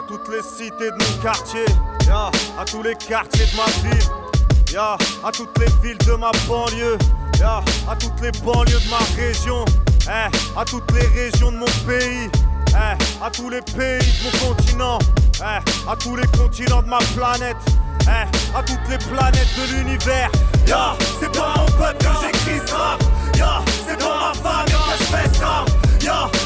[0.00, 1.64] à toutes les cités de mon quartier.
[2.10, 4.08] À tous les quartiers de ma ville.
[4.78, 6.96] À toutes les villes de ma banlieue.
[7.42, 9.64] À toutes les banlieues de ma région.
[10.06, 12.30] Eh, à toutes les régions de mon pays.
[12.68, 14.98] Eh, à tous les pays de mon continent.
[15.40, 17.56] Eh, à tous les continents de ma planète.
[18.08, 20.30] À toutes les planètes de l'univers.
[21.20, 22.60] C'est pour mon peuple que j'écris.
[23.36, 25.30] Ya, c'est pour ma famille que je fais
[26.00, 26.39] c'est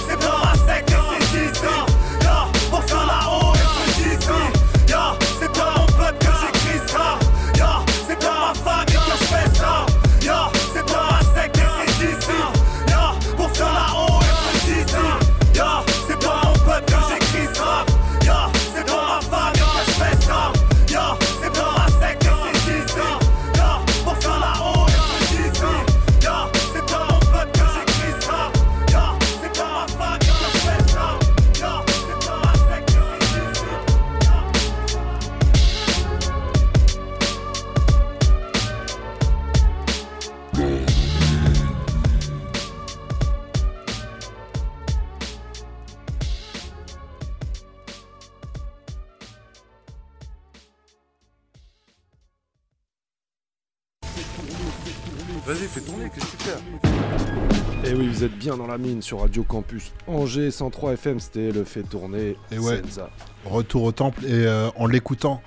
[58.24, 61.82] vous êtes bien dans la mine sur Radio Campus Angers 103 FM, c'était le fait
[61.82, 62.36] tourner.
[62.50, 63.10] Et ouais, Senza.
[63.44, 64.24] retour au temple.
[64.24, 65.42] Et euh, en l'écoutant,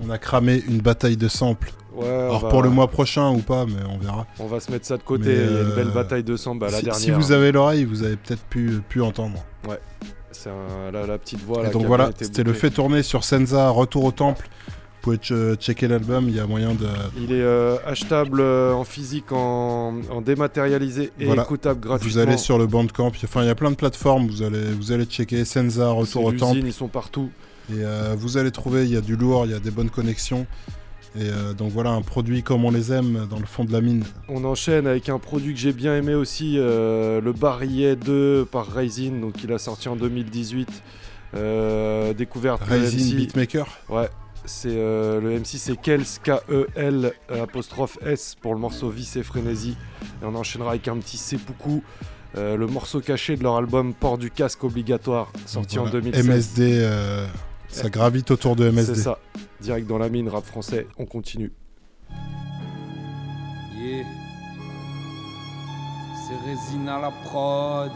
[0.00, 1.70] on a cramé une bataille de samples.
[1.94, 4.26] Ouais, Alors va- pour le mois prochain ou pas, mais on verra.
[4.38, 6.36] On va se mettre ça de côté, il y a une euh, belle bataille de
[6.36, 7.00] samba la si, dernière.
[7.02, 9.44] si vous avez l'oreille, vous avez peut-être pu, pu entendre.
[9.68, 9.80] Ouais,
[10.32, 11.70] c'est un- la, la petite voix Et là.
[11.70, 14.48] donc qui a voilà, c'était le fait tourner sur Senza, Retour au Temple.
[15.00, 16.86] Vous pouvez ch- checker l'album, il y a moyen de...
[17.16, 21.42] Il est euh, achetable euh, en physique, en, en dématérialisé et Voilà.
[21.44, 22.12] écoutable gratuitement.
[22.12, 24.90] Vous allez sur le Bandcamp, enfin il y a plein de plateformes, vous allez, vous
[24.92, 26.58] allez checker Senza, Retour au Temple.
[26.64, 27.30] ils sont partout.
[27.70, 29.90] Et euh, vous allez trouver, il y a du lourd, il y a des bonnes
[29.90, 30.46] connexions.
[31.18, 33.80] Et euh, donc voilà, un produit comme on les aime dans le fond de la
[33.80, 34.04] mine.
[34.28, 39.12] On enchaîne avec un produit que j'ai bien aimé aussi, le Barillet 2 par Raisin,
[39.20, 40.68] donc il a sorti en 2018.
[41.34, 43.16] Euh, découverte Raisin.
[43.16, 44.08] Beatmaker Ouais,
[44.48, 49.22] c'est euh, le MC c'est Kels K-E-L euh, apostrophe S pour le morceau Vice et
[49.22, 49.76] Frénésie.
[50.22, 51.82] Et on enchaînera avec un petit Seppuku,
[52.36, 56.00] euh, le morceau caché de leur album Port du casque obligatoire, sorti en Voilà.
[56.00, 56.26] 2016.
[56.26, 57.26] MSD, euh,
[57.68, 58.94] ça gravite autour de MSD.
[58.94, 59.18] C'est ça,
[59.60, 61.52] direct dans la mine, rap français, on continue.
[63.76, 64.04] Yeah.
[66.26, 67.92] C'est résine à la prod.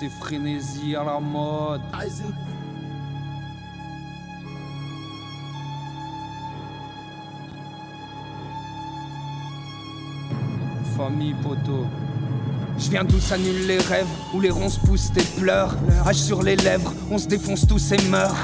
[0.00, 1.80] c'est frénésie à la mode.
[10.96, 11.86] Famille poteau.
[12.78, 15.76] Je viens d'où s'annulent les rêves, où les ronces poussent tes pleurs.
[16.06, 18.34] Âge sur les lèvres, on se défonce tous et meurt.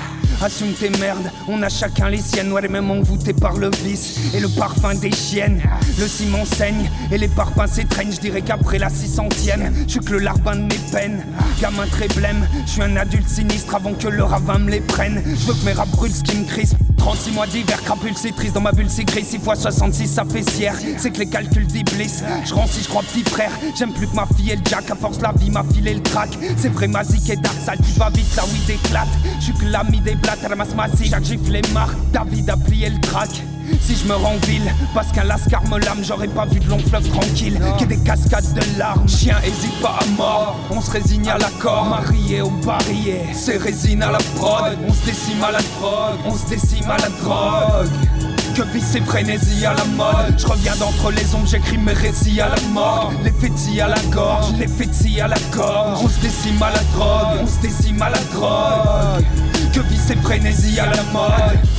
[0.42, 4.40] Assume tes merdes, on a chacun les siennes, ouais, même envoûtés par le vice et
[4.40, 5.62] le parfum des chiennes.
[5.98, 10.00] Le ciment saigne et les parpaings s'étreignent, je dirais qu'après la six centième, je suis
[10.00, 11.24] que le larbin de mes peines.
[11.60, 15.22] Gamin très blême, je suis un adulte sinistre avant que le ravin me les prenne.
[15.24, 16.76] Je veux que mes rap brûlent ce qui me crispe.
[17.04, 20.24] 36 mois d'hiver, crapule c'est triste dans ma bulle c'est gris 6 fois 66 ça
[20.24, 24.06] fait sière C'est que les calculs d'Iblis Je si je crois petit frère J'aime plus
[24.06, 26.70] que ma fille et le jack À force la vie m'a filé le track C'est
[26.70, 29.66] vrai ma zik et dark sale qui va vite là oui éclate Je suis que
[29.66, 33.42] l'ami des blattes ramasse ma scie Chaque gifle les marques David a plié le track
[33.80, 36.78] si je me rends ville, parce qu'un lascar me lame, j'aurais pas vu de long
[36.78, 39.08] fleuve tranquille, qui des cascades de larmes.
[39.08, 41.86] Chien hésite pas à mort, on se résigne à l'accord.
[41.86, 44.76] Marié au parier, c'est résine à la prod.
[44.86, 48.33] On se décime à la drogue, on se décime à la drogue.
[48.54, 50.38] Que vice et frénésie à la mode.
[50.38, 53.12] Je reviens d'entre les ombres, j'écris mes récits à la mort.
[53.24, 55.98] Les fétis à la gorge, les fétis à la gorge.
[56.04, 60.16] On se décime à la drogue, on se décime à la drogue que vice et
[60.16, 61.32] frénésie à la mode.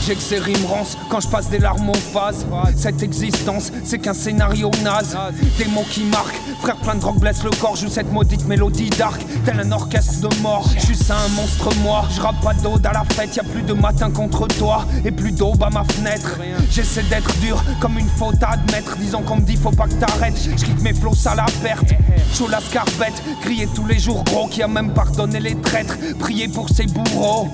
[0.05, 2.45] J'ai que quand je passe des larmes aux phases.
[2.75, 5.17] Cette existence c'est qu'un scénario naze.
[5.57, 7.75] Des mots qui marquent Frère plein de drogue blesse le corps.
[7.75, 10.67] Joue cette maudite mélodie dark Tel un orchestre de mort.
[10.75, 12.05] Je suis un monstre moi.
[12.11, 13.35] Je rappe pas d'ode à la fête.
[13.35, 16.39] Y'a plus de matin contre toi Et plus d'aube à ma fenêtre.
[16.71, 18.97] J'essaie d'être dur comme une faute à admettre.
[18.97, 20.49] Disons qu'on me dit faut pas que t'arrêtes.
[20.57, 21.93] Je mes flots à la perte.
[22.33, 24.47] Chaud la scarpette Crier tous les jours gros.
[24.47, 25.97] Qui a même pardonné les traîtres.
[26.19, 27.49] Prier pour ses bourreaux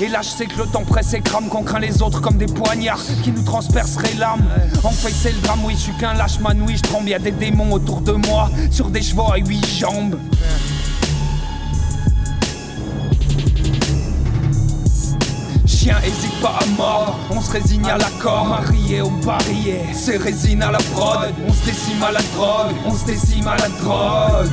[0.00, 2.36] et là je sais que le temps presse et crame qu'on craint les autres comme
[2.36, 4.44] des poignards qui nous transperceraient l'âme.
[4.84, 7.14] En fait c'est le drame, oui je suis qu'un lâche man, oui je tremble, y
[7.14, 10.18] a des démons autour de moi sur des chevaux à huit jambes.
[15.66, 18.46] Chien hésite pas à mordre, on se résigne à l'accord.
[18.46, 21.32] Marié au parier, c'est résine à la prod.
[21.46, 24.50] On se décime à la drogue, on se décime à la drogue.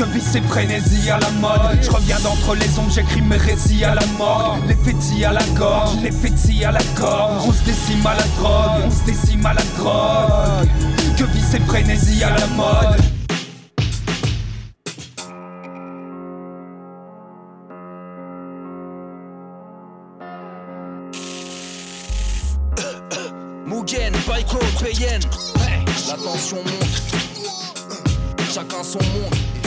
[0.00, 1.78] Que vice et frénésie à la mode.
[1.82, 5.44] Je reviens d'entre les ombres, j'écris mes récits à la mort Les fétis à la
[5.58, 9.44] gorge, les fétis à la gorge On se décime à la drogue, on se décime
[9.44, 10.68] à la drogue.
[11.18, 12.96] Que vice et frénésie à la mode.
[23.66, 25.20] Mugen, Baiko, Payen.
[26.08, 27.02] La tension monte.
[28.50, 29.59] Chacun son monde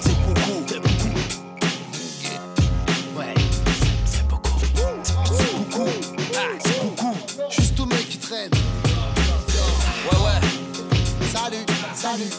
[0.00, 0.64] C'est beaucoup.
[3.16, 3.34] Ouais.
[4.04, 4.60] C'est beaucoup.
[5.24, 5.88] C'est beaucoup.
[6.34, 7.16] Ah, C'est beaucoup.
[7.50, 8.50] Juste tout mec qui traîne.
[8.50, 10.40] Ouais ouais.
[11.32, 11.64] Salut,
[11.94, 12.30] salut.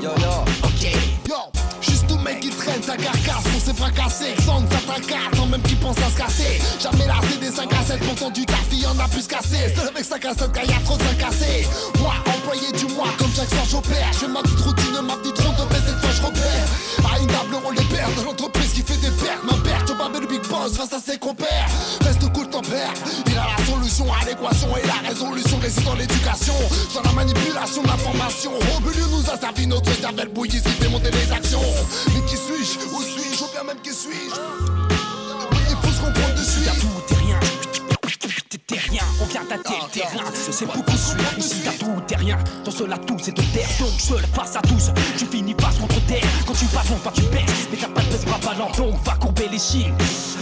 [0.00, 0.44] Yo yo.
[0.62, 0.92] Ok.
[1.28, 1.36] Yo,
[1.80, 3.44] juste tout mec qui traîne sa carcasse.
[3.52, 4.34] Pour se fracasser.
[4.46, 6.60] Sans ça tracasse, sans même qui pense à se casser.
[6.80, 9.74] Jamais lassé des 5 à 7 pourtant du taf, il y en a plus cassé.
[9.76, 11.66] Seul avec 5 à 7 quand y a trop de 5 cassés.
[11.98, 12.14] Moi,
[12.50, 14.10] employé du mois, comme chaque soir j'opère.
[14.20, 17.12] Je ma petite routine, ma petite ronde, mais cette fois je repère.
[17.12, 19.44] À une table, on les perd de l'entreprise qui fait des pertes.
[19.44, 21.68] Ma perte, barbe le big boss face à ses compères.
[22.00, 22.92] Reste cool, ton père.
[23.26, 26.54] Il a la solution à l'équation et la résolution réside dans l'éducation.
[26.94, 28.52] Dans la manipulation de l'information.
[28.54, 31.62] Au nous a servi notre cervelle bouillie, qui fait les actions.
[32.08, 32.78] Mais qui suis-je?
[32.94, 33.44] Où suis-je?
[33.44, 34.99] Ou bien même qui suis-je?
[39.30, 40.30] Vient tâter le terrain.
[40.34, 40.96] C'est beaucoup
[41.38, 42.38] ici t'as tout, t'es rien.
[42.64, 43.68] Dans cela tout, c'est de terre.
[43.78, 46.24] Donc seul face à tous, tu finis face contre terre.
[46.46, 47.68] Quand tu passes, pas tu baisses.
[47.70, 49.94] Mais t'as pas de baisse, pas ballon, donc va courber les chines.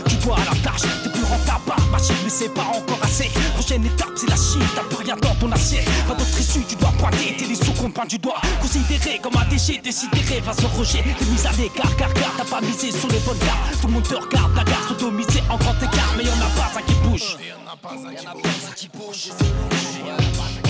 [0.08, 3.30] Tu dois à la tâche, t'es plus rentable, machine, mais c'est pas encore assez.
[3.54, 5.88] Prochaine étape, c'est la Chine, t'as plus rien dans ton assiette.
[6.06, 8.40] Pas d'autre issue, tu dois pointer tes les sous pointe du doigt.
[8.60, 11.04] Considéré comme un déchet, décidéré face au rejet.
[11.18, 13.80] T'es mise à l'écart, car car t'as pas misé sur les bonnes cartes.
[13.80, 16.78] Tout le monde te regarde, la gare sodomisée en grand écart, mais y'en a pas
[16.78, 17.36] un qui bouge
[17.78, 18.68] pas un qui bouge.
[18.70, 20.67] A qui bouge.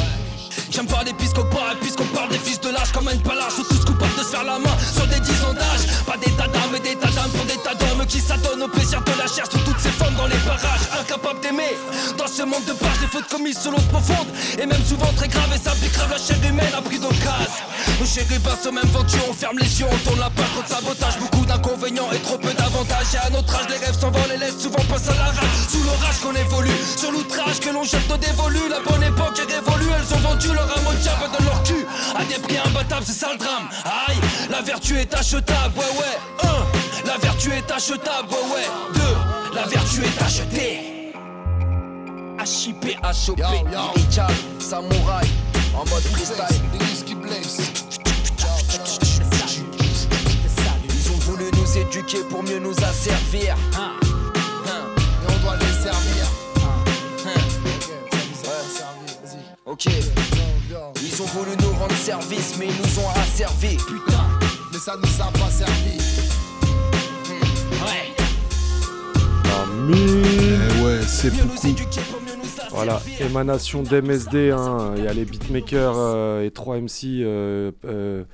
[0.78, 4.14] J'aime pas l'épiscopat, puisqu'on parle des fils de l'âge comme une palace Sont tous coupables
[4.14, 5.90] de se faire la main sur des dix ans d'âge.
[6.06, 8.68] Pas des tas d'âmes et des tas d'âmes pour des tas d'hommes Qui s'adonnent au
[8.68, 11.74] plaisir de la chair sur toutes ces femmes dans les parages Incapables d'aimer.
[12.16, 15.50] Dans ce monde de pages, des fautes commises l'eau profonde Et même souvent très graves
[15.52, 17.66] et ça pique grave la chair humaine à prix d'occasion
[17.98, 20.68] Nos chérubins sont même vendus, on ferme les yeux, on tourne la page, trop de
[20.68, 23.14] sabotage Beaucoup d'inconvénients et trop peu d'avantages.
[23.14, 25.58] Et à notre âge, les rêves s'envolent et laissent souvent passer à la rage.
[25.68, 29.50] Sous l'orage qu'on évolue, sur l'outrage que l'on jette nos dévolus La bonne époque est
[29.52, 31.86] révolue, elles ont vendu leur âme au diable dans leur cul.
[32.16, 33.68] À des prix imbattables, c'est ça le drame.
[33.84, 34.18] Aïe,
[34.50, 36.48] la vertu est achetable, ouais ouais.
[36.48, 38.68] Un, la vertu est achetable, ouais ouais.
[38.94, 41.12] Deux, la vertu est achetée.
[42.44, 43.42] HIP, HOP,
[43.94, 45.26] Richard, Samouraï.
[45.74, 47.04] En mode freestyle.
[47.04, 47.88] Qui blessent.
[51.78, 53.56] éduquer pour mieux nous asservir.
[54.66, 56.24] Et on doit les servir.
[59.66, 59.86] Ok.
[61.02, 63.76] Ils ont voulu nous rendre service, mais ils nous ont asservis.
[63.76, 64.24] Putain.
[64.72, 65.98] Mais ça nous a pas servi.
[67.82, 68.14] Ouais.
[69.44, 70.24] La mine.
[70.24, 71.66] Eh ouais, c'est beaucoup.
[72.70, 74.92] Voilà, émanation d'MSD, hein.
[74.96, 78.24] il y a les beatmakers euh, et 3 MC, euh, euh,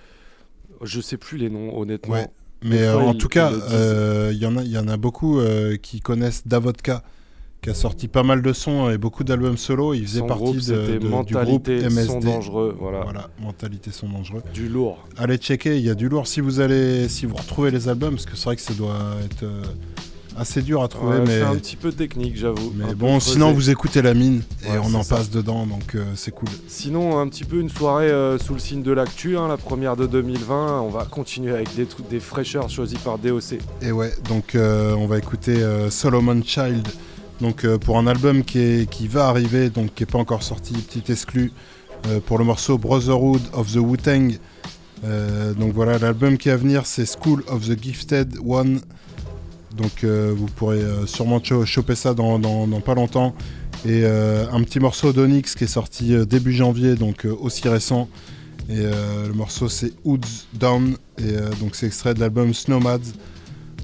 [0.82, 2.14] je sais plus les noms honnêtement.
[2.14, 2.26] Ouais.
[2.62, 4.96] Mais euh, fois, en tout cas, euh, il y, en a- il y en a
[4.96, 7.02] beaucoup euh, qui connaissent Davodka,
[7.64, 9.94] qui a sorti pas mal de sons et beaucoup d'albums solo.
[9.94, 12.04] Il faisait Son partie groupe, de, de- du groupe Mentalité, MSD.
[12.06, 13.04] Son Dangereux, voilà.
[13.42, 14.42] Mentalité sont dangereux.
[14.52, 14.98] Du lourd.
[15.16, 16.26] Allez checker, il y a du lourd.
[16.26, 18.98] Si vous allez, si vous retrouvez les albums, parce que c'est vrai que ça doit
[19.24, 19.62] être euh,
[20.36, 22.72] assez dur à trouver, Ouais, mais C'est un petit peu technique, j'avoue.
[22.76, 25.16] mais bon, sinon vous écoutez la mine et Ouais, on en ça.
[25.16, 26.48] passe dedans, donc euh, c'est cool.
[26.68, 29.96] Sinon, un petit peu une soirée euh, sous le signe de l'actu, hein, la première
[29.96, 30.80] de 2020.
[30.82, 33.58] On va continuer avec des, trucs- des fraîcheurs choisis par DOC.
[33.80, 35.56] Et ouais, donc euh, on va écouter
[35.88, 36.86] Solomon Child,
[37.40, 41.10] donc euh, pour un album qui, va arriver, donc qui est pas encore sorti, petit
[41.10, 41.52] exclu,
[42.06, 44.38] euh, pour le morceau Brotherhood of the Wu-Tang.
[45.04, 48.80] Euh, donc voilà, l'album qui est à venir, c'est School of the Gifted One.
[49.76, 52.38] Donc vous pourrez sûrement cho- choper ça dans,
[52.80, 53.34] pas longtemps.
[53.84, 58.08] Et un petit morceau d'Onyx qui est sorti début janvier, donc aussi récent.
[58.68, 60.96] Et le morceau c'est Hoods Down.
[61.18, 63.00] Et donc c'est extrait de l'album Snowmads.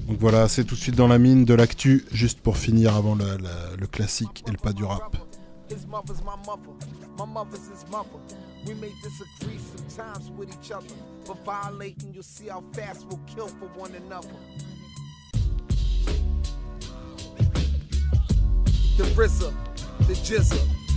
[0.07, 3.15] Donc voilà, c'est tout de suite dans la mine de l'actu, juste pour finir avant
[3.15, 5.15] le, classique et le pas du rap.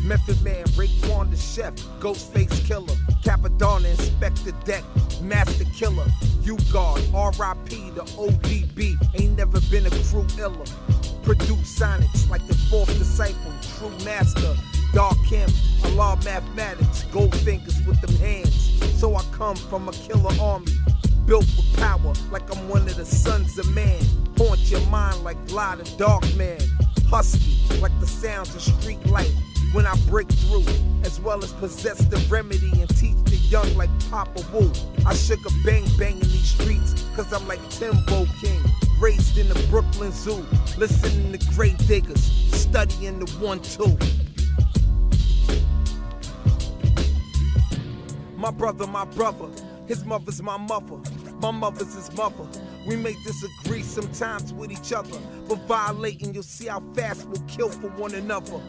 [0.04, 4.84] Method Man, Raekwon the Chef, Ghostface Killer, Capadonna, Inspector Deck,
[5.22, 6.04] Master Killer,
[6.42, 7.90] U Guard, R.I.P.
[7.90, 10.66] the ODB, ain't never been a crew iller.
[11.22, 14.54] Produce sonics like the fourth disciple, true master,
[14.92, 15.48] Dark Kim,
[15.84, 19.00] Allah mathematics, gold fingers with them hands.
[19.00, 20.72] So I come from a killer army,
[21.24, 24.02] built with power like I'm one of the sons of man.
[24.36, 26.60] Haunt your mind like Bly the Dark Man,
[27.08, 29.32] husky like the sounds of street life.
[29.74, 30.64] When I break through,
[31.02, 34.70] as well as possess the remedy and teach the young like Papa Wu.
[35.04, 38.62] I shook a bang bang in these streets, cause I'm like Timbo King.
[39.00, 40.46] Raised in the Brooklyn Zoo,
[40.78, 42.22] listening to grave diggers,
[42.54, 43.98] studying the one two.
[48.36, 49.48] My brother, my brother,
[49.88, 51.00] his mother's my mother,
[51.40, 52.46] my mother's his mother.
[52.86, 55.18] We may disagree sometimes with each other,
[55.48, 58.60] but violating, you'll see how fast we'll kill for one another.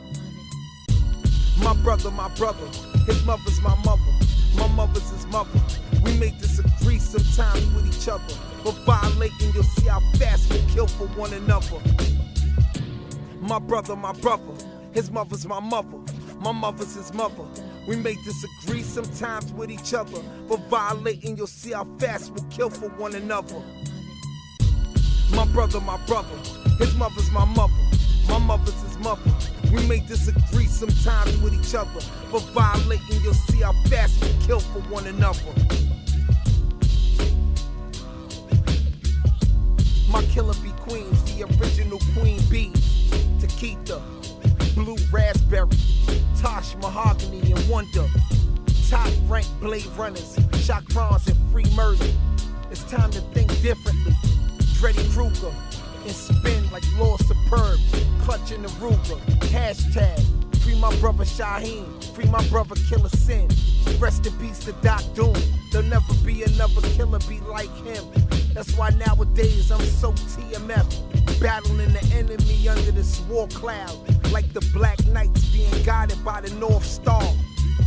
[1.58, 2.66] My brother, my brother,
[3.06, 4.02] his mother's my mother,
[4.58, 5.60] my mother's his mother.
[6.04, 10.88] We may disagree sometimes with each other, but violating, you'll see how fast we'll kill
[10.88, 11.80] for one another.
[13.40, 14.54] My brother, my brother,
[14.94, 15.98] his mother's my mother,
[16.40, 17.46] my mother's his mother.
[17.88, 22.70] We may disagree sometimes with each other, but violating, you'll see how fast we'll kill
[22.70, 23.62] for one another.
[25.34, 26.36] My brother, my brother,
[26.80, 27.74] his mother's my mother,
[28.28, 29.32] my mother's his mother.
[29.76, 32.00] We may disagree sometimes with each other,
[32.32, 35.52] but violating, you'll see how fast we kill for one another.
[40.10, 43.12] My killer bee queens, the original queen bees.
[43.42, 44.02] Taquita,
[44.76, 45.70] blue raspberry,
[46.40, 48.08] Tosh mahogany and wonder.
[48.90, 52.08] Top rank blade runners, chakrons and free murder.
[52.72, 54.14] It's time to think differently.
[54.80, 55.52] Freddy Krueger
[56.06, 57.80] and spin like Lord Superb,
[58.22, 59.20] clutching the Ruger.
[59.50, 60.24] Hashtag
[60.66, 63.48] free my brother Shaheen, free my brother Killer Sin.
[64.00, 65.36] Rest in peace to Doc Doom.
[65.72, 68.04] There'll never be another killer be like him.
[68.54, 73.96] That's why nowadays I'm so TMF, battling the enemy under this war cloud,
[74.32, 77.24] like the Black Knights being guided by the North Star.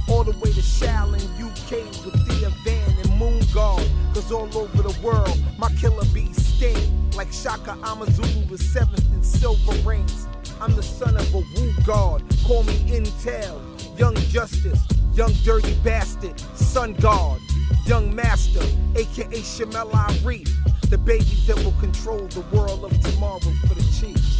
[0.08, 2.87] All the way to Shaolin, UK with the Van and
[3.18, 3.86] Moon Guard.
[4.14, 7.10] Cause all over the world, my killer bees sting.
[7.16, 10.28] Like Shaka Amazulu, the seventh in silver rings.
[10.60, 13.60] I'm the son of a Wu God, call me Intel.
[13.98, 14.80] Young Justice,
[15.14, 17.40] young dirty bastard, Sun God.
[17.86, 18.62] Young Master,
[18.96, 20.48] aka Shamel Reef.
[20.90, 24.38] The baby that will control the world of tomorrow for the Chiefs.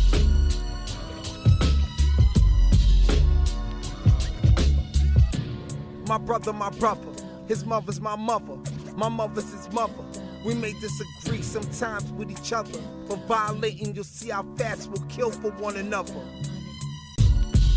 [6.07, 7.01] My brother, my brother,
[7.49, 8.57] his mother's my mother,
[8.95, 10.05] my mother's his mother.
[10.45, 15.31] We may disagree sometimes with each other, but violating, you'll see how fast we'll kill
[15.31, 16.15] for one another.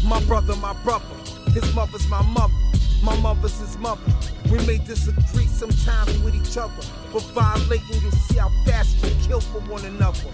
[0.05, 1.15] My brother, my brother,
[1.53, 2.53] his mother's my mother,
[3.03, 4.13] My mother's his mother.
[4.51, 9.41] We may disagree sometimes with each other, but violating, you'll see how fast we'll kill
[9.41, 10.29] for one another.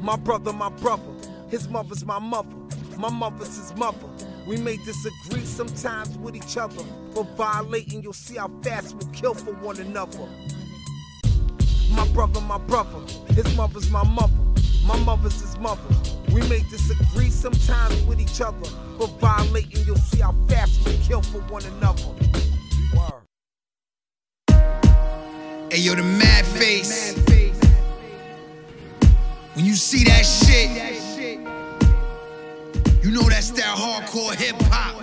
[0.00, 1.02] My brother, my brother,
[1.50, 2.56] his mother's my mother.
[2.96, 4.08] My mother's his mother.
[4.46, 6.82] We may disagree sometimes with each other,
[7.14, 10.28] but violating, you'll see how fast we'll kill for one another.
[11.92, 12.98] My brother, my brother,
[13.34, 14.32] his mother's my mother.
[14.84, 15.80] My mother's his mother.
[16.32, 21.22] We may disagree sometimes with each other, but violating, you'll see how fast we kill
[21.22, 22.02] for one another.
[25.70, 27.14] Hey yo, the mad face.
[29.54, 31.01] When you see that shit,
[33.12, 34.96] you know that's that hardcore hip hop.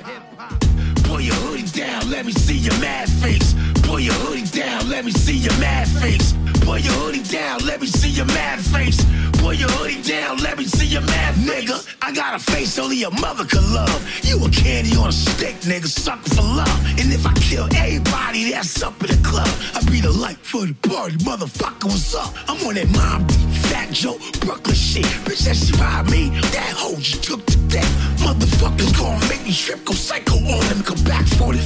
[1.03, 3.55] Pull your hoodie down, let me see your mad face.
[3.83, 6.33] Pull your hoodie down, let me see your mad face.
[6.65, 8.99] Pull your hoodie down, let me see your mad face.
[9.39, 11.77] Pull your hoodie down, let me see your mad nigga.
[12.01, 14.01] I got a face only a mother could love.
[14.23, 16.79] You a candy on a stick, nigga, sucker for love.
[16.99, 20.65] And if I kill everybody that's up in the club, I be the light for
[20.65, 21.85] the party, motherfucker.
[21.85, 22.33] What's up?
[22.49, 25.05] I'm on that mom fat Joe Brooklyn shit.
[25.23, 27.91] Bitch, that shit behind me, that hoe just took to death.
[28.19, 31.25] Motherfuckers gonna make me trip, go psycho on them, come back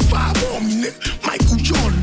[0.09, 1.27] 45 on me, nigga.
[1.27, 2.01] Michael Jordan.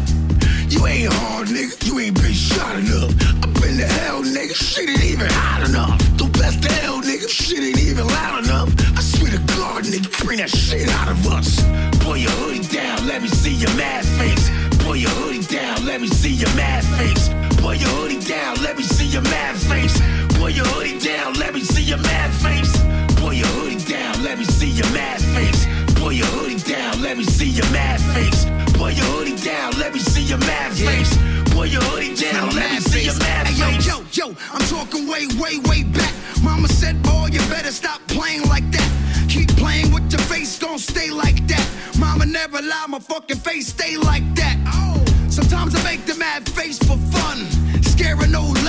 [0.69, 1.75] You ain't hard, nigga.
[1.87, 3.11] You ain't been shot enough.
[3.43, 4.55] I've been to hell, nigga.
[4.55, 5.99] Shit ain't even hot enough.
[6.17, 7.29] The best of hell, nigga.
[7.29, 8.71] Shit ain't even loud enough.
[8.97, 11.61] I swear to God, nigga, bring that shit out of us.
[12.01, 14.51] Pull your hoodie down, let me see your mad face.
[14.85, 17.29] Pull your hoodie down, let me see your mad face.
[17.61, 20.01] Pull your hoodie down, let me see your mad face.
[20.39, 22.73] Pull your hoodie down, let me see your mad face.
[23.21, 25.60] Pull your hoodie down, let me see your mad face.
[26.11, 28.45] Pull your hoodie down, let me see your mad face.
[28.77, 31.17] Pull your hoodie down, let me see your mad face.
[31.55, 33.87] Pull your hoodie down, let me see your mad face.
[33.87, 36.13] yo, yo, yo, I'm talking way, way, way back.
[36.43, 38.91] Mama said, boy, you better stop playing like that.
[39.29, 41.65] Keep playing with your face, don't stay like that.
[41.97, 44.59] Mama never allowed my fucking face stay like that.
[44.67, 47.47] Oh, sometimes I make the mad face for fun.
[47.85, 48.60] Scaring old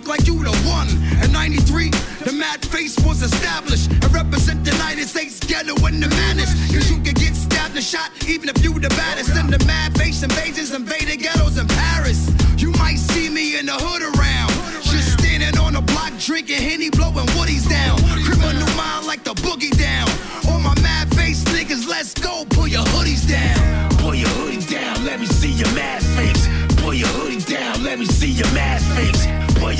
[0.00, 0.88] look like you the one.
[1.22, 1.90] In 93,
[2.24, 6.50] the mad face was established I represent the United States ghetto in the madness.
[6.72, 9.30] Cause you can get stabbed and shot even if you the baddest.
[9.30, 12.30] And the mad face invasions invaded ghettos in Paris.
[12.56, 14.52] You might see me in the hood around.
[14.82, 17.98] Just standing on the block drinking Henny, blowing woodies down.
[18.24, 20.08] Criminal mind like the boogie down.
[20.48, 23.90] All my mad face niggas, let's go, pull your hoodies down.
[23.98, 26.48] Pull your hoodie down, let me see your mad face.
[26.80, 29.29] Pull your hoodie down, let me see your mad face.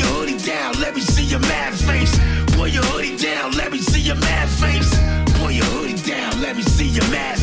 [0.01, 2.19] Your hoodie down, let me see your mad face.
[2.57, 4.91] Pull your hoodie down, let me see your mad face.
[5.39, 7.40] Pull your hoodie down, let me see your mad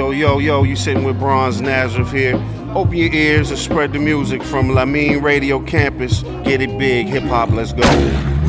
[0.00, 2.36] Yo, yo, yo, yo, you sitting with Bronze Nazareth here.
[2.74, 6.22] Open your ears and spread the music from Lamine Radio Campus.
[6.42, 8.39] Get it big, hip hop, let's go.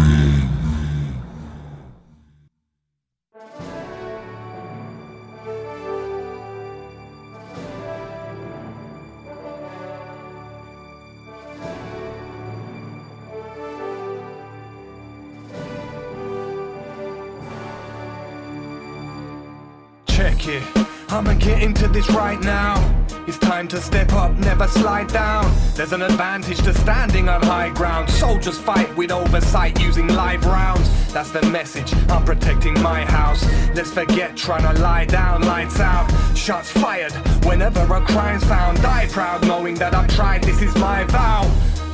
[22.12, 22.76] Right now.
[23.28, 25.54] It's time to step up, never slide down.
[25.76, 28.10] There's an advantage to standing on high ground.
[28.10, 30.90] Soldiers fight with oversight using live rounds.
[31.14, 31.94] That's the message.
[32.10, 33.46] I'm protecting my house.
[33.76, 36.10] Let's forget trying to lie down, lights out.
[36.36, 37.14] Shots fired
[37.46, 38.82] whenever a crime's found.
[38.82, 40.44] Die proud knowing that I've tried.
[40.44, 41.44] This is my vow.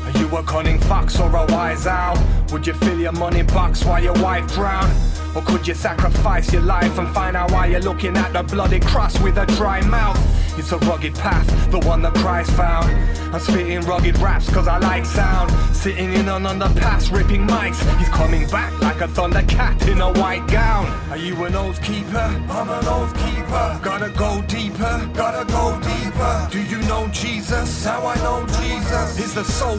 [0.07, 2.17] Are you a cunning fox or a wise owl?
[2.51, 4.93] Would you fill your money box while your wife drowned?
[5.35, 8.79] Or could you sacrifice your life and find out why you're looking at the bloody
[8.79, 10.17] cross with a dry mouth?
[10.57, 12.89] It's a rugged path, the one that Christ found.
[13.33, 15.51] I'm spitting rugged raps cause I like sound.
[15.75, 17.77] Sitting in an underpass, ripping mics.
[17.99, 20.87] He's coming back like a thundercat in a white gown.
[21.11, 22.17] Are you an oath keeper?
[22.49, 23.79] I'm an oath keeper.
[23.83, 26.47] Gotta go deeper, gotta go deeper.
[26.51, 27.85] Do you know Jesus?
[27.85, 29.17] How I know Jesus?
[29.17, 29.77] He's the soul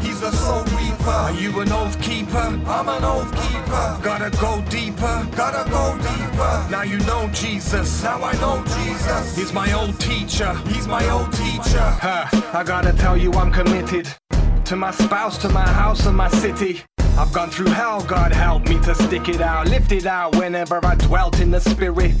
[0.00, 1.08] he's a soul reaper.
[1.08, 2.36] Are you an oath keeper?
[2.36, 3.98] I'm an oath keeper.
[4.02, 6.66] Gotta go deeper, gotta go deeper.
[6.70, 9.36] Now you know Jesus, now I know Jesus.
[9.36, 11.86] He's my old teacher, he's my old teacher.
[12.00, 14.08] Huh, I gotta tell you I'm committed
[14.66, 16.82] to my spouse, to my house and my city.
[17.16, 20.78] I've gone through hell, God help me to stick it out, lift it out whenever
[20.84, 22.12] I dwelt in the spirit.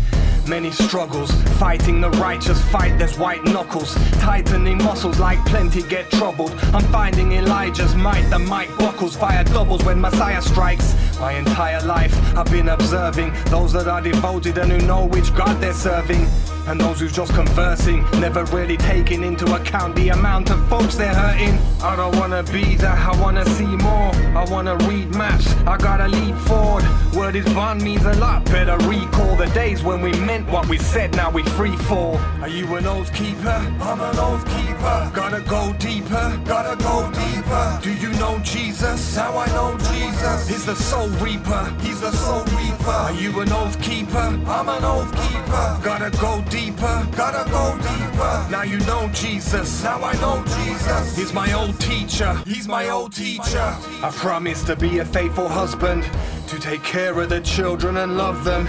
[0.48, 6.52] Many struggles, fighting the righteous fight, there's white knuckles, tightening muscles like plenty get troubled.
[6.72, 10.94] I'm finding Elijah's might, the mic buckles, fire doubles when Messiah strikes.
[11.20, 15.60] My entire life I've been observing those that are devoted and who know which God
[15.60, 16.26] they're serving.
[16.68, 21.14] And those who's just conversing, never really taking into account the amount of folks they're
[21.14, 21.58] hurting.
[21.82, 24.12] I don't wanna be that, I wanna see more.
[24.36, 26.84] I wanna read maps, I gotta lead forward.
[27.14, 28.44] Word is bond means a lot.
[28.44, 32.16] Better recall the days when we meant what we said, now we free fall.
[32.40, 33.48] Are you an oath keeper?
[33.80, 35.10] I'm an oath keeper.
[35.14, 37.80] Gotta go deeper, gotta go deeper.
[37.82, 39.16] Do you know Jesus?
[39.16, 40.48] How I know Jesus?
[40.48, 42.90] He's the soul reaper, he's the soul reaper.
[42.90, 44.18] Are you an oath keeper?
[44.18, 45.80] I'm an oath keeper.
[45.82, 48.46] Gotta go deeper, gotta go deeper.
[48.50, 51.16] Now you know Jesus, now I know Jesus.
[51.16, 53.76] He's my old teacher, he's my old teacher.
[54.02, 56.08] I promise to be a faithful husband,
[56.48, 58.66] to take care of the children and love them.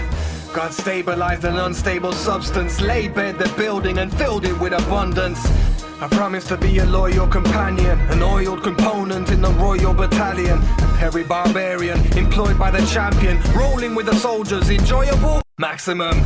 [0.52, 5.38] God stabilized an unstable substance, laid bare the building and filled it with abundance.
[6.00, 10.58] I promise to be a loyal companion, an oiled component in the royal battalion.
[10.58, 16.18] A Perry barbarian, employed by the champion, rolling with the soldiers, enjoyable maximum.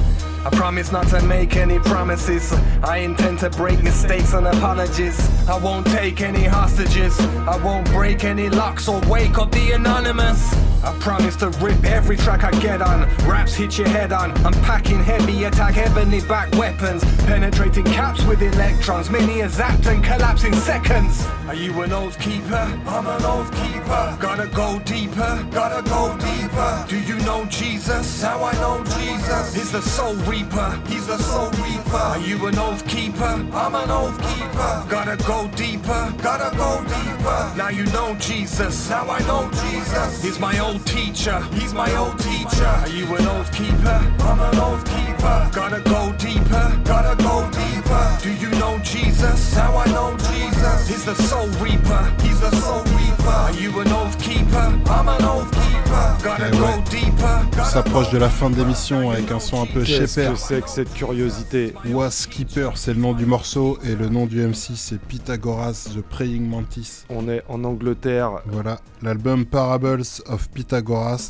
[0.47, 2.51] I promise not to make any promises.
[2.83, 5.19] I intend to break mistakes and apologies.
[5.49, 7.19] I won't take any hostages.
[7.21, 10.74] I won't break any locks or wake up the anonymous.
[10.85, 13.09] I promise to rip every track I get on.
[13.27, 14.33] Raps hit your head on.
[14.45, 17.03] I'm packing heavy attack, heavenly back weapons.
[17.25, 19.09] Penetrating caps with electrons.
[19.11, 21.27] Many are zapped and collapse in seconds.
[21.49, 22.67] Are you an oath keeper?
[22.87, 24.17] I'm an oath keeper.
[24.21, 25.47] Gotta go deeper.
[25.51, 26.85] Gotta go deeper.
[26.89, 28.23] Do you know Jesus?
[28.23, 29.55] How I know Jesus?
[29.55, 30.81] He's the soul reaper.
[30.87, 31.97] He's the soul reaper.
[31.97, 33.25] Are you an oath keeper?
[33.25, 34.85] I'm an oath keeper.
[34.89, 36.13] Gotta go deeper.
[36.23, 37.53] Gotta go deeper.
[37.57, 38.91] Now you know Jesus.
[38.91, 40.23] Now I know Jesus.
[40.23, 41.41] He's my old teacher.
[41.53, 42.65] He's my old teacher.
[42.67, 44.01] Are you an oath keeper?
[44.21, 45.49] I'm an oath keeper.
[45.53, 46.81] Gotta go deeper.
[46.85, 48.19] Gotta go deeper.
[48.23, 49.55] Do you know Jesus?
[49.55, 50.89] How I know Jesus.
[50.89, 52.03] He's the soul reaper.
[52.23, 53.29] He's the soul reaper.
[53.29, 54.81] Are you an oath keeper?
[54.87, 56.17] I'm an oath keeper.
[56.23, 57.41] Gotta Eh go deeper.
[57.61, 60.33] On s'approche de la fin de l'émission avec un son un peu Qu'est-ce shaper.
[60.35, 64.27] que c'est que cette curiosité Was Keeper, c'est le nom du morceau et le nom
[64.27, 67.05] du MC c'est Pythagoras The Praying Mantis.
[67.09, 68.41] On est en Angleterre.
[68.47, 70.64] Voilà, l'album Parables of Pythagoras,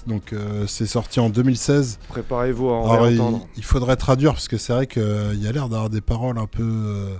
[0.06, 1.98] donc euh, c'est sorti en 2016.
[2.08, 3.46] Préparez-vous à en Alors, il, réentendre.
[3.56, 5.02] il faudrait traduire parce que c'est vrai qu'il
[5.40, 6.62] y a l'air d'avoir des paroles un peu.
[6.62, 7.14] euh,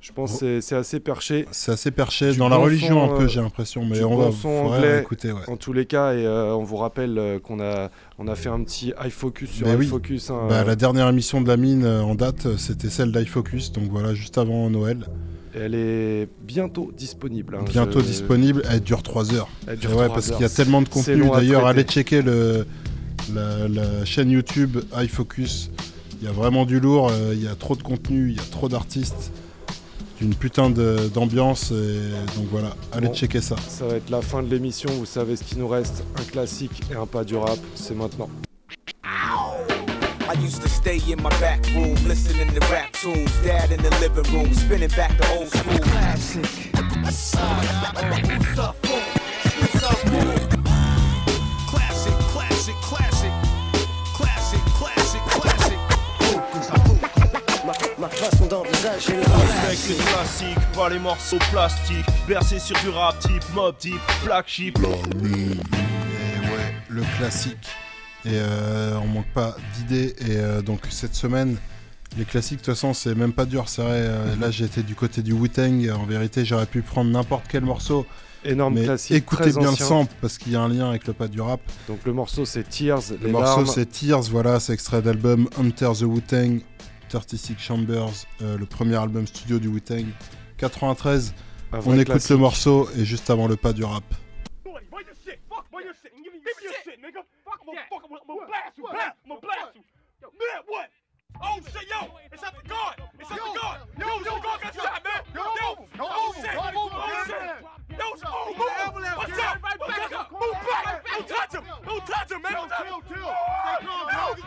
[0.00, 1.46] Je pense que c'est- assez perché.
[1.50, 4.30] c'est assez perché Du dans la religion son, un peu, j'ai l'impression, mais on va
[4.48, 5.32] anglais écouter.
[5.32, 5.40] Ouais.
[5.48, 8.50] en tous les cas et euh, on vous rappelle euh, qu'on a on a fait
[8.50, 9.86] un petit iFocus sur oui.
[9.86, 13.72] iFocus hein, Bah, euh, la dernière émission de la mine en date, c'était celle d'iFocus,
[13.72, 15.06] donc voilà, juste avant Noël.
[15.54, 17.56] Elle est bientôt disponible.
[17.60, 17.64] hein.
[17.68, 19.48] Bientôt Je- disponible, elle dure 3 heures.
[19.66, 21.28] Elle dure ouais, parce qu'il y a tellement de contenu.
[21.30, 22.66] D'ailleurs, allez checker le,
[23.34, 25.70] la, la chaîne YouTube iFocus.
[26.20, 28.40] Il y a vraiment du lourd, euh, il y a trop de contenu, il y
[28.40, 29.30] a trop d'artistes,
[30.22, 31.70] une putain d'ambiance.
[31.70, 33.14] Donc voilà, allez Bon.
[33.14, 33.56] checker ça.
[33.68, 36.80] Ça va être la fin de l'émission, vous savez ce qu'il nous reste, un classique
[36.90, 38.30] et un pas du rap, c'est maintenant.
[40.26, 43.30] I used to stay in my back room, listening to rap tunes.
[43.42, 45.78] Dad in the living room, spinning back the old school.
[45.78, 46.42] Classic.
[51.68, 53.32] Classic, classic, classic.
[54.14, 55.78] Classic, classic, classic.
[57.98, 59.22] Ma façon d'envisager le
[59.66, 62.06] Avec les classiques, pas les morceaux plastiques.
[62.26, 64.78] Bercé sur du rap type, mob type, black sheep.
[64.78, 65.58] Ouais,
[66.88, 67.68] le classique.
[68.26, 70.14] Et euh, on manque pas d'idées.
[70.20, 71.56] Et euh, donc cette semaine,
[72.16, 73.68] les classiques, de toute façon, c'est même pas dur.
[73.68, 75.90] C'est vrai, euh, là j'étais du côté du Wu-Tang.
[75.90, 78.06] En vérité, j'aurais pu prendre n'importe quel morceau.
[78.46, 79.84] Énorme mais classique, écoutez très bien ancien.
[79.84, 81.60] le sample parce qu'il y a un lien avec le pas du rap.
[81.88, 83.66] Donc le morceau c'est Tears, Le les morceau larmes.
[83.66, 86.60] c'est Tears, voilà, c'est extrait d'album Hunter the Wu-Tang,
[87.08, 88.10] 36 Chambers,
[88.42, 90.04] euh, le premier album studio du Wu-Tang,
[90.58, 91.32] 93.
[91.72, 92.30] Un On écoute classique.
[92.30, 94.04] le morceau et juste avant le pas du rap.
[97.64, 97.90] Where your shit?
[97.90, 98.04] Fuck, where your shit?
[98.04, 98.04] Give me, give me your shit, nigga.
[98.04, 99.84] Fuck, I'm gonna fuck, I'm gonna blast you, blast, I'm gonna blast you.
[100.20, 100.88] Yo, man, what?
[101.42, 102.00] Oh shit, yo,
[102.30, 103.78] it's at the guard, it's at the guard.
[103.98, 105.20] Yo, yo, the guard got shot, man.
[105.34, 105.68] Yo, yo,
[105.98, 106.68] oh shit, oh
[107.26, 107.58] shit.
[107.94, 111.02] Yo, move, move, watch out, watch out, move back.
[111.04, 112.52] Don't touch him, don't touch him, man.
[112.52, 113.02] Touch him.
[113.10, 114.38] Yo, yo, yo, oh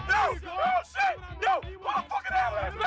[0.87, 2.86] shit, yo, oh fucking ambulance, man,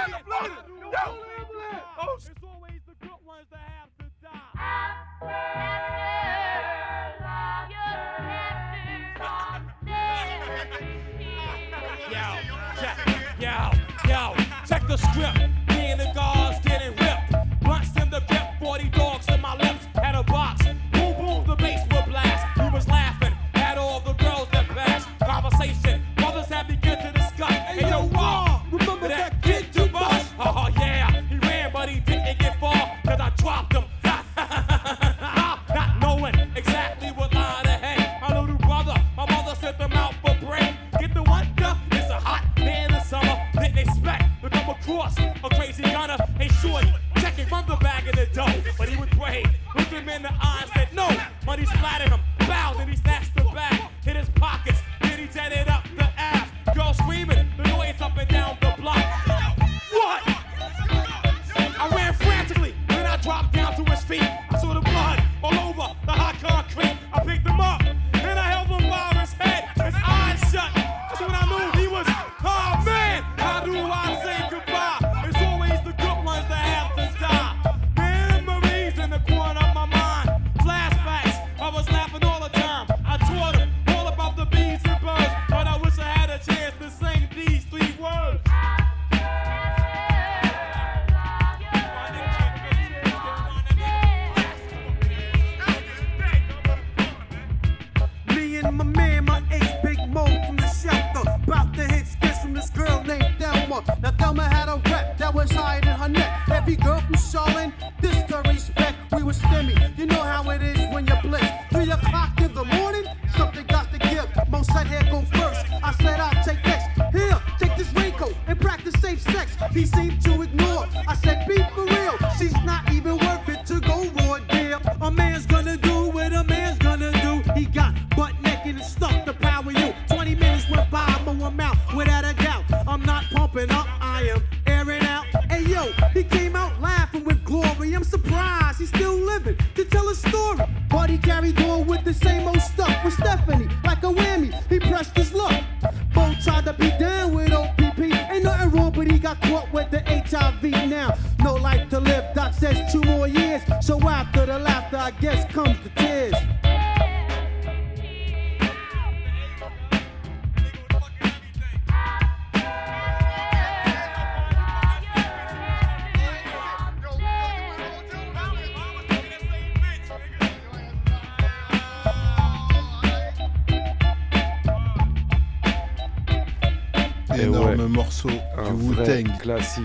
[179.41, 179.85] classique.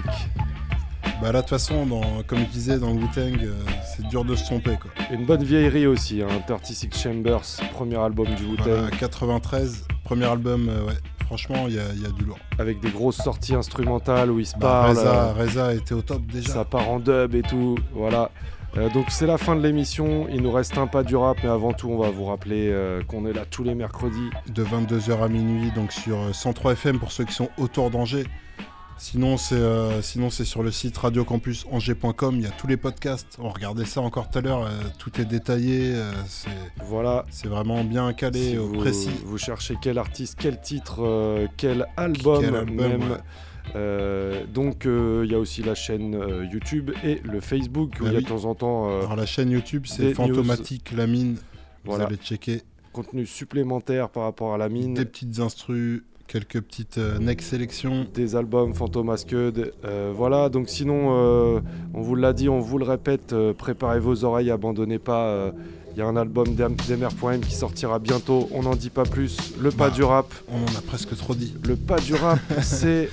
[1.22, 3.54] Bah là, de toute façon, dans- comme je disais, dans le Wu-Tang, euh,
[3.96, 4.92] c'est dur de se tromper quoi.
[5.12, 7.42] Une bonne vieillerie aussi, hein, 36 Chambers,
[7.74, 8.68] premier album du Wu-Tang.
[8.68, 10.94] Voilà, 93, premier album, euh, ouais.
[11.26, 12.38] Franchement, il y, a- il y a du lourd.
[12.60, 14.90] Avec des grosses sorties instrumentales où il se Bah, parle.
[14.98, 16.50] Reza, euh, Reza était au top déjà.
[16.54, 18.30] Ça part en dub et tout, voilà.
[18.94, 21.72] Donc c'est la fin de l'émission, il nous reste un pas du rap, mais avant
[21.72, 22.70] tout on va vous rappeler
[23.08, 24.30] qu'on est là tous les mercredis.
[24.54, 28.26] De 22h à minuit, donc sur euh, 103 FM pour ceux qui sont autour d'Angers.
[28.98, 32.36] Sinon, c'est euh, sinon c'est sur le site radiocampusangers.com.
[32.38, 33.38] Il y a tous les podcasts.
[33.40, 34.64] On regardait ça encore tout à l'heure.
[34.64, 35.94] euh, tout est détaillé.
[35.96, 36.50] euh, c'est
[36.86, 37.26] Voilà.
[37.30, 39.10] c'est vraiment bien calé, Si au vous, précis.
[39.26, 43.12] vous cherchez quel artiste, quel titre, quel album, Quel album, même.
[43.74, 44.46] ouais.
[44.54, 46.18] Donc il y a aussi la chaîne
[46.52, 48.24] YouTube et le Facebook où Bah il y a oui.
[48.24, 51.36] de temps en temps Alors la chaîne YouTube, c'est Fantomatique La Mine.
[51.84, 52.06] Vous Voilà.
[52.06, 52.62] allez checker.
[52.94, 54.94] contenu supplémentaire par rapport à la mine.
[54.94, 58.06] Des petites instrus, quelques petites euh, next sélections.
[58.14, 59.72] des albums Fantomasqued.
[59.86, 61.60] Euh, voilà, donc sinon, euh,
[61.94, 65.52] on vous l'a dit, on vous le répète, préparez vos oreilles, abandonnez pas.
[65.96, 69.38] Il y a un album d'Em- d'Emer.m qui sortira bientôt, on n'en dit pas plus.
[69.62, 70.34] Le pas Bah, du rap.
[70.52, 71.54] On en a presque trop dit.
[71.64, 73.10] Le pas du rap, c'est.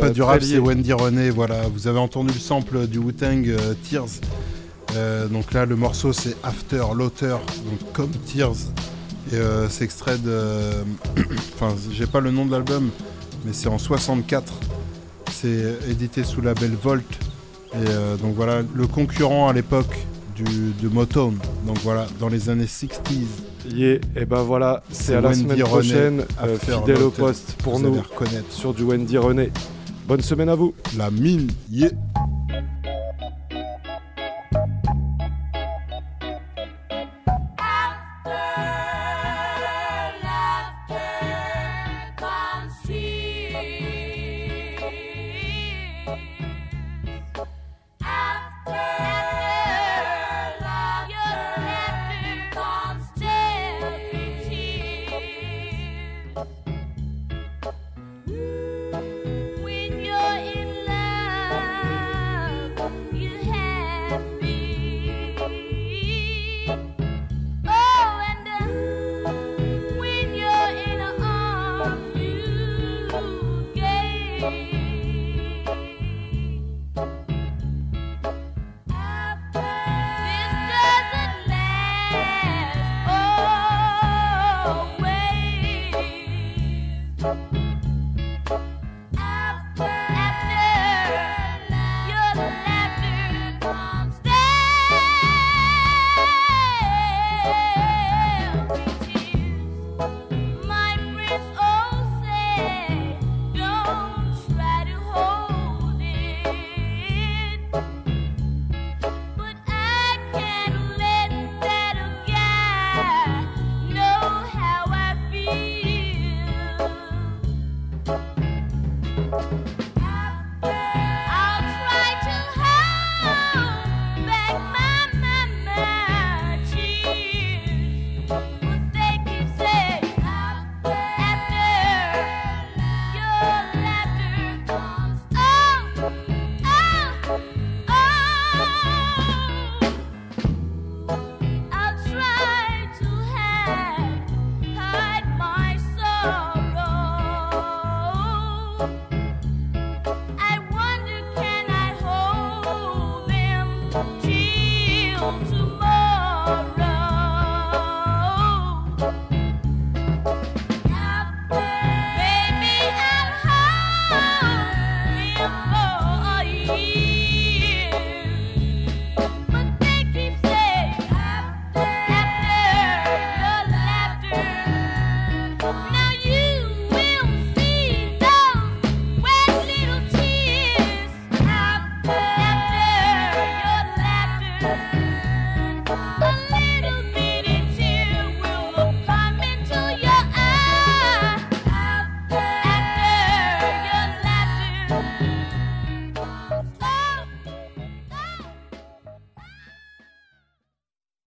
[0.00, 1.30] Pas du rap, c'est Wendy René.
[1.30, 3.46] Voilà, vous avez entendu le sample du Wu-Tang
[3.88, 4.20] Tears.
[5.30, 8.56] Donc là, le morceau c'est After l'auteur, donc comme Tears.
[9.32, 10.72] Et euh, c'est extrait de.
[11.54, 12.90] enfin, j'ai pas le nom de l'album,
[13.44, 14.52] mais c'est en 64.
[15.32, 17.04] C'est édité sous label Volt.
[17.74, 19.94] Et euh, donc voilà, le concurrent à l'époque
[20.34, 21.36] du, de Motown.
[21.66, 22.90] Donc voilà, dans les années 60s.
[23.68, 27.80] Yeah, et ben voilà, c'est à la Wendy semaine prochaine, euh, fidèle au poste pour
[27.80, 28.00] nous
[28.50, 29.50] sur du Wendy René.
[30.06, 30.72] Bonne semaine à vous.
[30.96, 31.90] La mine, yeah.